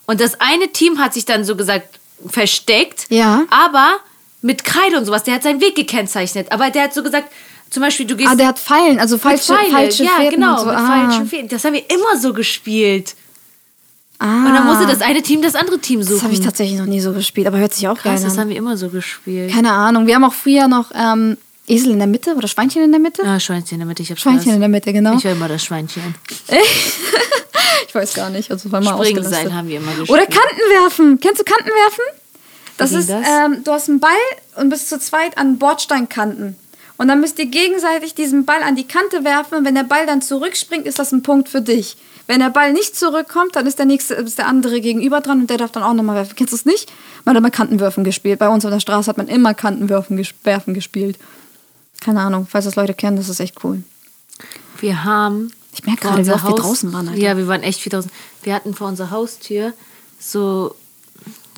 Und 0.06 0.20
das 0.20 0.40
eine 0.40 0.68
Team 0.72 0.98
hat 0.98 1.14
sich 1.14 1.24
dann 1.24 1.44
so 1.44 1.56
gesagt 1.56 1.98
versteckt, 2.26 3.06
Ja. 3.10 3.44
aber 3.50 3.98
mit 4.42 4.64
Kreide 4.64 4.98
und 4.98 5.04
sowas. 5.04 5.24
Der 5.24 5.34
hat 5.34 5.42
seinen 5.42 5.60
Weg 5.60 5.74
gekennzeichnet. 5.74 6.52
Aber 6.52 6.70
der 6.70 6.84
hat 6.84 6.94
so 6.94 7.02
gesagt, 7.02 7.30
zum 7.70 7.82
Beispiel, 7.82 8.06
du 8.06 8.16
gehst 8.16 8.30
ah, 8.30 8.34
der 8.34 8.48
hat 8.48 8.58
Pfeilen, 8.58 8.98
also 8.98 9.18
falsche, 9.18 9.54
Pfeile. 9.54 9.70
falsche 9.70 10.04
ja, 10.04 10.10
Fäden 10.16 10.40
genau, 10.40 10.58
so. 10.58 10.66
mit 10.66 10.74
ah. 10.74 10.86
falschen 10.86 11.26
Fäden. 11.26 11.48
Das 11.48 11.64
haben 11.64 11.74
wir 11.74 11.90
immer 11.90 12.18
so 12.18 12.32
gespielt. 12.32 13.14
Ah. 14.18 14.46
Und 14.46 14.54
dann 14.54 14.66
musste 14.66 14.86
das 14.86 15.00
eine 15.00 15.22
Team 15.22 15.42
das 15.42 15.54
andere 15.54 15.78
Team 15.78 16.02
suchen. 16.02 16.16
Das 16.16 16.24
habe 16.24 16.32
ich 16.32 16.40
tatsächlich 16.40 16.78
noch 16.78 16.86
nie 16.86 17.00
so 17.00 17.12
gespielt, 17.12 17.46
aber 17.46 17.58
hört 17.58 17.74
sich 17.74 17.86
auch 17.86 17.94
Krass, 17.94 18.20
geil 18.20 18.22
das 18.22 18.32
an. 18.34 18.40
haben 18.40 18.48
wir 18.48 18.56
immer 18.56 18.76
so 18.76 18.88
gespielt. 18.88 19.52
Keine 19.52 19.72
Ahnung. 19.72 20.06
Wir 20.06 20.14
haben 20.14 20.24
auch 20.24 20.32
früher 20.32 20.66
noch 20.66 20.90
ähm, 20.94 21.36
Esel 21.68 21.92
in 21.92 21.98
der 21.98 22.08
Mitte 22.08 22.34
oder 22.34 22.48
Schweinchen 22.48 22.82
in 22.82 22.90
der 22.90 23.00
Mitte? 23.00 23.22
Ah, 23.24 23.38
Schweinchen 23.38 23.74
in 23.74 23.80
der 23.80 23.86
Mitte, 23.86 24.02
ich 24.02 24.10
hab 24.10 24.18
Schweinchen 24.18 24.40
in 24.40 24.50
Spaß. 24.54 24.60
der 24.60 24.68
Mitte, 24.68 24.92
genau. 24.92 25.16
Ich 25.18 25.24
war 25.24 25.32
immer 25.32 25.48
das 25.48 25.64
Schweinchen. 25.64 26.14
Ich 27.86 27.94
weiß 27.94 28.12
gar 28.14 28.28
nicht. 28.28 28.50
Also 28.50 28.70
war 28.70 28.82
mal 28.82 29.02
sein 29.24 29.54
haben 29.54 29.68
wir 29.68 29.78
immer 29.78 29.92
gespielt. 29.92 30.10
Oder 30.10 30.26
Kantenwerfen. 30.26 31.18
Kennst 31.20 31.40
du 31.40 31.44
Kantenwerfen? 31.44 32.04
Das 32.78 32.92
ist, 32.92 33.10
das? 33.10 33.26
Ähm, 33.28 33.62
du 33.64 33.72
hast 33.72 33.88
einen 33.88 34.00
Ball 34.00 34.10
und 34.56 34.70
bist 34.70 34.88
zu 34.88 34.98
zweit 34.98 35.36
an 35.36 35.58
Bordsteinkanten. 35.58 36.56
Und 36.96 37.08
dann 37.08 37.20
müsst 37.20 37.38
ihr 37.38 37.46
gegenseitig 37.46 38.14
diesen 38.14 38.44
Ball 38.44 38.62
an 38.62 38.74
die 38.74 38.86
Kante 38.86 39.22
werfen. 39.24 39.58
Und 39.58 39.64
wenn 39.64 39.74
der 39.76 39.84
Ball 39.84 40.04
dann 40.06 40.20
zurückspringt, 40.22 40.86
ist 40.86 40.98
das 40.98 41.12
ein 41.12 41.22
Punkt 41.22 41.48
für 41.48 41.60
dich. 41.60 41.96
Wenn 42.26 42.40
der 42.40 42.50
Ball 42.50 42.72
nicht 42.72 42.96
zurückkommt, 42.96 43.54
dann 43.56 43.66
ist 43.66 43.78
der 43.78 43.86
nächste, 43.86 44.14
ist 44.14 44.36
der 44.38 44.46
andere 44.48 44.80
gegenüber 44.80 45.20
dran 45.20 45.40
und 45.40 45.50
der 45.50 45.58
darf 45.58 45.70
dann 45.70 45.82
auch 45.82 45.94
nochmal 45.94 46.16
werfen. 46.16 46.34
Kennst 46.36 46.52
du 46.52 46.56
es 46.56 46.64
nicht? 46.66 46.90
Man 47.24 47.34
hat 47.34 47.40
immer 47.40 47.50
Kantenwerfen 47.50 48.04
gespielt. 48.04 48.38
Bei 48.38 48.48
uns 48.48 48.64
auf 48.64 48.70
der 48.72 48.80
Straße 48.80 49.08
hat 49.08 49.16
man 49.16 49.28
immer 49.28 49.54
Kantenwerfen 49.54 50.18
werfen 50.44 50.74
gespielt. 50.74 51.18
Keine 52.00 52.20
Ahnung, 52.20 52.46
falls 52.50 52.64
das 52.64 52.76
Leute 52.76 52.94
kennen, 52.94 53.16
das 53.16 53.28
ist 53.28 53.40
echt 53.40 53.64
cool. 53.64 53.82
Wir 54.80 55.04
haben. 55.04 55.52
Ich 55.72 55.84
merke 55.86 56.02
gerade, 56.02 56.26
wie 56.26 56.32
oft 56.32 56.44
wir 56.44 56.50
Haus- 56.50 56.60
draußen 56.60 56.92
waren, 56.92 57.08
Alter. 57.08 57.20
Ja, 57.20 57.36
wir 57.36 57.46
waren 57.48 57.62
echt 57.62 57.80
viel 57.80 57.90
draußen. 57.90 58.10
Wir 58.42 58.54
hatten 58.54 58.74
vor 58.74 58.88
unserer 58.88 59.10
Haustür 59.10 59.72
so, 60.18 60.74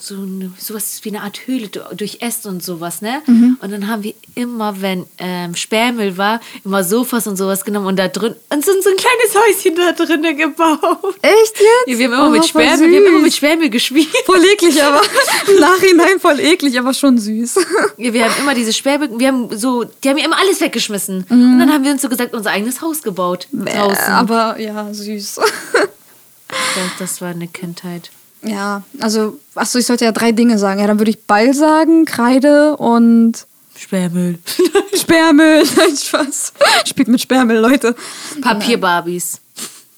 so 0.02 0.14
eine, 0.14 0.50
sowas 0.58 1.00
wie 1.02 1.10
eine 1.10 1.22
Art 1.22 1.46
Höhle 1.46 1.68
du- 1.68 1.80
durch 1.94 2.18
Äste 2.20 2.48
und 2.48 2.62
sowas, 2.62 3.02
ne? 3.02 3.22
Mhm. 3.26 3.58
Und 3.60 3.70
dann 3.72 3.86
haben 3.88 4.02
wir 4.02 4.14
immer, 4.34 4.80
wenn 4.80 5.06
ähm, 5.18 5.54
Sperrmüll 5.54 6.16
war, 6.16 6.40
immer 6.64 6.82
Sofas 6.84 7.26
und 7.26 7.36
sowas 7.36 7.64
genommen 7.64 7.86
und 7.86 7.96
da 7.96 8.08
drin 8.08 8.34
und 8.48 8.64
so, 8.64 8.72
so 8.80 8.88
ein 8.90 8.96
kleines 8.96 9.34
Häuschen 9.34 9.76
da 9.76 9.92
drinnen 9.92 10.36
gebaut. 10.36 11.16
Echt 11.22 11.54
jetzt? 11.60 11.86
Ja, 11.86 11.98
wir 11.98 12.06
haben 12.06 12.12
immer 12.14 12.26
Oh, 12.28 12.30
mit 12.30 12.44
Sperrmüll, 12.46 12.90
wir 12.90 12.98
haben 13.00 13.06
immer 13.06 13.18
mit 13.20 13.34
Sperrmüll 13.34 13.70
gespielt. 13.70 14.08
Voll 14.24 14.44
eklig, 14.44 14.82
aber 14.82 15.02
im 15.48 15.60
Nachhinein 15.60 16.20
voll 16.20 16.40
eklig, 16.40 16.78
aber 16.78 16.94
schon 16.94 17.18
süß. 17.18 17.56
Ja, 17.98 18.12
wir 18.12 18.24
haben 18.24 18.34
immer 18.40 18.54
diese 18.54 18.72
Sperrmüll, 18.72 19.10
wir 19.18 19.28
haben 19.28 19.56
so, 19.58 19.84
die 19.84 20.08
haben 20.08 20.18
ja 20.18 20.24
immer 20.24 20.38
alles 20.38 20.60
weggeschmissen. 20.60 21.26
Mhm. 21.28 21.52
Und 21.54 21.58
dann 21.58 21.72
haben 21.72 21.84
wir 21.84 21.90
uns 21.92 22.02
so 22.02 22.08
gesagt, 22.08 22.34
unser 22.34 22.50
eigenes 22.50 22.80
Haus 22.80 23.02
gebaut. 23.02 23.48
Draußen. 23.52 24.12
Aber 24.12 24.58
ja, 24.58 24.92
süß. 24.92 25.36
das, 25.74 26.90
das 26.98 27.20
war 27.20 27.28
eine 27.30 27.48
Kindheit. 27.48 28.10
Ja, 28.42 28.82
also, 29.00 29.38
achso, 29.54 29.78
ich 29.78 29.86
sollte 29.86 30.04
ja 30.06 30.12
drei 30.12 30.32
Dinge 30.32 30.58
sagen. 30.58 30.80
Ja, 30.80 30.86
dann 30.86 30.98
würde 30.98 31.10
ich 31.10 31.22
Ball 31.24 31.52
sagen, 31.54 32.04
Kreide 32.06 32.76
und 32.76 33.46
Sperrmüll. 33.76 34.38
Sperrmüll. 34.94 35.62
Nein, 35.76 35.96
Spaß. 35.96 36.52
Spielt 36.86 37.08
mit 37.08 37.20
Sperrmüll, 37.20 37.58
Leute. 37.58 37.94
Papierbarbies. 38.40 39.40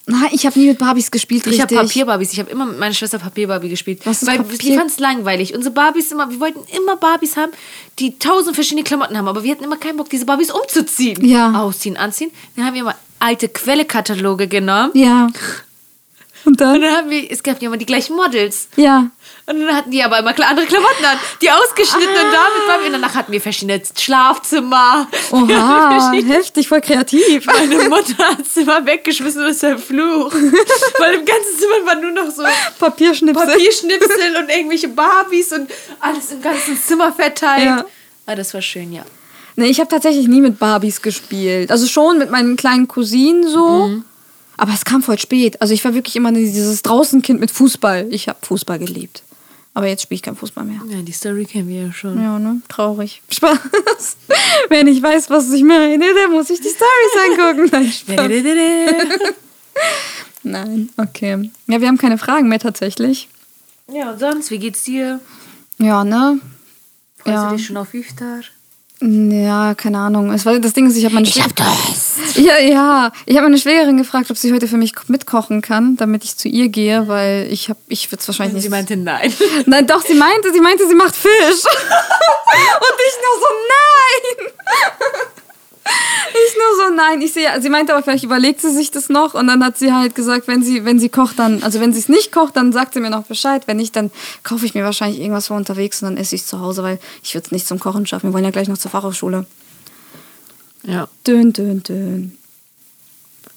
Nein, 0.07 0.31
ich 0.33 0.45
habe 0.47 0.59
nie 0.59 0.67
mit 0.67 0.79
Barbies 0.79 1.11
gespielt, 1.13 1.47
Ich 1.47 1.61
habe. 1.61 1.75
Papierbarbies. 1.77 2.33
Ich 2.33 2.41
habe 2.41 2.51
immer 2.51 2.67
mit 2.67 2.79
meiner 2.79 2.93
Schwester 2.93 3.21
Papierbarbie 3.21 3.69
gespielt. 3.69 4.01
Was 4.05 4.23
ist 4.23 4.29
weil 4.29 4.39
Papier- 4.39 4.59
die 4.59 4.77
fand 4.77 4.91
es 4.91 4.99
langweilig. 4.99 5.55
Unsere 5.55 5.73
Barbies 5.73 6.11
immer, 6.11 6.29
wir 6.29 6.41
wollten 6.41 6.59
immer 6.77 6.97
Barbies 6.97 7.37
haben, 7.37 7.53
die 8.01 8.19
tausend 8.19 8.57
verschiedene 8.57 8.83
Klamotten 8.83 9.17
haben, 9.17 9.29
aber 9.29 9.45
wir 9.45 9.53
hatten 9.53 9.63
immer 9.63 9.77
keinen 9.77 9.97
Bock, 9.97 10.11
diese 10.11 10.25
Barbies 10.27 10.51
umzuziehen. 10.51 11.25
Ja. 11.25 11.53
Ausziehen, 11.61 11.97
anziehen. 11.97 12.33
Dann 12.57 12.67
haben 12.67 12.75
wir 12.75 12.81
immer 12.83 12.97
alte 13.21 13.49
Quellekataloge 13.49 14.49
genommen. 14.49 14.91
Ja. 14.95 15.29
Und 16.45 16.53
Und 16.53 16.61
dann? 16.61 16.81
dann 16.81 16.97
haben 16.97 17.11
wir, 17.11 17.31
es 17.31 17.43
gab 17.43 17.61
ja 17.63 17.69
immer 17.69 17.77
die 17.77 17.87
gleichen 17.87 18.17
Models. 18.17 18.69
Ja. 18.77 19.11
Und 19.47 19.61
dann 19.61 19.75
hatten 19.75 19.91
die 19.91 20.03
aber 20.03 20.19
immer 20.19 20.31
andere 20.31 20.67
Klamotten 20.67 21.05
an, 21.05 21.19
die 21.41 21.51
ausgeschnitten 21.51 22.09
und 22.09 22.33
damit 22.33 22.69
waren 22.69 22.81
wir. 22.81 22.87
Und 22.87 22.93
danach 22.93 23.15
hatten 23.15 23.33
wir 23.33 23.41
verschiedene 23.41 23.83
Schlafzimmer. 23.99 25.09
Oha, 25.31 26.13
heftig, 26.27 26.69
voll 26.69 26.81
kreativ. 26.81 27.47
Meine 27.47 27.89
Mutter 27.89 28.19
hat 28.19 28.41
das 28.41 28.55
Zimmer 28.55 28.85
weggeschmissen 28.87 29.43
und 29.43 29.51
ist 29.51 29.65
Fluch. 29.87 30.33
Weil 30.99 31.15
im 31.15 31.25
ganzen 31.25 31.59
Zimmer 31.59 31.87
waren 31.87 32.01
nur 32.01 32.11
noch 32.13 32.31
so 32.31 32.43
Papierschnipsel. 32.79 33.47
Papierschnipsel 33.47 34.37
und 34.39 34.49
irgendwelche 34.49 34.89
Barbies 34.89 35.53
und 35.53 35.71
alles 36.01 36.33
im 36.33 36.43
ganzen 36.43 36.77
Zimmer 36.81 37.13
verteilt. 37.13 37.65
Ja. 37.65 37.85
Ah, 38.27 38.35
das 38.35 38.55
war 38.55 38.63
schön, 38.63 38.93
ja. 38.93 39.03
Nee, 39.57 39.67
ich 39.67 39.81
habe 39.81 39.89
tatsächlich 39.89 40.29
nie 40.29 40.41
mit 40.41 40.59
Barbies 40.59 41.03
gespielt. 41.03 41.71
Also 41.71 41.87
schon 41.87 42.19
mit 42.19 42.31
meinen 42.31 42.57
kleinen 42.57 42.89
Cousinen 42.89 43.47
so. 43.49 43.89
Mhm. 43.89 44.05
Aber 44.63 44.73
es 44.75 44.85
kam 44.85 45.03
voll 45.03 45.19
spät. 45.19 45.61
Also 45.61 45.75
ich 45.75 45.85
war 45.85 45.93
wirklich 45.93 46.15
immer 46.15 46.31
dieses 46.31 46.83
Draußenkind 46.83 47.41
mit 47.41 47.51
Fußball. 47.51 48.07
Ich 48.11 48.29
habe 48.29 48.39
Fußball 48.47 48.79
geliebt. 48.79 49.25
Aber 49.75 49.89
jetzt 49.89 50.03
spiele 50.03 50.15
ich 50.17 50.23
kein 50.23 50.37
Fußball 50.37 50.63
mehr. 50.63 50.81
Ja, 50.89 51.03
die 51.03 51.11
Story 51.11 51.47
kennen 51.47 51.67
wir 51.69 51.87
ja 51.87 51.93
schon. 51.93 52.23
Ja, 52.23 52.39
ne? 52.39 52.63
Traurig. 52.69 53.23
Spaß. 53.29 53.59
Wer 54.69 54.85
nicht 54.85 55.03
weiß, 55.03 55.31
was 55.31 55.51
ich 55.51 55.65
meine, 55.65 55.99
der 56.15 56.29
muss 56.29 56.47
sich 56.47 56.61
die 56.61 56.69
Stories 56.69 57.41
angucken. 57.41 57.71
Nein, 57.73 57.91
Spaß. 57.91 59.35
Nein, 60.45 60.91
okay. 60.97 61.51
Ja, 61.67 61.81
wir 61.81 61.89
haben 61.89 61.99
keine 61.99 62.19
Fragen 62.19 62.49
mehr 62.49 62.61
tatsächlich. 62.61 63.29
Ja, 63.93 64.13
und 64.13 64.21
sonst, 64.21 64.53
wie 64.53 64.59
geht's 64.59 64.85
dir? 64.85 65.19
Ja, 65.79 66.05
ne? 66.05 66.39
Freust 67.19 67.35
Ja. 67.35 67.51
du 67.51 67.57
dich 67.57 67.67
schon 67.67 67.77
auf 67.79 67.93
Iftar? 67.95 68.43
Ja, 69.05 69.75
keine 69.75 69.99
Ahnung. 69.99 70.33
Es 70.33 70.47
war, 70.47 70.57
das 70.61 70.75
Ding 70.75 70.87
ist, 70.87 70.97
ich 70.97 71.05
habe 71.05 71.15
meine 71.15 71.27
Ich 71.27 71.43
hab 71.43 71.57
Durst. 71.57 72.37
Ja, 72.37 72.59
ja. 72.59 73.11
Ich 73.27 73.37
habe 73.37 73.47
meine 73.47 73.59
Schwägerin 73.59 73.97
gefragt, 73.97 74.31
ob 74.31 74.37
sie 74.37 74.53
heute 74.53 74.69
für 74.69 74.77
mich 74.77 74.93
mitkochen 75.09 75.61
kann, 75.61 75.97
damit 75.97 76.23
ich 76.23 76.37
zu 76.37 76.49
ihr 76.49 76.69
gehe, 76.69 77.09
weil 77.09 77.49
ich 77.51 77.69
habe, 77.69 77.81
ich 77.89 78.13
würde 78.13 78.21
es 78.21 78.29
wahrscheinlich 78.29 78.55
nicht. 78.55 78.63
Sie 78.65 78.69
meinte 78.69 78.97
nein. 78.97 79.33
Nein, 79.67 79.87
doch, 79.89 80.03
sie 80.03 80.15
meinte, 80.15 80.53
sie 80.53 80.61
meinte, 80.61 80.87
sie 80.87 80.95
macht 80.95 81.17
Fisch. 81.17 81.31
Und 81.33 82.99
ich 83.09 83.17
nur 83.19 83.37
so, 83.41 83.49
nein. 83.75 85.42
Ich 85.85 86.57
nur 86.57 86.87
so, 86.87 86.95
nein. 86.95 87.21
Ich 87.21 87.33
sehe, 87.33 87.49
sie 87.61 87.69
meinte 87.69 87.93
aber, 87.93 88.03
vielleicht 88.03 88.25
überlegt 88.25 88.61
sie 88.61 88.71
sich 88.71 88.91
das 88.91 89.09
noch. 89.09 89.35
Und 89.35 89.49
dann 89.49 89.65
hat 89.65 89.79
sie 89.79 89.93
halt 89.93 90.15
gesagt, 90.15 90.49
wenn 90.49 90.63
sie, 90.63 90.85
wenn 90.85 90.99
sie 90.99 91.09
kocht, 91.09 91.39
dann, 91.39 91.63
also 91.63 91.81
wenn 91.81 91.93
sie 91.93 91.99
es 91.99 92.09
nicht 92.09 92.33
kocht, 92.33 92.57
dann 92.57 92.73
sagt 92.73 92.95
sie 92.95 93.01
mir 93.01 93.11
noch 93.11 93.25
Bescheid. 93.25 93.65
Wenn 93.67 93.77
nicht, 93.77 93.95
dann 93.97 94.11
kaufe 94.43 94.65
ich 94.65 94.75
mir 94.75 94.85
wahrscheinlich 94.85 95.21
irgendwas 95.21 95.49
für 95.49 95.55
unterwegs 95.55 96.03
und 96.03 96.09
dann 96.09 96.17
esse 96.17 96.35
ich 96.35 96.43
es 96.43 96.47
zu 96.47 96.61
Hause, 96.61 96.83
weil 96.83 96.99
ich 97.23 97.35
würde 97.35 97.47
es 97.47 97.53
nicht 97.53 97.67
zum 97.67 97.79
Kochen 97.79 98.07
schaffen. 98.07 98.31
Wir 98.31 98.35
wollen 98.35 98.45
ja 98.45 98.51
gleich 98.51 98.69
noch 98.69 98.79
zur 98.79 98.91
Fachhochschule. 98.91 99.47
Ja. 100.85 101.09
Dön, 101.27 101.53
dön, 101.53 101.83
dön. 101.83 102.39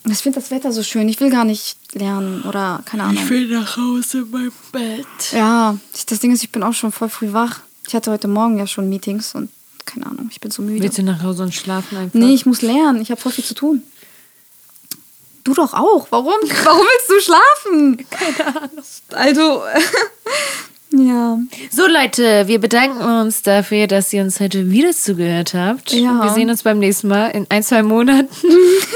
Ich 0.08 0.20
finde 0.20 0.40
das 0.40 0.52
Wetter 0.52 0.72
so 0.72 0.84
schön. 0.84 1.10
Ich 1.10 1.20
will 1.20 1.32
gar 1.32 1.46
nicht 1.46 1.78
lernen 1.94 2.44
oder 2.44 2.84
keine 2.86 3.04
Ahnung. 3.04 3.24
Ich 3.24 3.30
will 3.30 3.48
nach 3.48 3.78
Hause 3.78 4.20
in 4.20 4.32
mein 4.32 4.52
Bett. 4.72 5.06
Ja, 5.32 5.78
das 6.08 6.20
Ding 6.20 6.32
ist, 6.32 6.44
ich 6.44 6.52
bin 6.52 6.62
auch 6.62 6.74
schon 6.74 6.92
voll 6.92 7.10
früh 7.10 7.34
wach. 7.34 7.62
Ich 7.88 7.96
hatte 7.96 8.12
heute 8.12 8.28
Morgen 8.28 8.58
ja 8.58 8.68
schon 8.68 8.88
Meetings 8.88 9.34
und 9.34 9.50
keine 9.86 10.06
Ahnung, 10.08 10.30
ich 10.32 10.40
bin 10.40 10.52
so 10.52 10.62
müde. 10.62 10.82
Willst 10.84 10.98
du 10.98 11.04
nach 11.04 11.22
Hause 11.24 11.44
und 11.44 11.54
schlafen 11.54 11.98
einfach? 11.98 12.18
Nee, 12.20 12.34
ich 12.34 12.46
muss 12.46 12.62
lernen. 12.62 13.02
Ich 13.02 13.12
habe 13.12 13.20
voll 13.22 13.32
viel 13.32 13.44
zu 13.44 13.54
tun. 13.54 13.84
Du 15.44 15.54
doch 15.54 15.74
auch. 15.74 16.08
Warum? 16.10 16.34
Warum 16.64 16.82
willst 16.82 17.10
du 17.10 17.20
schlafen? 17.22 18.06
Keine 18.10 18.56
Ahnung. 18.58 18.84
Also, 19.12 19.62
ja. 20.92 21.38
So 21.72 21.88
Leute, 21.88 22.48
wir 22.48 22.60
bedanken 22.60 23.02
uns 23.22 23.42
dafür, 23.44 23.88
dass 23.88 24.12
ihr 24.14 24.24
uns 24.24 24.40
heute 24.40 24.72
wieder 24.72 24.92
zugehört 24.92 25.54
habt. 25.54 25.92
Ja. 25.92 26.24
Wir 26.24 26.32
sehen 26.34 26.50
uns 26.50 26.64
beim 26.64 26.80
nächsten 26.80 27.08
Mal 27.10 27.28
in 27.30 27.46
ein, 27.50 27.64
zwei 27.64 27.84
Monaten. 27.84 28.30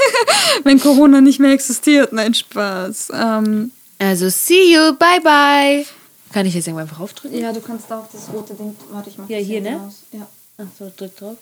Wenn 0.64 0.80
Corona 0.80 1.20
nicht 1.20 1.38
mehr 1.38 1.52
existiert. 1.52 2.12
Nein, 2.12 2.34
Spaß. 2.34 3.10
Ähm, 3.14 3.70
Also 3.98 4.28
see 4.28 4.74
you, 4.74 4.92
bye 4.94 5.20
bye. 5.22 5.86
Kann 6.32 6.46
ich 6.46 6.54
jetzt 6.54 6.66
irgendwann 6.66 6.88
einfach 6.88 7.00
aufdrücken? 7.00 7.38
ja, 7.38 7.52
du 7.52 7.60
kannst 7.60 7.90
da 7.90 7.98
auf 8.00 8.08
das 8.12 8.28
rote 8.32 8.54
Ding. 8.54 8.74
Warte, 8.90 9.10
ich 9.10 9.18
mach 9.18 9.28
Ja, 9.28 9.38
das 9.38 9.46
hier, 9.46 9.60
jetzt 9.60 9.70
ne? 9.70 9.80
aus. 9.86 9.94
Ja. 10.12 10.26
Ach 10.62 10.68
so, 10.78 10.92
drück 10.94 11.16
drauf. 11.16 11.38